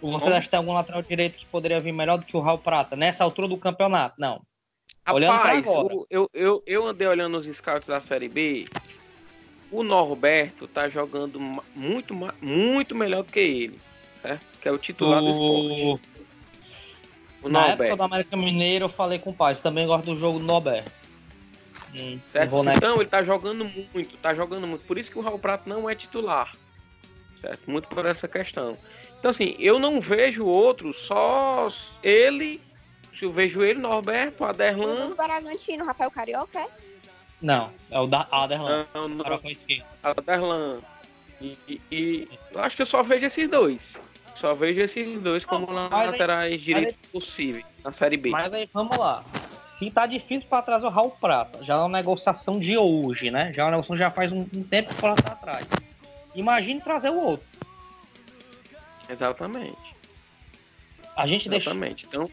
Você 0.00 0.26
acha 0.26 0.40
que 0.42 0.48
tem 0.48 0.58
algum 0.58 0.72
lateral 0.72 1.02
direito 1.02 1.36
que 1.36 1.46
poderia 1.46 1.78
vir 1.78 1.92
melhor 1.92 2.18
do 2.18 2.24
que 2.24 2.36
o 2.36 2.40
Raul 2.40 2.58
Prata 2.58 2.96
nessa 2.96 3.22
altura 3.22 3.46
do 3.46 3.56
campeonato? 3.56 4.16
Não. 4.18 4.42
Rapaz, 5.04 5.66
o, 5.66 6.06
eu, 6.10 6.28
eu, 6.32 6.62
eu 6.66 6.86
andei 6.86 7.06
olhando 7.06 7.38
os 7.38 7.46
scouts 7.46 7.88
da 7.88 8.00
Série 8.00 8.28
B. 8.28 8.66
O 9.70 9.82
Norberto 9.82 10.68
tá 10.68 10.88
jogando 10.88 11.40
muito, 11.74 12.14
muito 12.40 12.94
melhor 12.94 13.22
do 13.22 13.32
que 13.32 13.40
ele, 13.40 13.80
certo? 14.20 14.44
Que 14.60 14.68
é 14.68 14.72
o 14.72 14.78
titular 14.78 15.22
o... 15.22 15.24
do 15.24 15.30
esporte. 15.30 16.12
O 17.42 17.48
Na 17.48 17.60
Norberto. 17.60 17.82
época 17.82 17.96
do 17.96 18.02
América 18.02 18.36
Mineiro, 18.36 18.84
eu 18.84 18.88
falei 18.88 19.18
com 19.18 19.30
o 19.30 19.34
pai. 19.34 19.54
Também 19.54 19.86
gosto 19.86 20.14
do 20.14 20.20
jogo 20.20 20.38
do 20.38 20.44
Norberto. 20.44 21.01
Hum, 21.94 22.18
certo? 22.32 22.54
Então 22.74 22.96
ele 22.96 23.08
tá 23.08 23.22
jogando 23.22 23.64
muito, 23.64 24.16
tá 24.16 24.34
jogando 24.34 24.66
muito. 24.66 24.84
Por 24.84 24.96
isso 24.96 25.10
que 25.10 25.18
o 25.18 25.22
Raul 25.22 25.38
Prato 25.38 25.68
não 25.68 25.88
é 25.88 25.94
titular. 25.94 26.52
Certo? 27.40 27.70
Muito 27.70 27.88
por 27.88 28.06
essa 28.06 28.26
questão. 28.26 28.78
Então, 29.18 29.30
assim, 29.30 29.54
eu 29.58 29.78
não 29.78 30.00
vejo 30.00 30.44
outro, 30.46 30.94
só 30.94 31.68
ele. 32.02 32.60
Se 33.16 33.24
eu 33.24 33.32
vejo 33.32 33.62
ele, 33.62 33.78
Norberto, 33.78 34.44
Aderlan. 34.44 35.08
O 35.08 35.14
Bragantino, 35.14 35.84
Rafael 35.84 36.10
Carioca, 36.10 36.60
é? 36.60 36.68
Não, 37.40 37.70
é 37.90 38.00
o 38.00 38.06
da 38.06 38.26
Aderlan. 38.30 38.86
Não, 38.94 39.08
não. 39.08 39.24
Aderlan. 40.02 40.80
E, 41.40 41.58
e, 41.68 41.80
e 41.90 42.28
eu 42.52 42.60
acho 42.62 42.76
que 42.76 42.82
eu 42.82 42.86
só 42.86 43.02
vejo 43.02 43.26
esses 43.26 43.48
dois. 43.48 43.96
Só 44.34 44.54
vejo 44.54 44.80
esses 44.80 45.20
dois 45.20 45.44
como 45.44 45.66
não, 45.66 45.88
laterais 45.88 46.60
direitos 46.60 46.96
possíveis 47.12 47.66
na 47.84 47.92
Série 47.92 48.16
B. 48.16 48.30
Mas 48.30 48.52
aí, 48.52 48.68
vamos 48.72 48.96
lá 48.96 49.22
se 49.82 49.90
tá 49.90 50.06
difícil 50.06 50.48
para 50.48 50.62
trazer 50.62 50.86
o 50.86 50.90
Raul 50.90 51.10
Prata, 51.10 51.64
já 51.64 51.74
é 51.74 51.76
uma 51.78 51.88
negociação 51.88 52.60
de 52.60 52.78
hoje, 52.78 53.32
né? 53.32 53.52
Já 53.52 53.62
é 53.62 53.64
uma 53.64 53.70
negociação 53.72 53.96
já 53.96 54.10
faz 54.12 54.30
um, 54.30 54.46
um 54.54 54.62
tempo 54.62 54.94
para 54.94 55.14
estar 55.14 55.32
atrás. 55.32 55.66
Imagine 56.36 56.80
trazer 56.80 57.10
o 57.10 57.20
outro. 57.20 57.46
Exatamente. 59.08 59.96
A 61.16 61.26
gente 61.26 61.48
Exatamente. 61.48 62.06
Deixa... 62.06 62.06
Então, 62.06 62.30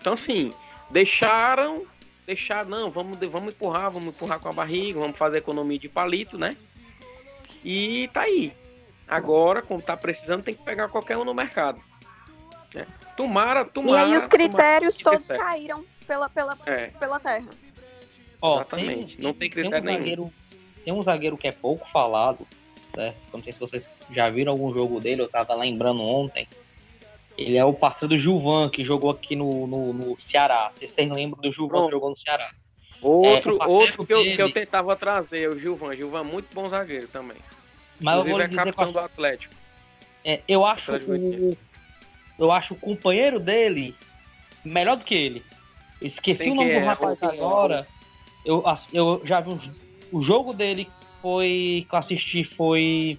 então 0.00 0.16
sim, 0.16 0.54
deixaram, 0.90 1.84
deixaram, 2.26 2.70
não, 2.70 2.90
vamos, 2.90 3.18
vamos 3.28 3.54
empurrar, 3.54 3.90
vamos 3.90 4.14
empurrar 4.14 4.40
com 4.40 4.48
a 4.48 4.52
barriga, 4.52 5.00
vamos 5.00 5.18
fazer 5.18 5.38
economia 5.38 5.78
de 5.78 5.88
palito, 5.88 6.38
né? 6.38 6.56
E 7.62 8.08
tá 8.12 8.22
aí. 8.22 8.54
Agora, 9.06 9.60
como 9.60 9.82
tá 9.82 9.96
precisando, 9.98 10.42
tem 10.42 10.54
que 10.54 10.62
pegar 10.62 10.88
qualquer 10.88 11.18
um 11.18 11.24
no 11.24 11.34
mercado. 11.34 11.78
Né? 12.74 12.86
Tomara, 13.16 13.66
tomara. 13.66 14.00
E 14.00 14.12
aí 14.12 14.16
os 14.16 14.26
critérios 14.26 14.96
todos 14.96 15.28
caíram 15.28 15.84
pela, 16.10 16.28
pela, 16.28 16.58
É, 16.66 16.86
pela 16.88 17.20
terra. 17.20 17.46
Ó, 18.42 18.56
Exatamente. 18.56 19.20
Não 19.20 19.32
tem 19.32 19.48
tem 19.48 19.50
critério 19.50 19.78
um 19.78 19.84
nenhum. 19.86 19.98
zagueiro, 19.98 20.32
tem 20.84 20.92
um 20.92 21.02
zagueiro 21.02 21.38
que 21.38 21.46
é 21.46 21.52
pouco 21.52 21.88
falado, 21.92 22.44
certo? 22.92 23.16
Não 23.32 23.42
sei 23.44 23.52
se 23.52 23.60
vocês 23.60 23.84
já 24.10 24.28
viram 24.28 24.50
algum 24.52 24.72
jogo 24.74 24.98
dele, 25.00 25.22
eu 25.22 25.28
tava 25.28 25.54
lembrando 25.54 26.02
ontem. 26.02 26.48
Ele 27.38 27.56
é 27.56 27.64
o 27.64 27.72
parceiro 27.72 28.14
do 28.16 28.18
Gilvan, 28.20 28.68
que 28.70 28.84
jogou 28.84 29.10
aqui 29.10 29.36
no, 29.36 29.66
no, 29.68 29.92
no 29.92 30.20
Ceará. 30.20 30.72
Vocês 30.80 31.08
lembram 31.08 31.40
do 31.40 31.52
Gilvan 31.52 31.68
Pronto. 31.68 31.84
que 31.86 31.90
jogou 31.92 32.10
no 32.10 32.16
Ceará? 32.16 32.50
outro 33.00 33.56
É, 33.62 33.66
outro 33.66 34.04
que 34.04 34.12
eu, 34.12 34.22
que 34.24 34.42
eu 34.42 34.52
tentava 34.52 34.96
trazer, 34.96 35.48
o 35.48 35.58
Gilvan. 35.58 35.94
Gilvan 35.94 36.20
é 36.20 36.24
muito 36.24 36.52
bom 36.52 36.68
zagueiro 36.68 37.06
também. 37.08 37.36
Mas 38.00 38.16
eu 38.18 38.24
vou 38.24 38.40
é 38.40 38.46
dizer 38.48 38.56
capitão 38.56 38.92
qual- 38.92 38.92
do 38.92 38.98
Atlético. 39.06 39.54
é, 40.24 40.40
eu 40.48 40.66
acho 40.66 40.92
Atlético 40.92 41.12
o, 41.46 41.56
eu 42.38 42.50
acho 42.50 42.74
o 42.74 42.76
companheiro 42.76 43.38
dele 43.38 43.94
melhor 44.64 44.96
do 44.96 45.04
que 45.04 45.14
ele. 45.14 45.44
Esqueci 46.00 46.50
o 46.50 46.54
nome 46.54 46.70
que 46.70 46.74
do 46.74 46.80
é? 46.80 46.84
rapaz 46.84 47.18
Quem 47.18 47.28
é? 47.28 47.32
agora. 47.32 47.86
Eu, 48.44 48.64
eu 48.92 49.20
já 49.24 49.40
vi 49.40 49.50
uns- 49.50 49.70
o 50.10 50.22
jogo 50.22 50.52
dele 50.52 50.88
foi 51.20 51.86
que 51.88 51.94
eu 51.94 51.98
assisti 51.98 52.44
foi 52.44 53.18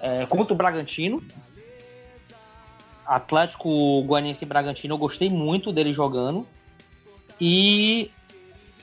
é, 0.00 0.26
contra 0.26 0.52
o 0.52 0.56
Bragantino. 0.56 1.22
Atlético 3.06 4.02
Goianiense 4.02 4.44
e 4.44 4.46
Bragantino, 4.46 4.94
eu 4.94 4.98
gostei 4.98 5.30
muito 5.30 5.72
dele 5.72 5.94
jogando. 5.94 6.46
E 7.40 8.10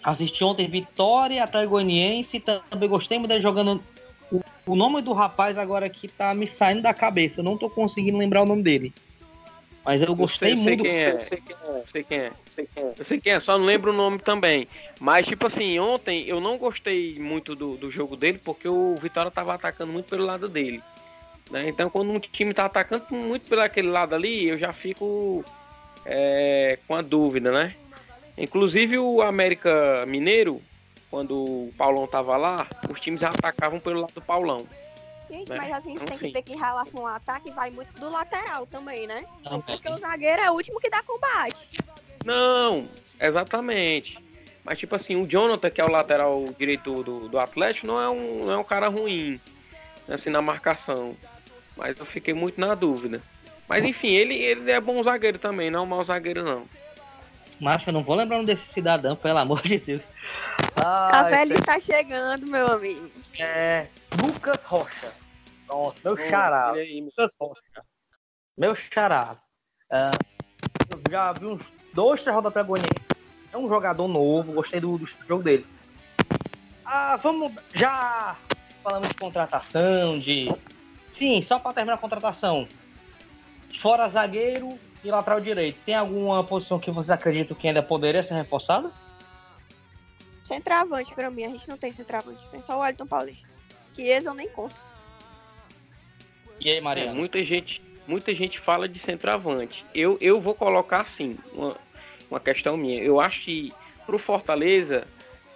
assisti 0.04 0.44
ontem 0.44 0.68
Vitória, 0.68 1.44
Atlético 1.44 1.72
Goianiense, 1.74 2.40
também 2.40 2.90
gostei 2.90 3.20
muito 3.20 3.30
dele 3.30 3.44
jogando. 3.44 3.84
O, 4.32 4.40
o 4.72 4.76
nome 4.76 5.02
do 5.02 5.14
rapaz 5.14 5.58
agora 5.58 5.86
aqui 5.86 6.08
tá 6.08 6.34
me 6.34 6.48
saindo 6.48 6.82
da 6.82 6.94
cabeça, 6.94 7.40
eu 7.40 7.44
não 7.44 7.58
tô 7.58 7.70
conseguindo 7.70 8.18
lembrar 8.18 8.42
o 8.42 8.48
nome 8.48 8.64
dele. 8.64 8.94
Mas 9.86 10.02
eu 10.02 10.16
gostei 10.16 10.54
eu 10.54 10.58
sei 10.58 10.76
muito. 10.76 10.84
quem 10.84 10.92
é, 10.92 11.12
eu 11.12 11.22
sei 11.22 11.38
quem 11.42 11.56
é, 11.56 11.78
eu 11.78 11.86
sei 11.86 12.04
quem 12.04 12.18
é, 12.18 12.28
eu 12.28 12.34
sei 12.50 12.68
quem 12.74 12.84
é. 12.84 12.94
Eu 12.98 13.06
sei 13.06 13.22
quem 13.22 13.34
é, 13.34 13.40
só 13.40 13.58
não 13.58 13.66
lembro 13.66 13.92
o 13.92 13.96
nome 13.96 14.18
também. 14.18 14.68
Mas, 15.00 15.28
tipo 15.28 15.46
assim, 15.46 15.78
ontem 15.78 16.28
eu 16.28 16.42
não 16.42 16.58
gostei 16.58 17.20
muito 17.20 17.56
do, 17.56 17.78
do 17.78 17.92
jogo 17.92 18.16
dele, 18.16 18.40
porque 18.44 18.68
o 18.68 18.96
Vitória 18.96 19.30
tava 19.30 19.54
atacando 19.54 19.94
muito 19.94 20.08
pelo 20.08 20.26
lado 20.26 20.48
dele. 20.50 20.82
né? 21.52 21.70
Então, 21.70 21.88
quando 21.90 22.12
um 22.12 22.20
time 22.20 22.52
tá 22.52 22.66
atacando 22.66 23.06
muito 23.12 23.48
pelo 23.48 23.62
aquele 23.62 23.90
lado 23.90 24.16
ali, 24.16 24.50
eu 24.50 24.58
já 24.58 24.74
fico 24.74 25.46
é, 26.04 26.80
com 26.88 26.96
a 26.96 27.02
dúvida, 27.04 27.52
né? 27.52 27.76
Inclusive 28.38 28.98
o 28.98 29.22
América 29.22 30.04
Mineiro, 30.08 30.62
quando 31.12 31.36
o 31.36 31.74
Paulão 31.78 32.08
tava 32.08 32.36
lá, 32.38 32.68
os 32.90 33.00
times 33.00 33.24
atacavam 33.24 33.80
pelo 33.80 34.02
lado 34.02 34.14
do 34.14 34.22
Paulão. 34.22 34.66
Gente, 35.30 35.52
É, 35.52 35.58
mas 35.58 35.72
a 35.72 35.80
gente 35.80 36.06
tem 36.06 36.18
que 36.18 36.30
ver 36.30 36.42
que 36.42 36.54
em 36.54 36.58
relação 36.58 37.02
ao 37.08 37.16
ataque 37.16 37.52
vai 37.52 37.70
muito 37.72 37.94
do 38.00 38.10
lateral 38.10 38.66
também, 38.66 39.08
né? 39.08 39.26
Também. 39.44 39.64
Porque 39.66 39.90
o 39.90 39.98
zagueiro 39.98 40.42
é 40.42 40.52
o 40.52 40.54
último 40.54 40.80
que 40.80 40.90
dá 40.90 41.02
combate. 41.04 41.80
Não, 42.24 42.88
exatamente. 43.20 44.24
Mas, 44.64 44.80
tipo 44.80 44.96
assim, 44.96 45.16
o 45.16 45.28
Jonathan, 45.28 45.70
que 45.70 45.80
é 45.80 45.86
o 45.86 45.92
lateral 45.92 46.44
direito 46.58 47.04
do, 47.04 47.30
do 47.30 47.40
Atlético, 47.40 47.86
não 47.86 48.02
é, 48.02 48.10
um, 48.10 48.46
não 48.46 48.54
é 48.54 48.58
um 48.58 48.64
cara 48.64 48.88
ruim, 48.88 49.40
assim, 50.10 50.30
na 50.32 50.42
marcação. 50.42 51.16
Mas 51.78 52.00
eu 52.00 52.06
fiquei 52.06 52.34
muito 52.34 52.60
na 52.60 52.74
dúvida. 52.74 53.22
Mas, 53.68 53.84
enfim, 53.86 54.10
ele, 54.10 54.36
ele 54.36 54.72
é 54.72 54.80
bom 54.80 55.02
zagueiro 55.04 55.38
também, 55.38 55.70
não 55.70 55.82
é 55.82 55.84
um 55.84 55.86
mau 55.86 56.04
zagueiro, 56.04 56.44
não. 56.44 56.66
Macho, 57.60 57.90
eu 57.90 57.94
não 57.94 58.04
vou 58.04 58.16
lembrar 58.16 58.44
desse 58.44 58.68
cidadão, 58.74 59.16
pelo 59.16 59.38
amor 59.40 59.62
de 59.62 59.78
Deus. 59.78 60.02
A 60.76 61.20
Ah, 61.20 61.24
velha 61.24 61.54
está 61.54 61.80
chegando, 61.80 62.48
meu 62.48 62.68
amigo. 62.68 63.10
É 63.44 63.88
Lucas 64.22 64.60
Rocha. 64.64 65.14
Nossa, 65.68 66.00
meu 66.04 66.18
xará. 66.30 66.72
aí, 66.72 67.02
Lucas 67.02 67.32
Rocha. 67.40 67.84
Meu 68.58 68.76
xará. 68.76 69.38
Ah, 69.92 70.12
eu 70.90 71.00
já 71.10 71.32
vi 71.34 71.46
uns 71.46 71.62
dois, 71.94 72.22
três 72.22 72.36
rodas 72.36 72.54
Goianiense. 72.66 73.00
É 73.52 73.58
um 73.58 73.68
jogador 73.68 74.08
novo, 74.08 74.54
gostei 74.54 74.80
do, 74.80 74.98
do 74.98 75.08
jogo 75.28 75.44
deles. 75.44 75.74
Ah, 76.86 77.16
vamos. 77.16 77.54
Já 77.74 78.36
falamos 78.84 79.10
de 79.10 79.16
contratação, 79.16 80.20
de. 80.20 80.54
Sim, 81.14 81.42
só 81.42 81.58
para 81.58 81.74
terminar 81.74 81.96
a 81.96 81.98
contratação. 81.98 82.68
Fora 83.82 84.08
zagueiro 84.10 84.70
e 85.04 85.10
lateral 85.10 85.40
direito, 85.40 85.80
tem 85.86 85.96
alguma 85.96 86.44
posição 86.44 86.80
que 86.80 86.92
vocês 86.92 87.10
acreditam 87.10 87.56
que 87.56 87.68
ainda 87.68 87.82
poderia 87.82 88.24
ser 88.24 88.34
reforçada? 88.34 88.92
Centroavante 90.46 91.14
pra 91.14 91.30
mim, 91.32 91.44
a 91.44 91.50
gente 91.50 91.68
não 91.68 91.78
tem 91.78 91.92
centroavante. 91.92 92.48
Tem 92.50 92.62
só 92.62 92.78
o 92.78 92.80
Wellington 92.82 93.08
Paulista. 93.08 93.48
Que 93.94 94.04
esse 94.04 94.28
eu 94.28 94.34
nem 94.34 94.48
conto. 94.48 94.76
E 96.60 96.70
aí, 96.70 96.78
É, 96.78 96.82
Mariana? 96.82 97.14
muita 97.14 97.44
gente, 97.44 97.84
muita 98.08 98.34
gente 98.34 98.60
fala 98.60 98.88
de 98.88 99.00
centroavante. 99.00 99.84
Eu, 99.94 100.18
eu 100.22 100.40
vou 100.40 100.54
colocar 100.54 101.02
assim, 101.02 101.38
uma, 101.52 101.76
uma 102.30 102.40
questão 102.40 102.78
minha. 102.78 103.02
Eu 103.02 103.20
acho 103.20 103.42
que 103.42 103.74
pro 104.06 104.20
Fortaleza 104.20 105.08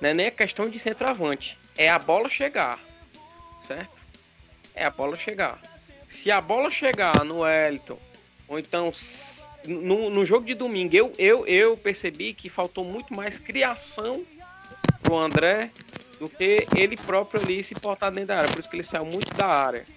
não 0.02 0.10
é 0.10 0.14
nem 0.14 0.28
a 0.28 0.32
questão 0.32 0.68
de 0.68 0.80
centroavante, 0.80 1.58
é 1.78 1.88
a 1.90 2.00
bola 2.00 2.30
chegar, 2.30 2.80
certo? 3.68 3.92
É 4.74 4.86
a 4.86 4.90
bola 4.90 5.18
chegar. 5.18 5.62
Se 6.08 6.32
a 6.32 6.42
bola 6.42 6.72
chegar 6.72 7.24
no 7.24 7.42
Wellington, 7.42 8.00
ou 8.48 8.58
então 8.58 8.92
no, 9.68 10.10
no 10.10 10.26
jogo 10.26 10.46
de 10.46 10.56
domingo, 10.56 10.96
eu, 10.96 11.14
eu, 11.18 11.46
eu 11.46 11.78
percebi 11.78 12.34
que 12.34 12.50
faltou 12.50 12.84
muito 12.84 13.14
mais 13.14 13.38
criação 13.38 14.26
pro 15.10 15.18
André 15.18 15.72
do 16.20 16.30
que 16.30 16.68
ele 16.72 16.96
próprio 16.96 17.42
ali 17.42 17.64
se 17.64 17.74
portar 17.74 18.12
dentro 18.12 18.28
da 18.28 18.38
área. 18.38 18.50
Por 18.50 18.60
isso 18.60 18.70
que 18.70 18.76
ele 18.76 18.84
saiu 18.84 19.06
muito 19.06 19.36
da 19.36 19.48
área. 19.48 19.88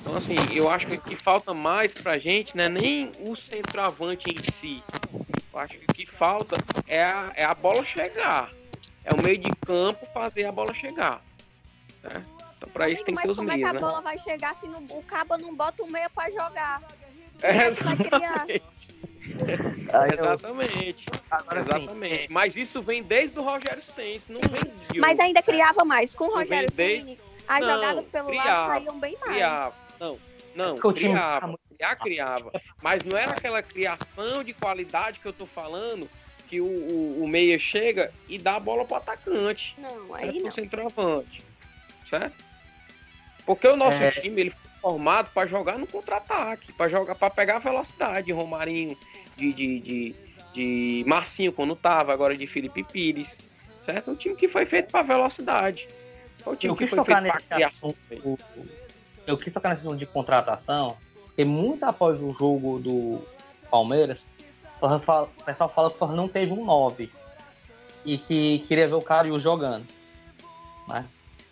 Então, 0.00 0.16
assim, 0.16 0.52
eu 0.52 0.68
acho 0.68 0.86
que 0.88 0.94
o 0.96 1.00
que 1.02 1.14
falta 1.14 1.54
mais 1.54 1.94
pra 1.94 2.18
gente 2.18 2.56
não 2.56 2.64
é 2.64 2.68
nem 2.68 3.12
o 3.20 3.36
centroavante 3.36 4.28
em 4.30 4.40
si. 4.40 4.82
Eu 5.52 5.58
acho 5.60 5.78
que 5.78 5.86
o 5.86 5.88
que 5.90 6.06
falta 6.06 6.60
é 6.88 7.02
a, 7.04 7.32
é 7.36 7.44
a 7.44 7.54
bola 7.54 7.84
chegar. 7.84 8.50
É 9.04 9.12
o 9.12 9.16
meio 9.18 9.38
de 9.38 9.52
campo 9.52 10.04
fazer 10.06 10.46
a 10.46 10.52
bola 10.52 10.74
chegar. 10.74 11.22
né? 12.02 12.24
Então, 12.56 12.68
pra 12.70 12.88
isso 12.88 13.04
tem 13.04 13.14
que 13.14 13.20
mas 13.20 13.24
ter 13.26 13.30
os 13.30 13.36
como 13.36 13.50
é 13.50 13.52
que 13.52 13.58
meios, 13.58 13.70
a 13.70 13.74
né? 13.74 13.80
bola 13.80 14.00
vai 14.00 14.18
chegar 14.18 14.56
se 14.56 14.66
não- 14.66 14.84
o 14.90 15.02
cabo 15.02 15.36
não 15.38 15.54
bota 15.54 15.82
o 15.82 15.86
meia 15.86 16.10
pra 16.10 16.28
jogar? 16.30 16.82
É, 17.40 17.70
Como 17.74 17.94
criar? 19.34 20.12
Exatamente. 20.12 21.08
Agora 21.30 21.62
sim, 21.62 21.70
Exatamente. 21.70 22.32
Mas 22.32 22.56
isso 22.56 22.82
vem 22.82 23.02
desde 23.02 23.38
o 23.38 23.42
Rogério 23.42 23.82
Sense, 23.82 24.30
não 24.30 24.40
vem 24.40 24.62
de 24.90 25.00
Mas 25.00 25.18
ainda 25.18 25.42
criava 25.42 25.84
mais. 25.84 26.14
Com 26.14 26.24
o 26.26 26.34
Rogério 26.34 26.70
Ceni, 26.70 27.18
as 27.46 27.60
Não, 27.60 27.74
jogadas 27.74 28.06
pelo 28.06 28.28
lado 28.28 28.42
criava, 28.42 28.74
saíam 28.74 28.98
bem 28.98 29.16
mais. 29.20 29.32
criava. 29.32 29.74
Não, 30.00 30.18
não, 30.54 30.76
criava. 30.76 31.58
Já 31.80 31.96
criava. 31.96 32.52
Mas 32.80 33.04
não 33.04 33.16
era 33.16 33.32
aquela 33.32 33.62
criação 33.62 34.44
de 34.44 34.52
qualidade 34.54 35.18
que 35.18 35.26
eu 35.26 35.32
tô 35.32 35.46
falando, 35.46 36.08
que 36.48 36.60
o, 36.60 36.66
o, 36.66 37.24
o 37.24 37.28
meia 37.28 37.58
chega 37.58 38.12
e 38.28 38.38
dá 38.38 38.56
a 38.56 38.60
bola 38.60 38.84
pro 38.84 38.96
atacante. 38.96 39.74
Não, 39.78 40.14
aí 40.14 40.38
não. 40.40 40.50
centroavante. 40.50 41.44
Certo? 42.08 42.44
Porque 43.44 43.66
o 43.66 43.76
nosso 43.76 44.02
É. 44.02 44.10
time 44.10 44.40
ele 44.40 44.50
foi 44.50 44.70
formado 44.80 45.30
para 45.34 45.46
jogar 45.46 45.78
no 45.78 45.86
contra-ataque, 45.86 46.72
para 46.72 46.88
jogar, 46.88 47.14
para 47.14 47.30
pegar 47.30 47.56
a 47.56 47.60
velocidade 47.60 48.26
de 48.26 48.32
Romarinho, 48.32 48.96
de, 49.36 49.52
de, 49.52 49.80
de, 49.80 50.14
de 50.54 51.04
Marcinho 51.06 51.52
quando 51.52 51.74
tava, 51.76 52.12
agora 52.12 52.36
de 52.36 52.46
Felipe 52.46 52.82
Pires. 52.84 53.40
Certo? 53.80 54.10
Um 54.10 54.14
time 54.14 54.34
que 54.34 54.48
foi 54.48 54.64
feito 54.64 54.90
para 54.90 55.02
velocidade. 55.02 55.86
Foi 56.38 56.54
um 56.54 56.56
time 56.56 56.72
Eu 56.72 56.76
que 56.76 56.86
foi 56.86 57.04
feito 57.04 57.20
para 57.22 57.40
criação. 57.56 57.94
assunto. 58.16 58.38
Eu 59.26 59.36
quis 59.36 59.52
tocar 59.52 59.70
nesse 59.70 59.82
assunto 59.82 59.98
de 59.98 60.06
contratação, 60.06 60.96
porque 61.26 61.44
muito 61.44 61.82
após 61.84 62.20
o 62.20 62.32
jogo 62.38 62.78
do 62.78 63.20
Palmeiras, 63.70 64.20
o 64.76 64.80
pessoal 64.80 65.00
fala- 65.00 65.90
que 65.90 66.02
o 66.02 66.06
não 66.16 66.28
teve 66.28 66.52
um 66.52 66.64
9 66.64 67.10
e 68.04 68.18
que 68.18 68.60
queria 68.68 68.86
ver 68.86 68.94
o 68.94 69.02
Carius 69.02 69.42
jogando. 69.42 69.86
Né? 70.88 71.06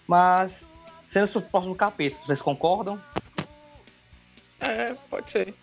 Mas, 0.06 0.64
sendo 1.08 1.38
o 1.38 1.42
próximo 1.42 1.74
capítulo, 1.74 2.22
vocês 2.26 2.40
concordam? 2.42 3.00
É, 4.60 4.94
pode 5.08 5.30
ser. 5.30 5.54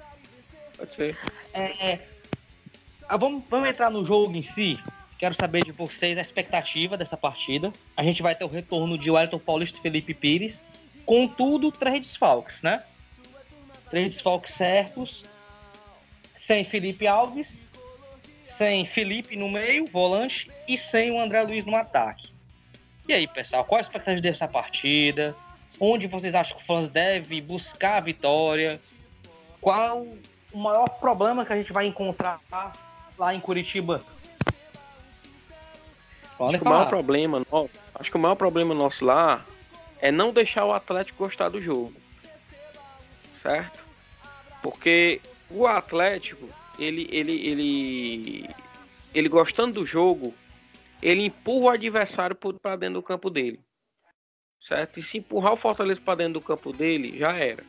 Pode 0.77 0.93
ser. 0.95 1.17
É, 1.53 1.99
ah, 3.07 3.17
vamos, 3.17 3.43
vamos 3.49 3.67
entrar 3.69 3.89
no 3.89 4.05
jogo 4.05 4.35
em 4.35 4.43
si. 4.43 4.77
Quero 5.17 5.35
saber 5.39 5.65
de 5.65 5.71
vocês 5.71 6.17
a 6.17 6.21
expectativa 6.21 6.95
dessa 6.95 7.17
partida. 7.17 7.73
A 7.97 8.03
gente 8.03 8.21
vai 8.21 8.35
ter 8.35 8.45
o 8.45 8.47
retorno 8.47 8.97
de 8.97 9.11
Wellington 9.11 9.39
Paulista 9.39 9.77
e 9.77 9.81
Felipe 9.81 10.13
Pires. 10.13 10.63
Contudo, 11.05 11.71
três 11.71 12.07
desfalques, 12.07 12.61
né? 12.61 12.83
Três 13.89 14.13
desfalques 14.13 14.53
certos. 14.53 15.23
Sem 16.37 16.63
Felipe 16.63 17.07
Alves. 17.07 17.47
Sem 18.57 18.85
Felipe 18.85 19.35
no 19.35 19.49
meio, 19.49 19.85
volante. 19.87 20.49
E 20.67 20.77
sem 20.77 21.11
o 21.11 21.19
André 21.19 21.41
Luiz 21.41 21.65
no 21.65 21.75
ataque. 21.75 22.29
E 23.07 23.13
aí, 23.13 23.27
pessoal, 23.27 23.65
qual 23.65 23.79
a 23.79 23.81
expectativa 23.81 24.21
dessa 24.21 24.47
partida? 24.47 25.35
Onde 25.79 26.05
vocês 26.05 26.35
acham 26.35 26.55
que 26.55 26.63
o 26.63 26.65
Fãs 26.65 26.91
deve 26.91 27.41
buscar 27.41 27.97
a 27.97 28.01
vitória? 28.01 28.79
Qual 29.59 30.05
o 30.51 30.57
maior 30.57 30.87
problema 30.99 31.45
que 31.45 31.53
a 31.53 31.55
gente 31.55 31.71
vai 31.71 31.85
encontrar 31.85 32.39
lá 33.17 33.33
em 33.33 33.39
Curitiba? 33.39 34.03
Podem 36.37 36.55
Acho 36.55 36.63
que 36.63 36.69
o 36.69 36.71
maior 36.71 36.89
problema 36.89 37.39
nosso, 37.39 37.69
acho 37.95 38.11
que 38.11 38.17
o 38.17 38.19
maior 38.19 38.35
problema 38.35 38.73
nosso 38.73 39.03
lá 39.05 39.45
é 39.99 40.11
não 40.11 40.31
deixar 40.31 40.65
o 40.65 40.73
Atlético 40.73 41.23
gostar 41.23 41.49
do 41.49 41.61
jogo. 41.61 41.93
Certo? 43.41 43.83
Porque 44.61 45.21
o 45.49 45.67
Atlético, 45.67 46.47
ele, 46.77 47.07
ele, 47.11 47.47
ele, 47.47 48.49
ele 49.13 49.29
gostando 49.29 49.81
do 49.81 49.85
jogo, 49.85 50.33
ele 51.01 51.25
empurra 51.25 51.65
o 51.65 51.69
adversário 51.69 52.35
para 52.35 52.75
dentro 52.75 52.95
do 52.95 53.03
campo 53.03 53.29
dele. 53.29 53.59
Certo? 54.61 54.99
E 54.99 55.03
se 55.03 55.17
empurrar 55.17 55.53
o 55.53 55.57
Fortaleza 55.57 56.01
para 56.01 56.15
dentro 56.15 56.33
do 56.33 56.41
campo 56.41 56.73
dele, 56.73 57.17
já 57.17 57.33
era. 57.33 57.63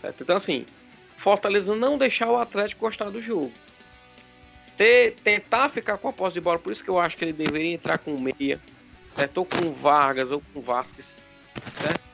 Certo? 0.00 0.22
Então, 0.22 0.36
assim, 0.36 0.66
Fortaleza 1.18 1.74
não 1.74 1.98
deixar 1.98 2.30
o 2.30 2.38
Atlético 2.38 2.86
gostar 2.86 3.10
do 3.10 3.20
jogo. 3.20 3.52
Ter, 4.76 5.16
tentar 5.16 5.68
ficar 5.68 5.98
com 5.98 6.08
a 6.08 6.12
posse 6.12 6.34
de 6.34 6.40
bola, 6.40 6.60
por 6.60 6.72
isso 6.72 6.82
que 6.82 6.88
eu 6.88 6.98
acho 6.98 7.16
que 7.16 7.24
ele 7.24 7.32
deveria 7.32 7.72
entrar 7.72 7.98
com 7.98 8.16
meia, 8.16 8.60
certo? 9.16 9.38
ou 9.38 9.44
com 9.44 9.72
Vargas, 9.72 10.30
ou 10.30 10.40
com 10.54 10.60
Vasquez. 10.60 11.18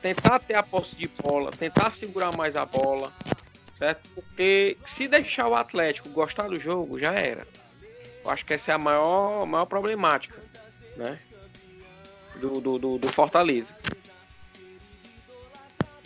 Tentar 0.01 0.39
ter 0.39 0.55
a 0.55 0.63
posse 0.63 0.95
de 0.95 1.07
bola, 1.21 1.51
tentar 1.51 1.91
segurar 1.91 2.35
mais 2.35 2.55
a 2.55 2.65
bola, 2.65 3.13
certo? 3.77 4.09
Porque 4.15 4.75
se 4.87 5.07
deixar 5.07 5.47
o 5.47 5.53
Atlético 5.53 6.09
gostar 6.09 6.49
do 6.49 6.59
jogo, 6.59 6.99
já 6.99 7.13
era. 7.13 7.47
Eu 8.23 8.31
acho 8.31 8.43
que 8.43 8.55
essa 8.55 8.71
é 8.71 8.73
a 8.73 8.79
maior, 8.79 9.45
maior 9.45 9.65
problemática, 9.65 10.41
né? 10.97 11.19
Do, 12.37 12.59
do, 12.59 12.79
do, 12.79 12.97
do 12.97 13.07
Fortaleza. 13.09 13.75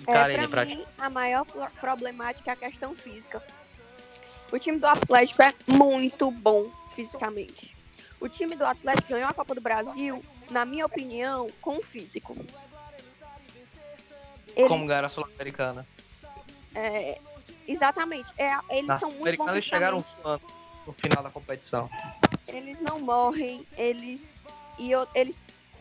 É, 0.10 0.48
pra 0.48 0.66
mim, 0.66 0.86
a 0.98 1.10
maior 1.10 1.46
problemática 1.80 2.52
é 2.52 2.54
a 2.54 2.56
questão 2.56 2.96
física. 2.96 3.44
O 4.52 4.58
time 4.58 4.80
do 4.80 4.88
Atlético 4.88 5.44
é 5.44 5.54
muito 5.68 6.32
bom 6.32 6.72
fisicamente. 6.90 7.76
O 8.20 8.28
time 8.28 8.56
do 8.56 8.66
Atlético 8.66 9.10
ganhou 9.10 9.30
a 9.30 9.34
Copa 9.34 9.54
do 9.54 9.62
Brasil, 9.62 10.24
na 10.50 10.66
minha 10.66 10.86
opinião, 10.86 11.48
com 11.62 11.78
o 11.78 11.82
físico. 11.82 12.36
Eles... 14.56 14.68
Como 14.68 14.88
ganhar 14.88 15.06
a 15.06 15.10
Sul-Americana. 15.10 15.88
É, 16.74 17.20
exatamente. 17.68 18.34
É, 18.38 18.58
eles 18.72 18.88
na 18.88 19.00
são 19.00 19.12
muito 19.12 19.38
bons. 19.38 19.52
Eles 19.52 19.64
chegaram 19.64 20.04
no 20.86 20.94
final 20.94 21.24
da 21.24 21.30
competição. 21.30 21.90
Eles 22.48 22.82
não 22.82 23.00
morrem, 23.00 23.66
eles. 23.78 24.44
E 24.78 24.92
eu, 24.92 25.08
eles, 25.14 25.40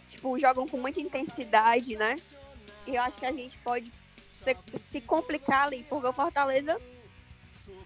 tipo, 0.08 0.38
jogam 0.38 0.68
com 0.68 0.76
muita 0.76 1.00
intensidade, 1.00 1.96
né? 1.96 2.16
E 2.86 2.94
eu 2.94 3.02
acho 3.02 3.16
que 3.16 3.26
a 3.26 3.32
gente 3.32 3.56
pode 3.58 3.90
se, 4.38 4.56
se 4.86 5.00
complicar 5.00 5.64
ali, 5.66 5.84
porque 5.88 6.06
o 6.06 6.12
Fortaleza 6.12 6.80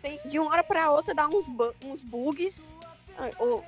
tem, 0.00 0.20
de 0.26 0.38
uma 0.38 0.50
hora 0.50 0.62
para 0.62 0.90
outra 0.90 1.14
dá 1.14 1.28
uns, 1.28 1.48
bu 1.48 1.74
uns 1.84 2.02
bugs, 2.02 2.72
ou, 3.38 3.64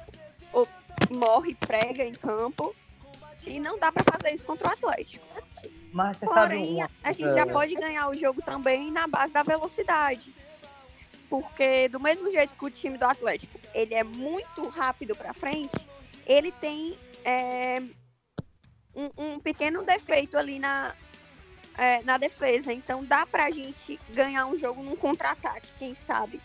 ou 0.52 0.68
morre, 1.10 1.54
prega 1.54 2.04
em 2.04 2.12
campo. 2.12 2.74
E 3.46 3.60
não 3.60 3.78
dá 3.78 3.92
para 3.92 4.04
fazer 4.04 4.34
isso 4.34 4.46
contra 4.46 4.68
o 4.68 4.72
Atlético. 4.72 5.26
Mas 5.92 6.16
você 6.16 6.26
Porém, 6.26 6.78
sabe 6.78 6.92
a 7.02 7.12
gente 7.12 7.34
já 7.34 7.46
pode 7.46 7.74
ganhar 7.74 8.08
o 8.08 8.14
jogo 8.14 8.40
também 8.42 8.90
na 8.90 9.06
base 9.06 9.32
da 9.32 9.42
velocidade. 9.42 10.32
Porque 11.28 11.88
do 11.88 12.00
mesmo 12.00 12.30
jeito 12.30 12.56
que 12.56 12.64
o 12.64 12.70
time 12.70 12.96
do 12.96 13.04
Atlético, 13.04 13.58
ele 13.74 13.94
é 13.94 14.02
muito 14.02 14.66
rápido 14.68 15.14
para 15.14 15.34
frente, 15.34 15.86
ele 16.26 16.52
tem 16.52 16.98
é, 17.22 17.82
um, 18.94 19.10
um, 19.16 19.40
pequeno 19.40 19.82
defeito 19.82 20.38
ali 20.38 20.58
na, 20.58 20.94
é, 21.76 22.02
na 22.02 22.18
defesa. 22.18 22.72
Então 22.72 23.04
dá 23.04 23.26
pra 23.26 23.50
gente 23.50 24.00
ganhar 24.10 24.46
um 24.46 24.58
jogo 24.58 24.82
num 24.82 24.96
contra-ataque, 24.96 25.68
quem 25.78 25.94
sabe. 25.94 26.40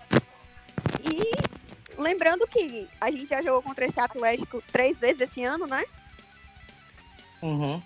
E 1.03 1.99
lembrando 1.99 2.47
que 2.47 2.87
a 2.99 3.11
gente 3.11 3.27
já 3.27 3.41
jogou 3.41 3.61
contra 3.61 3.85
esse 3.85 3.99
Atlético 3.99 4.63
três 4.71 4.99
vezes 4.99 5.21
esse 5.21 5.43
ano, 5.43 5.67
né? 5.67 5.83
Uhum. 7.41 7.81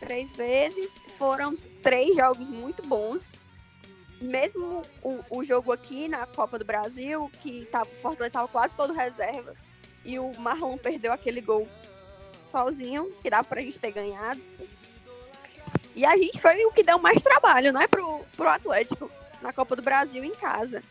Três 0.00 0.32
vezes. 0.32 0.92
Foram 1.18 1.56
três 1.82 2.16
jogos 2.16 2.50
muito 2.50 2.82
bons. 2.86 3.34
Mesmo 4.20 4.82
o, 5.02 5.20
o 5.38 5.44
jogo 5.44 5.72
aqui 5.72 6.08
na 6.08 6.26
Copa 6.26 6.58
do 6.58 6.64
Brasil, 6.64 7.30
que 7.40 7.66
tava, 7.66 7.90
o 7.90 7.98
Fortaleza 7.98 8.28
estava 8.28 8.48
quase 8.48 8.72
todo 8.74 8.92
reserva, 8.94 9.54
e 10.04 10.18
o 10.18 10.32
Marlon 10.38 10.78
perdeu 10.78 11.12
aquele 11.12 11.40
gol 11.40 11.68
sozinho, 12.50 13.12
que 13.20 13.28
dava 13.28 13.44
pra 13.44 13.60
gente 13.60 13.78
ter 13.78 13.90
ganhado. 13.90 14.40
E 15.94 16.04
a 16.04 16.16
gente 16.16 16.40
foi 16.40 16.64
o 16.64 16.72
que 16.72 16.82
deu 16.82 16.98
mais 16.98 17.22
trabalho, 17.22 17.72
né, 17.72 17.86
pro, 17.86 18.20
pro 18.36 18.48
Atlético 18.48 19.10
na 19.40 19.52
Copa 19.52 19.76
do 19.76 19.82
Brasil 19.82 20.24
em 20.24 20.32
casa. 20.32 20.82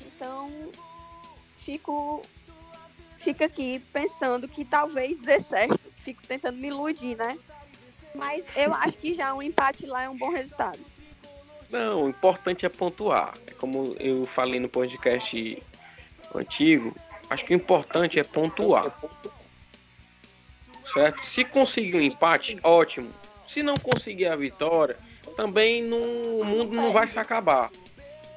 Então, 0.00 0.50
fico 1.58 2.22
fica 3.18 3.46
aqui 3.46 3.78
pensando 3.92 4.46
que 4.46 4.64
talvez 4.64 5.18
dê 5.18 5.40
certo. 5.40 5.80
Fico 5.96 6.26
tentando 6.26 6.58
me 6.58 6.68
iludir, 6.68 7.16
né? 7.16 7.38
Mas 8.14 8.46
eu 8.54 8.72
acho 8.74 8.98
que 8.98 9.14
já 9.14 9.34
um 9.34 9.42
empate 9.42 9.86
lá 9.86 10.04
é 10.04 10.08
um 10.08 10.16
bom 10.16 10.30
resultado. 10.30 10.78
Não, 11.70 12.04
o 12.04 12.08
importante 12.08 12.66
é 12.66 12.68
pontuar. 12.68 13.34
É 13.46 13.52
como 13.52 13.96
eu 13.98 14.24
falei 14.26 14.60
no 14.60 14.68
podcast 14.68 15.62
antigo, 16.34 16.94
acho 17.30 17.44
que 17.44 17.54
o 17.54 17.56
importante 17.56 18.18
é 18.18 18.24
pontuar. 18.24 18.92
Certo? 20.92 21.24
Se 21.24 21.44
conseguir 21.44 21.96
um 21.96 22.00
empate, 22.00 22.58
ótimo. 22.62 23.10
Se 23.46 23.62
não 23.62 23.74
conseguir 23.74 24.26
a 24.26 24.36
vitória, 24.36 24.96
também 25.36 25.82
não, 25.82 26.22
o 26.40 26.44
mundo 26.44 26.74
não 26.74 26.92
vai 26.92 27.06
se 27.06 27.18
acabar, 27.18 27.70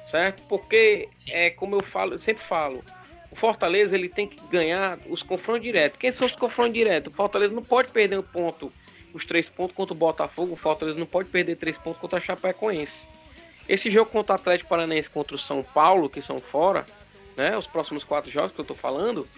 certo? 0.06 0.42
Porque 0.44 1.08
é 1.28 1.50
como 1.50 1.76
eu 1.76 1.82
falo, 1.82 2.14
eu 2.14 2.18
sempre 2.18 2.42
falo, 2.42 2.84
o 3.30 3.36
Fortaleza 3.36 3.94
ele 3.94 4.08
tem 4.08 4.26
que 4.26 4.40
ganhar 4.48 4.98
os 5.08 5.22
confrontos 5.22 5.62
diretos. 5.62 5.98
Quem 5.98 6.10
são 6.10 6.26
os 6.26 6.34
confrontos 6.34 6.74
diretos? 6.74 7.12
O 7.12 7.16
Fortaleza 7.16 7.54
não 7.54 7.62
pode 7.62 7.92
perder 7.92 8.18
um 8.18 8.22
ponto, 8.22 8.72
os 9.12 9.24
três 9.24 9.48
pontos 9.48 9.76
contra 9.76 9.94
o 9.94 9.96
Botafogo. 9.96 10.52
O 10.52 10.56
Fortaleza 10.56 10.98
não 10.98 11.06
pode 11.06 11.28
perder 11.28 11.56
três 11.56 11.76
pontos 11.76 12.00
contra 12.00 12.18
a 12.18 12.22
Chapecoense. 12.22 13.08
Esse 13.68 13.90
jogo 13.90 14.10
contra 14.10 14.32
o 14.32 14.36
Atlético 14.36 14.70
Paranaense 14.70 15.10
contra 15.10 15.36
o 15.36 15.38
São 15.38 15.62
Paulo, 15.62 16.08
que 16.08 16.22
são 16.22 16.38
fora, 16.38 16.86
né? 17.36 17.56
Os 17.56 17.66
próximos 17.66 18.02
quatro 18.02 18.30
jogos 18.30 18.52
que 18.52 18.60
eu 18.60 18.64
tô 18.64 18.74
falando, 18.74 19.28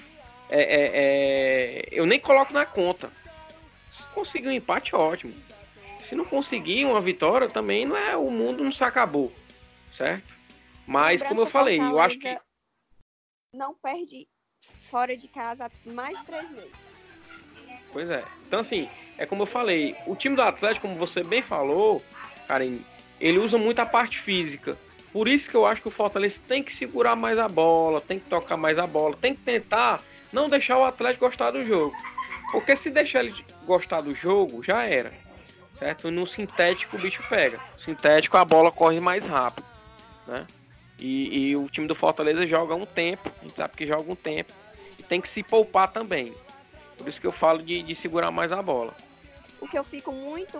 é, 0.49 0.63
é, 0.63 0.91
é, 0.95 1.89
eu 1.91 2.07
nem 2.07 2.21
coloco 2.21 2.53
na 2.53 2.65
conta. 2.65 3.11
Se 3.93 4.05
conseguir 4.15 4.49
um 4.49 4.53
empate, 4.53 4.95
ótimo. 4.95 5.35
Se 6.11 6.17
não 6.17 6.25
conseguir 6.25 6.85
uma 6.87 7.01
vitória, 7.01 7.47
também 7.47 7.87
não 7.87 7.97
é 7.97 8.17
o 8.17 8.33
mundo 8.33 8.65
não 8.65 8.73
se 8.73 8.83
acabou, 8.83 9.33
certo? 9.93 10.37
Mas 10.85 11.23
como 11.23 11.43
eu 11.43 11.47
falei, 11.47 11.79
eu 11.79 12.01
acho 12.01 12.19
que 12.19 12.37
não 13.55 13.75
perde 13.75 14.27
fora 14.91 15.17
de 15.17 15.29
casa 15.29 15.71
mais 15.87 16.21
três 16.25 16.51
meses. 16.51 16.73
Pois 17.93 18.11
é. 18.11 18.25
Então 18.45 18.59
assim, 18.59 18.89
é 19.19 19.25
como 19.25 19.43
eu 19.43 19.47
falei, 19.47 19.95
o 20.05 20.17
time 20.17 20.35
do 20.35 20.43
Atlético, 20.43 20.89
como 20.89 20.99
você 20.99 21.23
bem 21.23 21.43
falou, 21.43 22.03
Karen, 22.49 22.81
ele 23.21 23.39
usa 23.39 23.57
muito 23.57 23.79
a 23.79 23.87
parte 23.87 24.19
física. 24.19 24.77
Por 25.13 25.29
isso 25.29 25.49
que 25.49 25.57
eu 25.57 25.65
acho 25.65 25.81
que 25.81 25.87
o 25.87 25.93
Fortaleza 25.93 26.43
tem 26.49 26.61
que 26.61 26.73
segurar 26.73 27.15
mais 27.15 27.39
a 27.39 27.47
bola, 27.47 28.01
tem 28.01 28.19
que 28.19 28.29
tocar 28.29 28.57
mais 28.57 28.81
a 28.81 28.87
bola, 28.87 29.15
tem 29.15 29.33
que 29.33 29.43
tentar 29.43 30.03
não 30.33 30.49
deixar 30.49 30.77
o 30.77 30.85
Atlético 30.85 31.27
gostar 31.27 31.53
do 31.53 31.65
jogo. 31.65 31.95
Porque 32.51 32.75
se 32.75 32.91
deixar 32.91 33.25
ele 33.25 33.45
gostar 33.65 34.01
do 34.01 34.13
jogo, 34.13 34.61
já 34.61 34.83
era 34.83 35.30
certo? 35.81 36.11
No 36.11 36.27
sintético 36.27 36.97
o 36.97 37.01
bicho 37.01 37.25
pega. 37.29 37.59
Sintético 37.77 38.37
a 38.37 38.45
bola 38.45 38.71
corre 38.71 39.01
mais 39.01 39.27
rápido, 39.27 39.67
né? 40.27 40.47
E, 40.99 41.49
e, 41.49 41.57
o 41.57 41.67
time 41.67 41.87
do 41.87 41.95
Fortaleza 41.95 42.47
joga 42.47 42.75
um 42.75 42.85
tempo, 42.85 43.33
a 43.41 43.43
gente 43.43 43.57
sabe 43.57 43.75
que 43.75 43.87
joga 43.87 44.13
um 44.13 44.15
tempo, 44.15 44.53
e 44.99 45.03
tem 45.03 45.19
que 45.19 45.29
se 45.29 45.43
poupar 45.43 45.91
também. 45.91 46.35
Por 46.99 47.09
isso 47.09 47.19
que 47.19 47.27
eu 47.27 47.33
falo 47.33 47.63
de, 47.63 47.83
de 47.83 47.95
segurar 47.95 48.31
mais 48.31 48.53
a 48.53 48.61
bola. 48.61 48.95
O 49.59 49.67
que 49.67 49.79
eu 49.79 49.83
fico 49.83 50.13
muito 50.13 50.59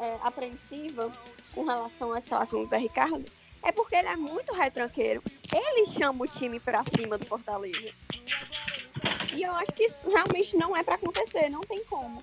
é, 0.00 0.16
apreensiva 0.24 1.12
com 1.54 1.64
relação 1.64 2.12
à 2.12 2.20
situação 2.20 2.64
do 2.64 2.70
Zé 2.70 2.76
Ricardo 2.76 3.24
é 3.62 3.70
porque 3.70 3.94
ele 3.94 4.08
é 4.08 4.16
muito 4.16 4.52
retranqueiro. 4.52 5.22
Ele 5.54 5.88
chama 5.90 6.24
o 6.24 6.28
time 6.28 6.58
para 6.58 6.82
cima 6.82 7.16
do 7.16 7.24
Fortaleza. 7.24 7.92
E 9.32 9.42
eu 9.44 9.52
acho 9.52 9.72
que 9.72 9.84
isso 9.84 10.00
realmente 10.10 10.56
não 10.56 10.76
é 10.76 10.82
para 10.82 10.96
acontecer, 10.96 11.48
não 11.48 11.60
tem 11.60 11.84
como 11.84 12.20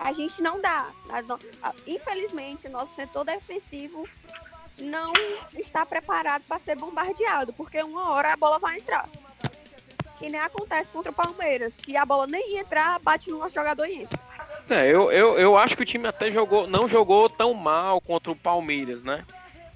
a 0.00 0.12
gente 0.12 0.42
não 0.42 0.60
dá. 0.60 0.90
Infelizmente, 1.86 2.66
o 2.66 2.70
nosso 2.70 2.94
setor 2.94 3.24
defensivo 3.24 4.08
não 4.78 5.12
está 5.58 5.84
preparado 5.84 6.42
para 6.48 6.58
ser 6.58 6.74
bombardeado, 6.74 7.52
porque 7.52 7.82
uma 7.82 8.10
hora 8.10 8.32
a 8.32 8.36
bola 8.36 8.58
vai 8.58 8.78
entrar. 8.78 9.06
Que 10.18 10.30
nem 10.30 10.40
acontece 10.40 10.90
contra 10.90 11.12
o 11.12 11.14
Palmeiras, 11.14 11.76
que 11.76 11.96
a 11.96 12.04
bola 12.06 12.26
nem 12.26 12.54
ia 12.54 12.60
entrar, 12.60 12.98
bate 12.98 13.30
no 13.30 13.38
nosso 13.38 13.54
jogador 13.54 13.86
e 13.86 14.02
entra. 14.02 14.18
É, 14.70 14.86
eu, 14.86 15.12
eu, 15.12 15.38
eu 15.38 15.56
acho 15.56 15.76
que 15.76 15.82
o 15.82 15.86
time 15.86 16.08
até 16.08 16.30
jogou, 16.30 16.66
não 16.66 16.88
jogou 16.88 17.28
tão 17.28 17.52
mal 17.52 18.00
contra 18.00 18.32
o 18.32 18.36
Palmeiras, 18.36 19.02
né? 19.02 19.24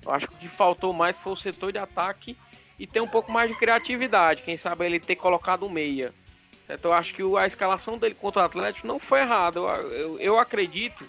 Eu 0.05 0.13
acho 0.13 0.27
que 0.27 0.35
o 0.35 0.39
que 0.39 0.49
faltou 0.49 0.93
mais 0.93 1.19
foi 1.19 1.33
o 1.33 1.37
setor 1.37 1.73
de 1.73 1.79
ataque 1.79 2.37
e 2.79 2.87
ter 2.87 3.01
um 3.01 3.09
pouco 3.09 3.31
mais 3.31 3.51
de 3.51 3.59
criatividade. 3.59 4.43
Quem 4.43 4.57
sabe 4.57 4.87
ele 4.87 5.01
ter 5.01 5.17
colocado 5.17 5.67
um 5.67 5.71
meia. 5.71 6.15
Então 6.69 6.91
eu 6.91 6.97
acho 6.97 7.15
que 7.15 7.23
a 7.37 7.47
escalação 7.47 7.99
dele 7.99 8.15
contra 8.15 8.43
o 8.43 8.45
Atlético 8.45 8.87
não 8.87 8.99
foi 8.99 9.21
errada. 9.21 9.59
Eu, 9.59 9.69
eu, 9.69 10.21
eu, 10.21 10.39
acredito 10.39 11.07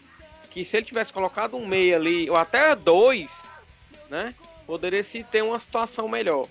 que 0.50 0.66
se 0.66 0.76
ele 0.78 0.86
tivesse 0.86 1.14
colocado 1.14 1.56
um 1.56 1.66
meia 1.66 1.96
ali, 1.96 2.30
ou 2.30 2.36
até 2.36 2.76
dois, 2.76 3.32
né? 4.10 4.36
Poderia 4.68 5.04
se 5.04 5.24
ter 5.24 5.44
uma 5.44 5.60
situação 5.60 6.08
melhor. 6.08 6.48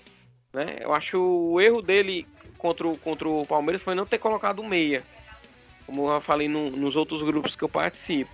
Né? 0.53 0.77
Eu 0.79 0.93
acho 0.93 1.19
o 1.19 1.59
erro 1.59 1.81
dele 1.81 2.27
contra 2.57 2.87
o, 2.87 2.97
contra 2.97 3.27
o 3.27 3.45
Palmeiras 3.45 3.81
foi 3.81 3.93
não 3.93 4.05
ter 4.05 4.17
colocado 4.17 4.61
um 4.61 4.67
meia. 4.67 5.03
Como 5.85 6.09
eu 6.09 6.21
falei 6.21 6.47
no, 6.47 6.71
nos 6.71 6.95
outros 6.95 7.21
grupos 7.21 7.55
que 7.55 7.63
eu 7.63 7.69
participo. 7.69 8.31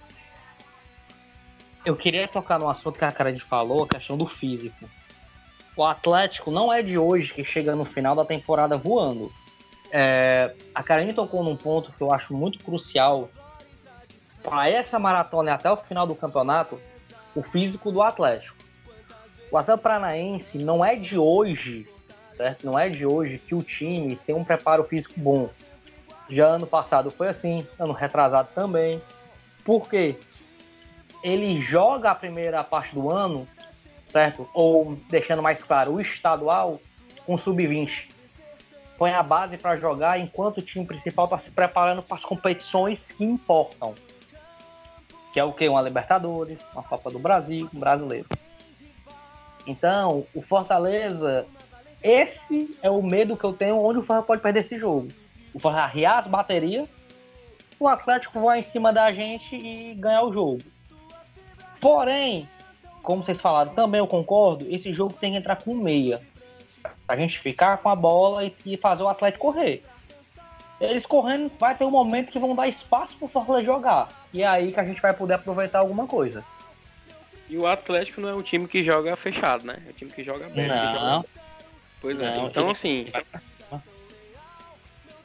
eu 1.84 1.96
queria 1.98 2.28
tocar 2.28 2.60
no 2.60 2.70
assunto 2.70 2.98
que 2.98 3.04
a 3.04 3.12
cara 3.12 3.34
de 3.34 3.42
falou, 3.42 3.84
a 3.84 3.88
questão 3.88 4.18
do 4.18 4.28
físico. 4.28 4.90
O 5.76 5.84
Atlético 5.84 6.52
não 6.52 6.72
é 6.72 6.82
de 6.82 6.98
hoje 6.98 7.34
que 7.34 7.44
chega 7.44 7.76
no 7.76 7.86
final 7.86 8.16
da 8.16 8.24
temporada 8.24 8.78
voando. 8.78 9.32
É, 9.92 10.54
a 10.74 10.82
Karine 10.82 11.14
tocou 11.14 11.44
num 11.44 11.56
ponto 11.56 11.92
que 11.92 12.02
eu 12.02 12.14
acho 12.14 12.34
muito 12.34 12.64
crucial 12.64 13.30
para 14.42 14.70
essa 14.70 14.98
maratona 14.98 15.52
e 15.52 15.54
até 15.54 15.70
o 15.70 15.78
final 15.78 16.08
do 16.08 16.16
campeonato, 16.16 16.80
o 17.36 17.44
físico 17.44 17.92
do 17.92 18.02
Atlético. 18.02 18.56
O 19.52 19.58
Atlético 19.58 19.84
Paranaense 19.84 20.58
não 20.58 20.84
é 20.84 20.96
de 20.96 21.18
hoje, 21.18 21.88
certo? 22.38 22.66
Não 22.66 22.80
é 22.80 22.90
de 22.90 23.06
hoje 23.06 23.38
que 23.38 23.54
o 23.54 23.62
time 23.62 24.16
tem 24.16 24.34
um 24.34 24.44
preparo 24.44 24.84
físico 24.86 25.14
bom. 25.18 25.50
Já 26.30 26.48
ano 26.48 26.66
passado 26.66 27.12
foi 27.12 27.28
assim, 27.28 27.68
ano 27.78 27.92
retrasado 27.92 28.50
também. 28.56 29.02
Por 29.66 29.90
quê? 29.90 30.16
Ele 31.22 31.60
joga 31.60 32.10
a 32.10 32.16
primeira 32.16 32.64
parte 32.64 32.96
do 32.96 33.12
ano, 33.14 33.48
certo? 34.08 34.50
Ou 34.54 34.98
deixando 35.10 35.42
mais 35.42 35.62
claro, 35.62 35.94
o 35.94 36.02
estadual 36.02 36.80
com 37.26 37.38
sub-20. 37.38 38.11
Põe 39.02 39.14
a 39.14 39.24
base 39.24 39.58
para 39.58 39.78
jogar 39.78 40.20
enquanto 40.20 40.60
o 40.60 40.62
time 40.62 40.86
principal 40.86 41.26
está 41.26 41.40
se 41.40 41.50
preparando 41.50 42.04
para 42.04 42.18
as 42.18 42.24
competições 42.24 43.02
que 43.18 43.24
importam 43.24 43.96
que 45.32 45.40
é 45.40 45.44
o 45.44 45.54
que? 45.54 45.68
Uma 45.68 45.82
Libertadores, 45.82 46.60
uma 46.74 46.84
Copa 46.84 47.10
do 47.10 47.20
Brasil, 47.20 47.70
um 47.74 47.80
brasileiro. 47.80 48.28
Então, 49.66 50.26
o 50.34 50.42
Fortaleza, 50.42 51.46
esse 52.04 52.78
é 52.82 52.90
o 52.90 53.02
medo 53.02 53.38
que 53.38 53.44
eu 53.44 53.54
tenho 53.54 53.78
onde 53.78 54.00
o 54.00 54.02
Fortaleza 54.02 54.28
pode 54.28 54.42
perder 54.42 54.62
esse 54.62 54.78
jogo. 54.78 55.08
O 55.54 55.60
Fortaleza 55.60 55.90
arriar 55.90 56.20
as 56.20 56.28
baterias, 56.28 56.90
o 57.80 57.88
Atlético 57.88 58.42
vai 58.42 58.60
em 58.60 58.64
cima 58.64 58.92
da 58.92 59.12
gente 59.12 59.56
e 59.56 59.94
ganhar 59.96 60.24
o 60.24 60.34
jogo. 60.34 60.60
Porém, 61.80 62.48
como 63.02 63.24
vocês 63.24 63.40
falaram, 63.40 63.74
também 63.74 64.00
eu 64.00 64.08
concordo, 64.08 64.66
esse 64.70 64.94
jogo 64.94 65.14
tem 65.14 65.32
que 65.32 65.38
entrar 65.38 65.64
com 65.64 65.74
meia. 65.74 66.22
Pra 67.12 67.20
gente 67.20 67.40
ficar 67.40 67.76
com 67.80 67.90
a 67.90 67.96
bola 67.96 68.50
e 68.66 68.78
fazer 68.78 69.04
o 69.04 69.10
Atlético 69.10 69.52
correr. 69.52 69.84
Eles 70.80 71.06
correndo, 71.06 71.52
vai 71.60 71.76
ter 71.76 71.84
um 71.84 71.92
momento 71.92 72.32
que 72.32 72.40
vão 72.40 72.56
dar 72.56 72.70
espaço 72.70 73.14
pro 73.18 73.28
Fortaleza 73.28 73.66
jogar. 73.66 74.08
E 74.32 74.42
é 74.42 74.48
aí 74.48 74.72
que 74.72 74.80
a 74.80 74.86
gente 74.86 75.02
vai 75.02 75.14
poder 75.14 75.34
aproveitar 75.34 75.80
alguma 75.80 76.08
coisa. 76.08 76.42
E 77.50 77.58
o 77.58 77.68
Atlético 77.68 78.22
não 78.22 78.30
é 78.30 78.34
um 78.34 78.42
time 78.42 78.66
que 78.66 78.82
joga 78.82 79.14
fechado, 79.18 79.66
né? 79.66 79.84
É 79.86 79.90
um 79.90 79.92
time 79.94 80.10
que 80.10 80.24
joga 80.24 80.48
bem. 80.48 80.70
Não. 80.70 80.94
Joga... 81.18 81.26
Pois 82.00 82.18
é. 82.18 82.38
Não, 82.38 82.48
então, 82.48 82.70
assim. 82.70 83.08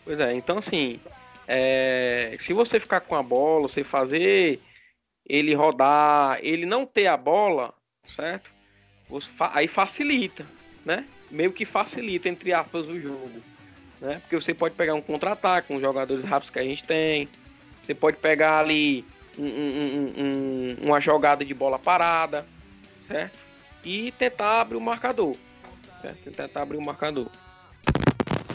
Pois 0.04 0.18
é, 0.18 0.32
então, 0.32 0.58
assim. 0.58 0.98
É... 1.46 2.36
Se 2.40 2.52
você 2.52 2.80
ficar 2.80 3.02
com 3.02 3.14
a 3.14 3.22
bola, 3.22 3.68
você 3.68 3.84
fazer 3.84 4.60
ele 5.24 5.54
rodar, 5.54 6.40
ele 6.42 6.66
não 6.66 6.84
ter 6.84 7.06
a 7.06 7.16
bola, 7.16 7.72
certo? 8.08 8.50
Aí 9.52 9.68
facilita, 9.68 10.44
né? 10.86 11.04
Meio 11.30 11.52
que 11.52 11.66
facilita, 11.66 12.30
entre 12.30 12.54
aspas, 12.54 12.86
o 12.86 12.98
jogo. 12.98 13.42
Né? 14.00 14.18
Porque 14.20 14.40
você 14.40 14.54
pode 14.54 14.74
pegar 14.74 14.94
um 14.94 15.02
contra-ataque 15.02 15.68
com 15.68 15.76
os 15.76 15.82
jogadores 15.82 16.24
rápidos 16.24 16.48
que 16.48 16.58
a 16.58 16.62
gente 16.62 16.82
tem 16.82 17.28
você 17.86 17.94
pode 17.94 18.16
pegar 18.16 18.58
ali 18.58 19.04
um, 19.38 19.44
um, 19.44 20.14
um, 20.18 20.76
uma 20.86 21.00
jogada 21.00 21.44
de 21.44 21.54
bola 21.54 21.78
parada, 21.78 22.44
certo? 23.00 23.38
E 23.84 24.10
tentar 24.10 24.62
abrir 24.62 24.76
o 24.76 24.80
marcador, 24.80 25.36
certo? 26.02 26.32
Tentar 26.32 26.62
abrir 26.62 26.78
o 26.78 26.84
marcador. 26.84 27.28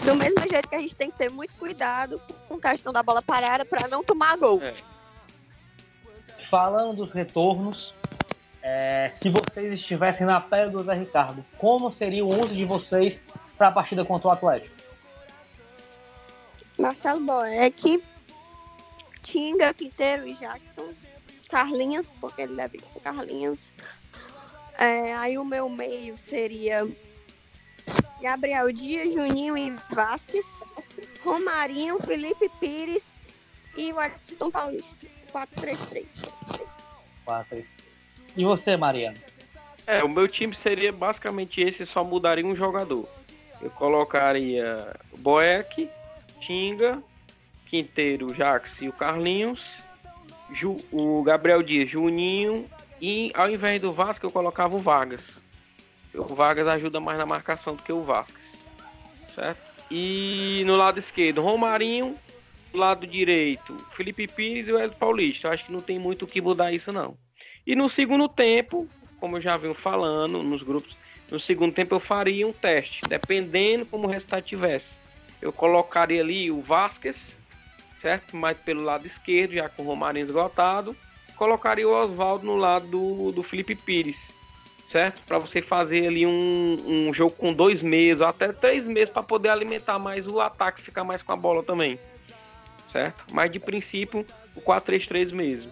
Do 0.03 0.15
mesmo 0.15 0.41
jeito 0.49 0.67
que 0.67 0.75
a 0.75 0.79
gente 0.79 0.93
tem 0.93 1.09
que 1.09 1.17
ter 1.17 1.31
muito 1.31 1.55
cuidado 1.55 2.21
com 2.49 2.55
a 2.55 2.59
questão 2.59 2.91
da 2.91 3.01
bola 3.01 3.21
parada 3.21 3.63
para 3.63 3.87
não 3.87 4.03
tomar 4.03 4.35
gol. 4.35 4.61
É. 4.61 4.73
Falando 6.49 6.97
dos 6.97 7.13
retornos, 7.13 7.93
é, 8.63 9.11
se 9.21 9.29
vocês 9.29 9.73
estivessem 9.73 10.25
na 10.25 10.39
pele 10.39 10.71
do 10.71 10.83
Zé 10.83 10.93
Ricardo, 10.93 11.43
como 11.57 11.91
seria 11.93 12.23
o 12.23 12.29
uso 12.29 12.53
de 12.53 12.65
vocês 12.65 13.19
para 13.57 13.67
a 13.67 13.71
partida 13.71 14.05
contra 14.05 14.29
o 14.29 14.31
Atlético? 14.31 14.75
Marcelo 16.77 17.21
Boeck, 17.21 18.03
Tinga, 19.23 19.73
Quinteiro 19.73 20.27
e 20.27 20.33
Jackson. 20.33 20.89
Carlinhos, 21.49 22.11
porque 22.21 22.43
ele 22.43 22.55
deve 22.55 22.79
ser 22.79 22.99
Carlinhos. 23.01 23.73
É, 24.77 25.13
aí 25.15 25.37
o 25.37 25.43
meu 25.43 25.69
meio 25.69 26.17
seria 26.17 26.87
Gabriel 28.21 28.71
Dias, 28.71 29.13
Juninho 29.13 29.57
e 29.57 29.75
Vasquez. 29.91 30.45
Romarinho, 31.23 31.99
Felipe 31.99 32.49
Pires 32.59 33.13
e 33.77 33.91
o 33.91 33.99
Ayrton 33.99 34.49
Paulista. 34.49 35.07
4-3-3. 35.33 36.05
4 37.25 37.65
E 38.35 38.43
você, 38.43 38.77
Mariana? 38.77 39.17
É, 39.85 40.03
o 40.03 40.09
meu 40.09 40.27
time 40.27 40.53
seria 40.53 40.91
basicamente 40.91 41.59
esse, 41.59 41.85
só 41.85 42.03
mudaria 42.03 42.45
um 42.45 42.55
jogador. 42.55 43.07
Eu 43.61 43.69
colocaria 43.71 44.95
Boeck, 45.19 45.89
Tinga, 46.39 47.01
Quinteiro, 47.65 48.33
Jax 48.33 48.81
e 48.81 48.89
o 48.89 48.93
Carlinhos, 48.93 49.61
Ju, 50.51 50.77
o 50.91 51.23
Gabriel 51.23 51.61
Dias, 51.61 51.89
Juninho 51.89 52.69
e 52.99 53.31
ao 53.33 53.49
invés 53.49 53.81
do 53.81 53.91
Vasco 53.91 54.25
eu 54.25 54.31
colocava 54.31 54.75
o 54.75 54.79
Vargas. 54.79 55.41
O 56.13 56.35
Vargas 56.35 56.67
ajuda 56.67 56.99
mais 56.99 57.17
na 57.17 57.25
marcação 57.25 57.75
do 57.75 57.83
que 57.83 57.93
o 57.93 58.03
Vasquez, 58.03 58.57
certo? 59.33 59.61
E 59.89 60.63
no 60.65 60.75
lado 60.75 60.99
esquerdo, 60.99 61.41
Romarinho, 61.41 62.17
do 62.71 62.77
lado 62.77 63.05
direito, 63.05 63.75
Felipe 63.91 64.27
Pires 64.27 64.67
e 64.67 64.73
o 64.73 64.91
Paulista. 64.91 65.49
Acho 65.49 65.65
que 65.65 65.71
não 65.71 65.81
tem 65.81 65.99
muito 65.99 66.23
o 66.23 66.27
que 66.27 66.41
mudar 66.41 66.71
isso 66.71 66.91
não. 66.91 67.17
E 67.65 67.75
no 67.75 67.89
segundo 67.89 68.27
tempo, 68.27 68.87
como 69.19 69.37
eu 69.37 69.41
já 69.41 69.57
venho 69.57 69.73
falando 69.73 70.41
nos 70.43 70.63
grupos, 70.63 70.95
no 71.29 71.39
segundo 71.39 71.73
tempo 71.73 71.95
eu 71.95 71.99
faria 71.99 72.47
um 72.47 72.53
teste, 72.53 73.05
dependendo 73.05 73.85
como 73.85 74.07
o 74.07 74.11
resultado 74.11 74.43
tivesse. 74.43 74.99
Eu 75.41 75.53
colocaria 75.53 76.21
ali 76.21 76.51
o 76.51 76.61
Vasquez 76.61 77.39
certo? 78.01 78.35
Mais 78.35 78.57
pelo 78.57 78.81
lado 78.81 79.05
esquerdo, 79.05 79.53
já 79.53 79.69
com 79.69 79.83
o 79.83 79.85
Romarinho 79.85 80.23
esgotado. 80.23 80.95
Colocaria 81.35 81.87
o 81.87 81.91
Oswaldo 81.91 82.45
no 82.45 82.55
lado 82.55 82.87
do, 82.87 83.31
do 83.31 83.43
Felipe 83.43 83.75
Pires, 83.75 84.33
certo? 84.83 85.21
Para 85.25 85.37
você 85.37 85.61
fazer 85.61 86.07
ali 86.07 86.25
um, 86.25 86.77
um 86.85 87.13
jogo 87.13 87.33
com 87.33 87.53
dois 87.53 87.81
meses, 87.83 88.21
até 88.21 88.51
três 88.51 88.87
meses, 88.87 89.09
para 89.09 89.23
poder 89.23 89.49
alimentar 89.49 89.99
mais 89.99 90.27
o 90.27 90.39
ataque, 90.39 90.81
ficar 90.81 91.03
mais 91.03 91.21
com 91.21 91.31
a 91.31 91.35
bola 91.35 91.63
também, 91.63 91.99
certo? 92.87 93.23
Mas 93.31 93.51
de 93.51 93.59
princípio, 93.59 94.25
o 94.55 94.61
4-3-3 94.61 95.31
mesmo. 95.31 95.71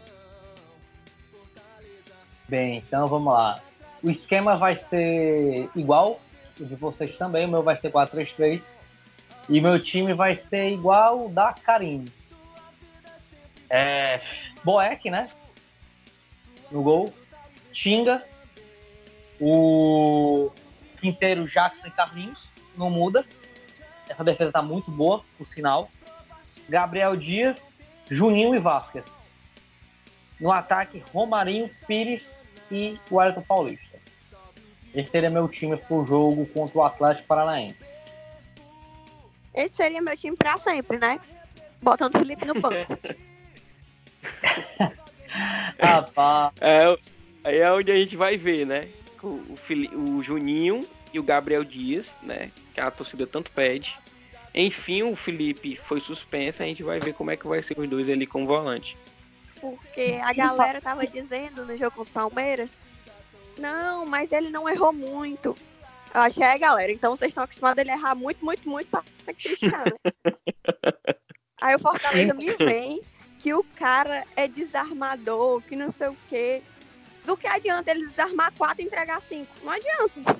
Bem, 2.50 2.80
então 2.80 3.06
vamos 3.06 3.32
lá. 3.32 3.62
O 4.02 4.10
esquema 4.10 4.56
vai 4.56 4.76
ser 4.76 5.70
igual, 5.76 6.20
o 6.60 6.66
de 6.66 6.74
vocês 6.74 7.16
também, 7.16 7.46
o 7.46 7.48
meu 7.48 7.62
vai 7.62 7.76
ser 7.76 7.92
4-3-3. 7.92 8.60
E 9.48 9.62
meu 9.62 9.80
time 9.80 10.16
vai 10.16 10.36
ser 10.36 10.72
igual 10.72 11.28
o 11.28 11.30
da 11.30 11.54
Karine. 11.54 12.12
É, 13.70 14.20
Boeck, 14.64 15.12
né? 15.12 15.30
No 16.72 16.82
gol. 16.82 17.14
Tinga. 17.72 18.26
O 19.40 20.52
Quinteiro, 21.00 21.48
Jackson 21.48 21.86
e 21.86 21.92
Carlinhos. 21.92 22.50
Não 22.76 22.90
muda. 22.90 23.24
Essa 24.10 24.24
defesa 24.24 24.52
tá 24.52 24.62
muito 24.64 24.90
boa, 24.90 25.24
por 25.38 25.46
sinal. 25.48 25.92
Gabriel 26.68 27.16
Dias, 27.16 27.76
Juninho 28.10 28.56
e 28.56 28.60
Vasquez. 28.60 29.06
No 30.40 30.52
ataque, 30.52 31.04
Romarinho, 31.14 31.70
Pires 31.86 32.24
e 32.72 33.00
o 33.10 33.16
Wellington 33.16 33.42
Paulista. 33.42 34.00
Esse 34.94 35.12
seria 35.12 35.30
meu 35.30 35.48
time 35.48 35.78
pro 35.78 36.06
jogo 36.06 36.46
contra 36.48 36.78
o 36.78 36.84
Atlético 36.84 37.28
Paranaense. 37.28 37.78
Esse 39.54 39.76
seria 39.76 40.02
meu 40.02 40.16
time 40.18 40.36
pra 40.36 40.58
sempre, 40.58 40.98
né? 40.98 41.20
Botando 41.82 42.16
o 42.16 42.20
Felipe 42.20 42.46
no 42.46 42.56
banco. 42.56 42.98
Rapaz. 45.80 46.54
É, 46.60 46.98
aí 47.44 47.60
é 47.60 47.72
onde 47.72 47.92
a 47.92 47.96
gente 47.96 48.18
vai 48.18 48.38
ver, 48.38 48.66
né? 48.66 48.88
O, 49.22 49.28
o, 49.28 50.18
o 50.18 50.24
Juninho 50.24 50.80
e 51.14 51.20
o 51.20 51.24
Gabriel 51.24 51.64
Dias, 51.64 52.08
né? 52.24 52.52
Que 52.74 52.82
a 52.82 52.90
torcida 52.90 53.28
tanto 53.28 53.52
pede. 53.52 53.96
Enfim, 54.54 55.04
o 55.04 55.16
Felipe 55.16 55.76
foi 55.76 56.02
suspenso, 56.02 56.64
a 56.64 56.66
gente 56.66 56.82
vai 56.82 57.00
ver 57.00 57.14
como 57.14 57.32
é 57.32 57.38
que 57.38 57.48
vai 57.48 57.62
ser 57.62 57.80
os 57.80 57.88
dois 57.88 58.10
ali 58.10 58.26
com 58.26 58.44
o 58.44 58.48
volante. 58.48 58.98
Porque 59.60 60.20
a 60.24 60.34
galera 60.34 60.82
tava 60.82 61.06
dizendo 61.06 61.66
no 61.66 61.76
jogo 61.76 61.92
contra 61.98 62.12
o 62.12 62.14
Palmeiras, 62.14 62.72
não, 63.58 64.06
mas 64.06 64.32
ele 64.32 64.50
não 64.50 64.68
errou 64.68 64.94
muito. 64.94 65.56
Eu 66.14 66.22
achei, 66.22 66.44
é, 66.44 66.58
galera, 66.58 66.92
então 66.92 67.16
vocês 67.16 67.30
estão 67.30 67.44
acostumados 67.44 67.78
a 67.78 67.82
ele 67.82 67.92
errar 67.92 68.16
muito, 68.16 68.44
muito, 68.44 68.68
muito 68.68 68.90
pra 68.90 69.04
criticar, 69.26 69.86
né? 69.86 70.12
Aí 71.62 71.76
o 71.76 71.80
Fortaleza 71.80 72.34
me 72.34 72.56
vem 72.56 73.02
que 73.38 73.54
o 73.54 73.64
cara 73.76 74.26
é 74.36 74.48
desarmador, 74.48 75.62
que 75.62 75.76
não 75.76 75.92
sei 75.92 76.08
o 76.08 76.18
quê. 76.30 76.62
Do 77.26 77.36
que 77.36 77.48
adianta 77.48 77.92
ele 77.92 78.02
desarmar 78.02 78.52
quatro 78.58 78.82
e 78.82 78.86
entregar 78.86 79.22
cinco? 79.22 79.52
Não 79.64 79.74
adianta. 79.74 80.38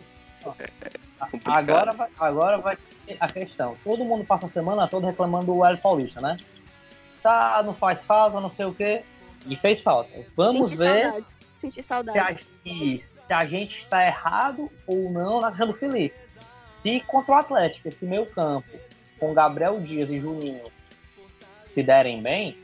agora, 1.46 1.92
vai, 1.92 2.10
agora 2.18 2.58
vai 2.58 2.78
a 3.20 3.32
questão. 3.32 3.76
Todo 3.84 4.06
mundo 4.06 4.26
passa 4.26 4.48
a 4.48 4.50
semana 4.50 4.88
toda 4.88 5.08
reclamando 5.08 5.48
do 5.48 5.66
Hélio 5.66 5.82
Paulista, 5.82 6.22
né? 6.22 6.38
Tá, 7.22 7.62
não 7.64 7.74
faz 7.74 8.04
falta, 8.04 8.40
não 8.40 8.52
sei 8.52 8.66
o 8.66 8.74
quê. 8.74 9.04
E 9.46 9.56
fez 9.56 9.82
falta. 9.82 10.10
Vamos 10.36 10.72
ver. 10.72 11.04
Saudades. 11.04 11.38
Senti 11.58 11.84
se 11.84 11.94
a, 11.94 12.32
se, 12.32 13.04
a 13.30 13.46
gente 13.46 13.78
está 13.80 14.06
errado 14.06 14.72
ou 14.88 15.12
não 15.12 15.42
na 15.42 15.50
questão 15.50 15.68
do 15.68 15.74
Felipe. 15.74 16.16
Se 16.82 17.02
contra 17.02 17.34
o 17.34 17.38
Atlético, 17.38 17.90
esse 17.90 18.06
meio 18.06 18.26
campo, 18.28 18.70
com 19.20 19.34
Gabriel 19.34 19.80
Dias 19.82 20.10
e 20.10 20.20
Juninho, 20.20 20.72
se 21.74 21.84
derem 21.84 22.22
bem, 22.22 22.58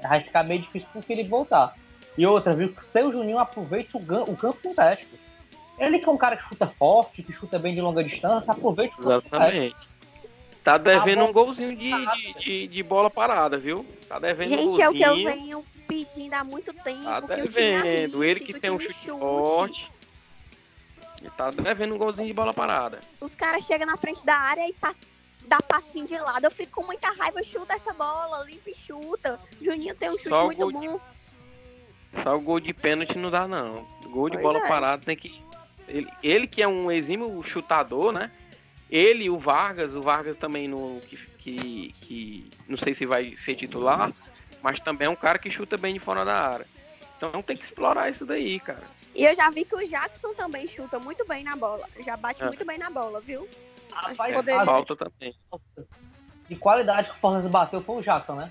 vai 0.00 0.20
ficar 0.22 0.44
meio 0.44 0.62
difícil 0.62 0.88
pro 0.92 1.02
Felipe 1.02 1.28
voltar. 1.28 1.74
E 2.16 2.24
outra, 2.26 2.52
viu? 2.52 2.72
Que 2.72 2.80
o 2.80 2.84
seu 2.84 3.12
Juninho 3.12 3.38
aproveite 3.38 3.96
o, 3.96 4.00
o 4.00 4.36
campo 4.36 4.58
sintético. 4.62 5.16
Ele 5.78 5.98
que 5.98 6.08
é 6.08 6.12
um 6.12 6.16
cara 6.16 6.36
que 6.36 6.44
chuta 6.44 6.66
forte, 6.66 7.22
que 7.22 7.32
chuta 7.32 7.58
bem 7.58 7.74
de 7.74 7.80
longa 7.80 8.04
distância, 8.04 8.52
aproveite 8.52 8.94
o 9.00 9.02
campo. 9.02 9.26
Exatamente. 9.26 9.89
Tá 10.62 10.76
devendo 10.76 11.20
Ah, 11.22 11.24
um 11.24 11.32
golzinho 11.32 11.74
de, 11.74 11.90
de, 11.90 12.34
de, 12.38 12.66
de 12.68 12.82
bola 12.82 13.08
parada, 13.10 13.56
viu? 13.56 13.84
Tá 14.08 14.18
devendo 14.18 14.52
um 14.54 14.56
Gente, 14.70 14.82
é 14.82 14.88
o 14.88 14.92
que 14.92 15.02
eu 15.02 15.08
golzinho. 15.08 15.30
venho 15.32 15.64
pedindo 15.88 16.34
há 16.34 16.44
muito 16.44 16.72
tempo. 16.74 17.02
Tá 17.04 17.22
que 17.22 17.32
o 17.42 17.48
time 17.48 17.82
devendo. 17.82 18.22
Ele 18.22 18.32
arrisque, 18.40 18.52
que 18.52 18.60
tem 18.60 18.70
um 18.70 18.78
chute 18.78 18.92
chute. 18.94 19.18
forte. 19.18 19.90
Ele 21.20 21.30
tá 21.36 21.50
devendo 21.50 21.94
um 21.94 21.98
golzinho 21.98 22.26
de 22.26 22.32
bola 22.34 22.52
parada. 22.52 23.00
Os 23.20 23.34
caras 23.34 23.64
chegam 23.64 23.86
na 23.86 23.96
frente 23.96 24.24
da 24.24 24.36
área 24.36 24.68
e 24.68 24.72
pa- 24.74 24.94
dá 25.46 25.60
passinho 25.62 26.06
de 26.06 26.18
lado. 26.18 26.44
Eu 26.44 26.50
fico 26.50 26.72
com 26.72 26.86
muita 26.86 27.10
raiva, 27.12 27.42
chuta 27.42 27.74
essa 27.74 27.92
bola, 27.94 28.44
limpa 28.44 28.70
e 28.70 28.74
chuta. 28.74 29.40
Juninho 29.60 29.94
tem 29.94 30.10
um 30.10 30.16
chute 30.18 30.28
Só 30.28 30.44
muito 30.44 30.58
gol 30.58 30.72
de- 30.72 30.88
bom. 30.88 31.00
Só 32.22 32.36
o 32.36 32.40
gol 32.40 32.60
de 32.60 32.72
pênalti 32.74 33.16
não 33.16 33.30
dá, 33.30 33.48
não. 33.48 33.86
Gol 34.10 34.28
de 34.28 34.36
Pois 34.36 34.42
bola 34.42 34.58
é. 34.64 34.68
parada 34.68 35.02
tem 35.04 35.16
que. 35.16 35.42
Ele, 35.88 36.08
ele 36.22 36.46
que 36.46 36.62
é 36.62 36.68
um 36.68 36.90
exímio 36.90 37.42
chutador, 37.42 38.12
né? 38.12 38.30
Ele 38.90 39.24
e 39.24 39.30
o 39.30 39.38
Vargas, 39.38 39.92
o 39.94 40.00
Vargas 40.02 40.36
também 40.36 40.66
no. 40.68 41.00
Que, 41.00 41.16
que, 41.38 41.94
que 42.02 42.50
não 42.68 42.76
sei 42.76 42.92
se 42.94 43.06
vai 43.06 43.34
ser 43.36 43.54
titular, 43.54 44.12
mas 44.62 44.78
também 44.80 45.06
é 45.06 45.10
um 45.10 45.16
cara 45.16 45.38
que 45.38 45.50
chuta 45.50 45.76
bem 45.78 45.94
de 45.94 46.00
fora 46.00 46.24
da 46.24 46.48
área. 46.48 46.66
Então 47.16 47.40
tem 47.42 47.56
que 47.56 47.64
explorar 47.64 48.10
isso 48.10 48.26
daí, 48.26 48.58
cara. 48.60 48.82
E 49.14 49.24
eu 49.24 49.34
já 49.34 49.50
vi 49.50 49.64
que 49.64 49.74
o 49.74 49.86
Jackson 49.86 50.32
também 50.34 50.66
chuta 50.66 50.98
muito 50.98 51.26
bem 51.26 51.42
na 51.44 51.56
bola. 51.56 51.86
Já 52.04 52.16
bate 52.16 52.42
É. 52.42 52.46
muito 52.46 52.64
bem 52.64 52.78
na 52.78 52.90
bola, 52.90 53.20
viu? 53.20 53.48
Rapaz, 53.92 54.18
É, 54.30 54.32
poderia- 54.34 54.64
falta 54.64 54.96
também. 54.96 55.34
de 56.48 56.56
qualidade 56.56 57.08
que 57.10 57.16
o 57.16 57.18
Fortaleza 57.20 57.48
bateu 57.48 57.80
foi 57.82 57.96
o 57.96 58.00
Jackson, 58.00 58.34
né? 58.36 58.50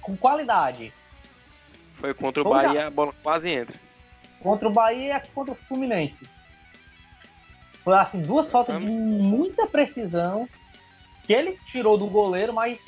Com 0.00 0.16
qualidade. 0.16 0.92
Foi 1.94 2.12
contra 2.14 2.40
o 2.40 2.44
Vamos 2.44 2.62
Bahia, 2.62 2.86
a 2.86 2.90
bola 2.90 3.12
quase 3.22 3.48
entra. 3.48 3.76
Contra 4.40 4.68
o 4.68 4.72
Bahia 4.72 5.16
e 5.24 5.28
contra 5.28 5.52
o 5.52 5.56
Fluminense. 5.56 6.18
Foi 7.84 7.94
assim, 7.94 8.22
duas 8.22 8.48
faltas 8.48 8.78
de 8.78 8.84
muita 8.84 9.66
precisão 9.66 10.48
que 11.24 11.32
ele 11.32 11.58
tirou 11.70 11.98
do 11.98 12.06
goleiro, 12.06 12.52
mas 12.52 12.78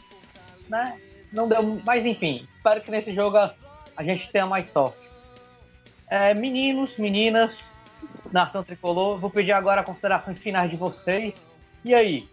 né, 0.69 0.99
não 1.33 1.49
deu. 1.49 1.81
Mas 1.85 2.05
enfim, 2.05 2.47
espero 2.55 2.81
que 2.81 2.91
nesse 2.91 3.13
jogo 3.13 3.37
a, 3.37 4.03
gente 4.03 4.31
tenha 4.31 4.47
mais 4.47 4.71
sorte. 4.71 4.99
É, 6.09 6.33
meninos, 6.35 6.97
meninas, 6.97 7.57
nação 8.31 8.63
tricolor, 8.63 9.19
vou 9.19 9.31
pedir 9.31 9.53
agora 9.53 9.83
considerações 9.83 10.39
finais 10.39 10.71
de 10.71 10.77
vocês. 10.77 11.35
E 11.85 11.95
aí? 11.95 12.29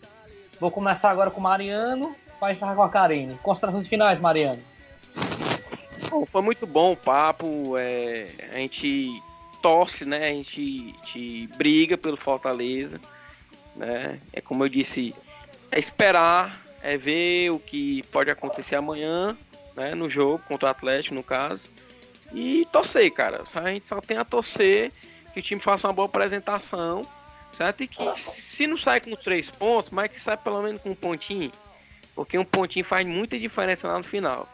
Vou 0.60 0.70
começar 0.70 1.10
agora 1.10 1.32
com 1.32 1.40
o 1.40 1.44
Mariano, 1.44 2.16
vai 2.40 2.52
estar 2.52 2.76
com 2.76 2.84
a 2.84 2.90
Karine. 2.90 3.40
Considerações 3.42 3.88
finais, 3.88 4.20
Mariano. 4.20 4.62
Bom, 6.10 6.26
foi 6.26 6.42
muito 6.42 6.68
bom 6.68 6.92
o 6.92 6.98
papo. 6.98 7.78
é, 7.80 8.28
a 8.54 8.58
gente 8.60 9.10
torce, 9.62 10.06
né? 10.06 10.30
A 10.30 10.34
gente, 10.34 10.96
a 11.02 11.06
gente 11.06 11.48
briga 11.58 11.98
pelo 11.98 12.18
Fortaleza. 12.18 13.00
Né? 13.76 14.20
É 14.34 14.42
como 14.42 14.64
eu 14.64 14.70
disse, 14.70 15.16
é 15.72 15.80
esperar, 15.80 16.60
é 16.82 16.98
ver 16.98 17.52
o 17.52 17.60
que 17.60 18.04
pode 18.12 18.30
acontecer 18.30 18.76
amanhã, 18.76 19.38
né? 19.76 19.96
No 19.96 20.10
jogo 20.10 20.40
contra 20.48 20.68
o 20.68 20.72
Atlético, 20.72 21.16
no 21.16 21.24
caso. 21.24 21.70
E 22.34 22.66
torcer, 22.72 23.12
cara. 23.12 23.44
A 23.54 23.70
gente 23.70 23.88
só 23.88 24.00
tem 24.02 24.18
a 24.18 24.26
torcer 24.26 24.92
que 25.34 25.40
o 25.40 25.44
time 25.44 25.62
faça 25.62 25.88
uma 25.88 25.94
boa 25.94 26.06
apresentação, 26.06 27.04
certo? 27.52 27.84
E 27.84 27.88
que 27.88 28.04
se 28.16 28.68
não 28.68 28.78
sai 28.78 29.00
com 29.00 29.16
três 29.16 29.50
pontos, 29.50 29.90
mas 29.90 30.12
que 30.12 30.20
sai 30.20 30.38
pelo 30.38 30.62
menos 30.62 30.82
com 30.82 30.92
um 30.92 30.96
pontinho. 30.96 31.52
Porque 32.16 32.38
um 32.38 32.46
pontinho 32.46 32.86
faz 32.86 33.06
muita 33.08 33.40
diferença 33.40 33.88
lá 33.88 33.98
no 33.98 34.04
final. 34.04 34.48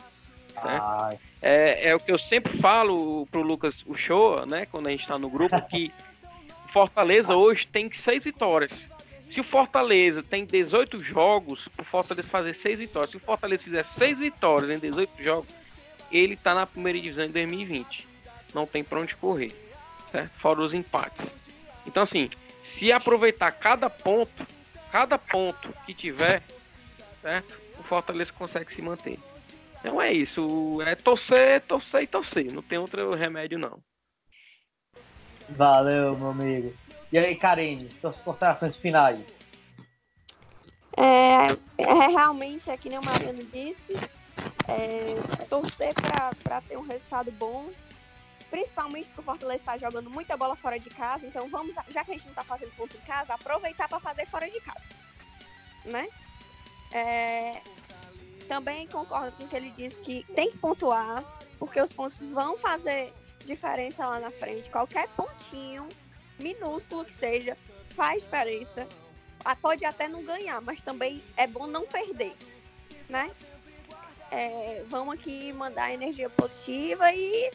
Certo? 0.53 0.83
Ai, 0.83 1.19
É, 1.41 1.89
é 1.89 1.95
o 1.95 1.99
que 1.99 2.11
eu 2.11 2.17
sempre 2.17 2.57
falo 2.57 3.27
pro 3.27 3.41
Lucas 3.41 3.83
o 3.85 3.93
show, 3.93 4.45
né? 4.45 4.65
Quando 4.65 4.87
a 4.87 4.91
gente 4.91 5.07
tá 5.07 5.17
no 5.17 5.29
grupo, 5.29 5.61
que 5.69 5.91
o 6.65 6.67
Fortaleza 6.67 7.35
hoje 7.35 7.67
tem 7.67 7.91
seis 7.91 8.23
vitórias. 8.23 8.89
Se 9.29 9.39
o 9.39 9.43
Fortaleza 9.43 10.23
tem 10.23 10.45
18 10.45 11.03
jogos, 11.03 11.67
o 11.77 11.83
Fortaleza 11.83 12.29
fazer 12.29 12.53
seis 12.53 12.79
vitórias. 12.79 13.11
Se 13.11 13.17
o 13.17 13.19
Fortaleza 13.19 13.63
fizer 13.63 13.83
seis 13.83 14.17
vitórias 14.17 14.71
em 14.71 14.79
18 14.79 15.21
jogos, 15.21 15.49
ele 16.11 16.35
tá 16.35 16.55
na 16.55 16.65
primeira 16.65 16.99
divisão 16.99 17.25
em 17.25 17.31
2020. 17.31 18.07
Não 18.53 18.65
tem 18.65 18.83
pra 18.83 18.99
onde 18.99 19.15
correr. 19.15 19.53
Certo? 20.09 20.31
Fora 20.33 20.61
os 20.61 20.73
empates. 20.73 21.35
Então, 21.85 22.03
assim, 22.03 22.29
se 22.61 22.91
aproveitar 22.91 23.51
cada 23.51 23.89
ponto, 23.89 24.45
cada 24.91 25.17
ponto 25.17 25.73
que 25.85 25.93
tiver, 25.93 26.41
certo? 27.21 27.59
O 27.79 27.83
Fortaleza 27.83 28.31
consegue 28.33 28.73
se 28.73 28.81
manter. 28.81 29.19
Então 29.87 30.01
é 30.01 30.11
isso. 30.11 30.81
É 30.81 30.95
torcer, 30.95 31.61
torcer 31.61 32.01
e 32.01 32.07
torcer. 32.07 32.51
Não 32.51 32.61
tem 32.61 32.77
outro 32.77 33.15
remédio, 33.15 33.57
não. 33.57 33.81
valeu, 35.47 36.17
meu 36.17 36.31
amigo. 36.31 36.73
E 37.09 37.17
aí, 37.17 37.33
Karine, 37.37 37.87
suas 38.01 38.17
considerações 38.17 38.75
finais. 38.75 39.17
É, 40.97 41.53
é 41.77 42.07
realmente, 42.09 42.69
é 42.69 42.75
que 42.75 42.89
nem 42.89 42.99
o 42.99 43.05
Mariano 43.05 43.41
disse, 43.45 43.93
é, 44.67 45.45
torcer 45.47 45.93
para 45.93 46.61
ter 46.61 46.77
um 46.77 46.85
resultado 46.85 47.31
bom, 47.31 47.69
principalmente 48.49 49.05
porque 49.07 49.21
o 49.21 49.23
Fortaleza 49.23 49.59
está 49.59 49.77
jogando 49.77 50.09
muita 50.09 50.35
bola 50.35 50.55
fora 50.57 50.77
de 50.77 50.89
casa, 50.89 51.25
então 51.25 51.47
vamos, 51.47 51.75
já 51.75 52.03
que 52.03 52.11
a 52.11 52.13
gente 52.13 52.25
não 52.25 52.31
está 52.31 52.43
fazendo 52.43 52.75
ponto 52.75 52.97
em 52.97 53.01
casa, 53.01 53.35
aproveitar 53.35 53.87
para 53.87 53.99
fazer 54.01 54.25
fora 54.25 54.49
de 54.49 54.59
casa, 54.59 54.95
né? 55.85 56.09
É, 56.91 57.61
também 58.47 58.87
concordo 58.87 59.31
com 59.37 59.43
o 59.43 59.47
que 59.47 59.55
ele 59.55 59.71
disse 59.71 59.99
que 59.99 60.25
tem 60.35 60.51
que 60.51 60.57
pontuar, 60.57 61.23
porque 61.59 61.81
os 61.81 61.93
pontos 61.93 62.21
vão 62.21 62.57
fazer 62.57 63.13
diferença 63.45 64.07
lá 64.07 64.19
na 64.19 64.31
frente, 64.31 64.69
qualquer 64.69 65.07
pontinho, 65.09 65.87
minúsculo 66.39 67.05
que 67.05 67.13
seja, 67.13 67.57
faz 67.95 68.23
diferença 68.23 68.87
ah, 69.47 69.55
pode 69.55 69.85
até 69.85 70.09
não 70.09 70.23
ganhar, 70.23 70.59
mas 70.61 70.81
também 70.81 71.23
é 71.37 71.47
bom 71.47 71.67
não 71.67 71.85
perder, 71.85 72.35
né? 73.09 73.31
É, 74.29 74.83
vamos 74.87 75.13
aqui 75.13 75.53
mandar 75.53 75.93
energia 75.93 76.29
positiva 76.29 77.13
e 77.13 77.49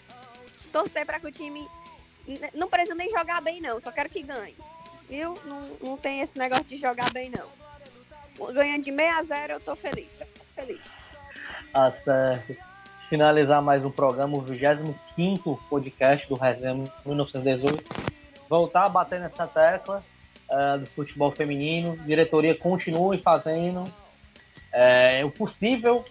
torcer 0.72 1.04
para 1.04 1.20
que 1.20 1.26
o 1.26 1.32
time 1.32 1.68
não 2.54 2.66
precisa 2.68 2.94
nem 2.94 3.10
jogar 3.10 3.42
bem 3.42 3.60
não, 3.60 3.78
só 3.78 3.92
quero 3.92 4.08
que 4.08 4.22
ganhe, 4.22 4.56
viu? 5.06 5.34
Não, 5.44 5.68
não 5.82 5.96
tem 5.98 6.20
esse 6.20 6.36
negócio 6.38 6.64
de 6.64 6.76
jogar 6.76 7.12
bem 7.12 7.30
não. 7.30 7.50
Ganhando 8.54 8.84
de 8.84 8.94
6 8.94 9.14
a 9.14 9.22
0 9.22 9.52
eu 9.52 9.60
tô 9.60 9.76
feliz, 9.76 10.22
feliz. 10.62 10.94
Tá 11.72 11.90
certo. 11.90 12.56
Finalizar 13.08 13.60
mais 13.60 13.84
um 13.84 13.90
programa, 13.90 14.38
o 14.38 14.40
25 14.40 15.60
podcast 15.68 16.26
do 16.28 16.34
Resenha 16.34 16.84
1918. 17.04 17.84
Voltar 18.48 18.84
a 18.84 18.88
bater 18.88 19.20
nessa 19.20 19.46
tecla 19.46 20.02
eh, 20.48 20.78
do 20.78 20.86
futebol 20.86 21.30
feminino. 21.30 21.96
Diretoria 21.98 22.54
continue 22.54 23.18
fazendo 23.18 23.84
eh, 24.72 25.24
o 25.24 25.30
possível 25.30 26.04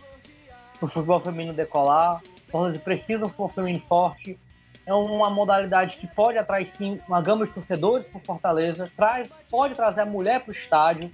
para 0.79 0.85
o 0.85 0.89
futebol 0.89 1.19
feminino 1.21 1.53
decolar. 1.53 2.21
Nós 2.53 2.77
precisa 2.77 3.19
de 3.19 3.25
um 3.25 3.29
futebol 3.29 3.49
feminino 3.49 3.83
forte. 3.87 4.37
É 4.85 4.93
uma 4.93 5.29
modalidade 5.29 5.97
que 5.97 6.07
pode 6.07 6.37
atrair 6.37 6.67
sim 6.75 6.99
uma 7.07 7.21
gama 7.21 7.47
de 7.47 7.53
torcedores 7.53 8.05
para 8.07 8.19
Fortaleza, 8.21 8.91
traz, 8.97 9.29
pode 9.49 9.75
trazer 9.75 10.01
a 10.01 10.05
mulher 10.05 10.41
para 10.41 10.51
o 10.51 10.55
estádio. 10.55 11.09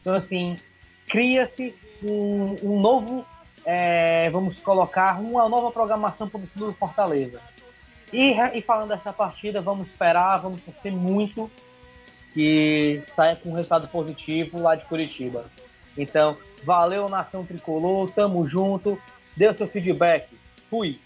Então, 0.00 0.14
assim, 0.14 0.56
cria-se 1.06 1.74
um, 2.02 2.56
um 2.62 2.80
novo 2.80 3.24
é, 3.64 4.28
vamos 4.30 4.60
colocar 4.60 5.18
uma 5.20 5.48
nova 5.48 5.70
programação 5.70 6.28
para 6.28 6.38
o 6.38 6.46
futuro 6.46 6.72
Fortaleza. 6.74 7.40
E, 8.12 8.34
e 8.54 8.62
falando 8.62 8.90
dessa 8.90 9.12
partida, 9.12 9.60
vamos 9.60 9.88
esperar, 9.88 10.38
vamos 10.38 10.60
torcer 10.60 10.92
muito 10.92 11.50
que 12.32 13.00
saia 13.06 13.36
com 13.36 13.50
um 13.50 13.54
resultado 13.54 13.88
positivo 13.88 14.60
lá 14.60 14.74
de 14.74 14.84
Curitiba. 14.84 15.44
Então, 15.96 16.36
valeu, 16.64 17.08
Nação 17.08 17.44
Tricolor, 17.44 18.10
tamo 18.10 18.46
junto, 18.48 19.00
dê 19.36 19.48
o 19.48 19.56
seu 19.56 19.66
feedback. 19.66 20.28
Fui! 20.68 21.00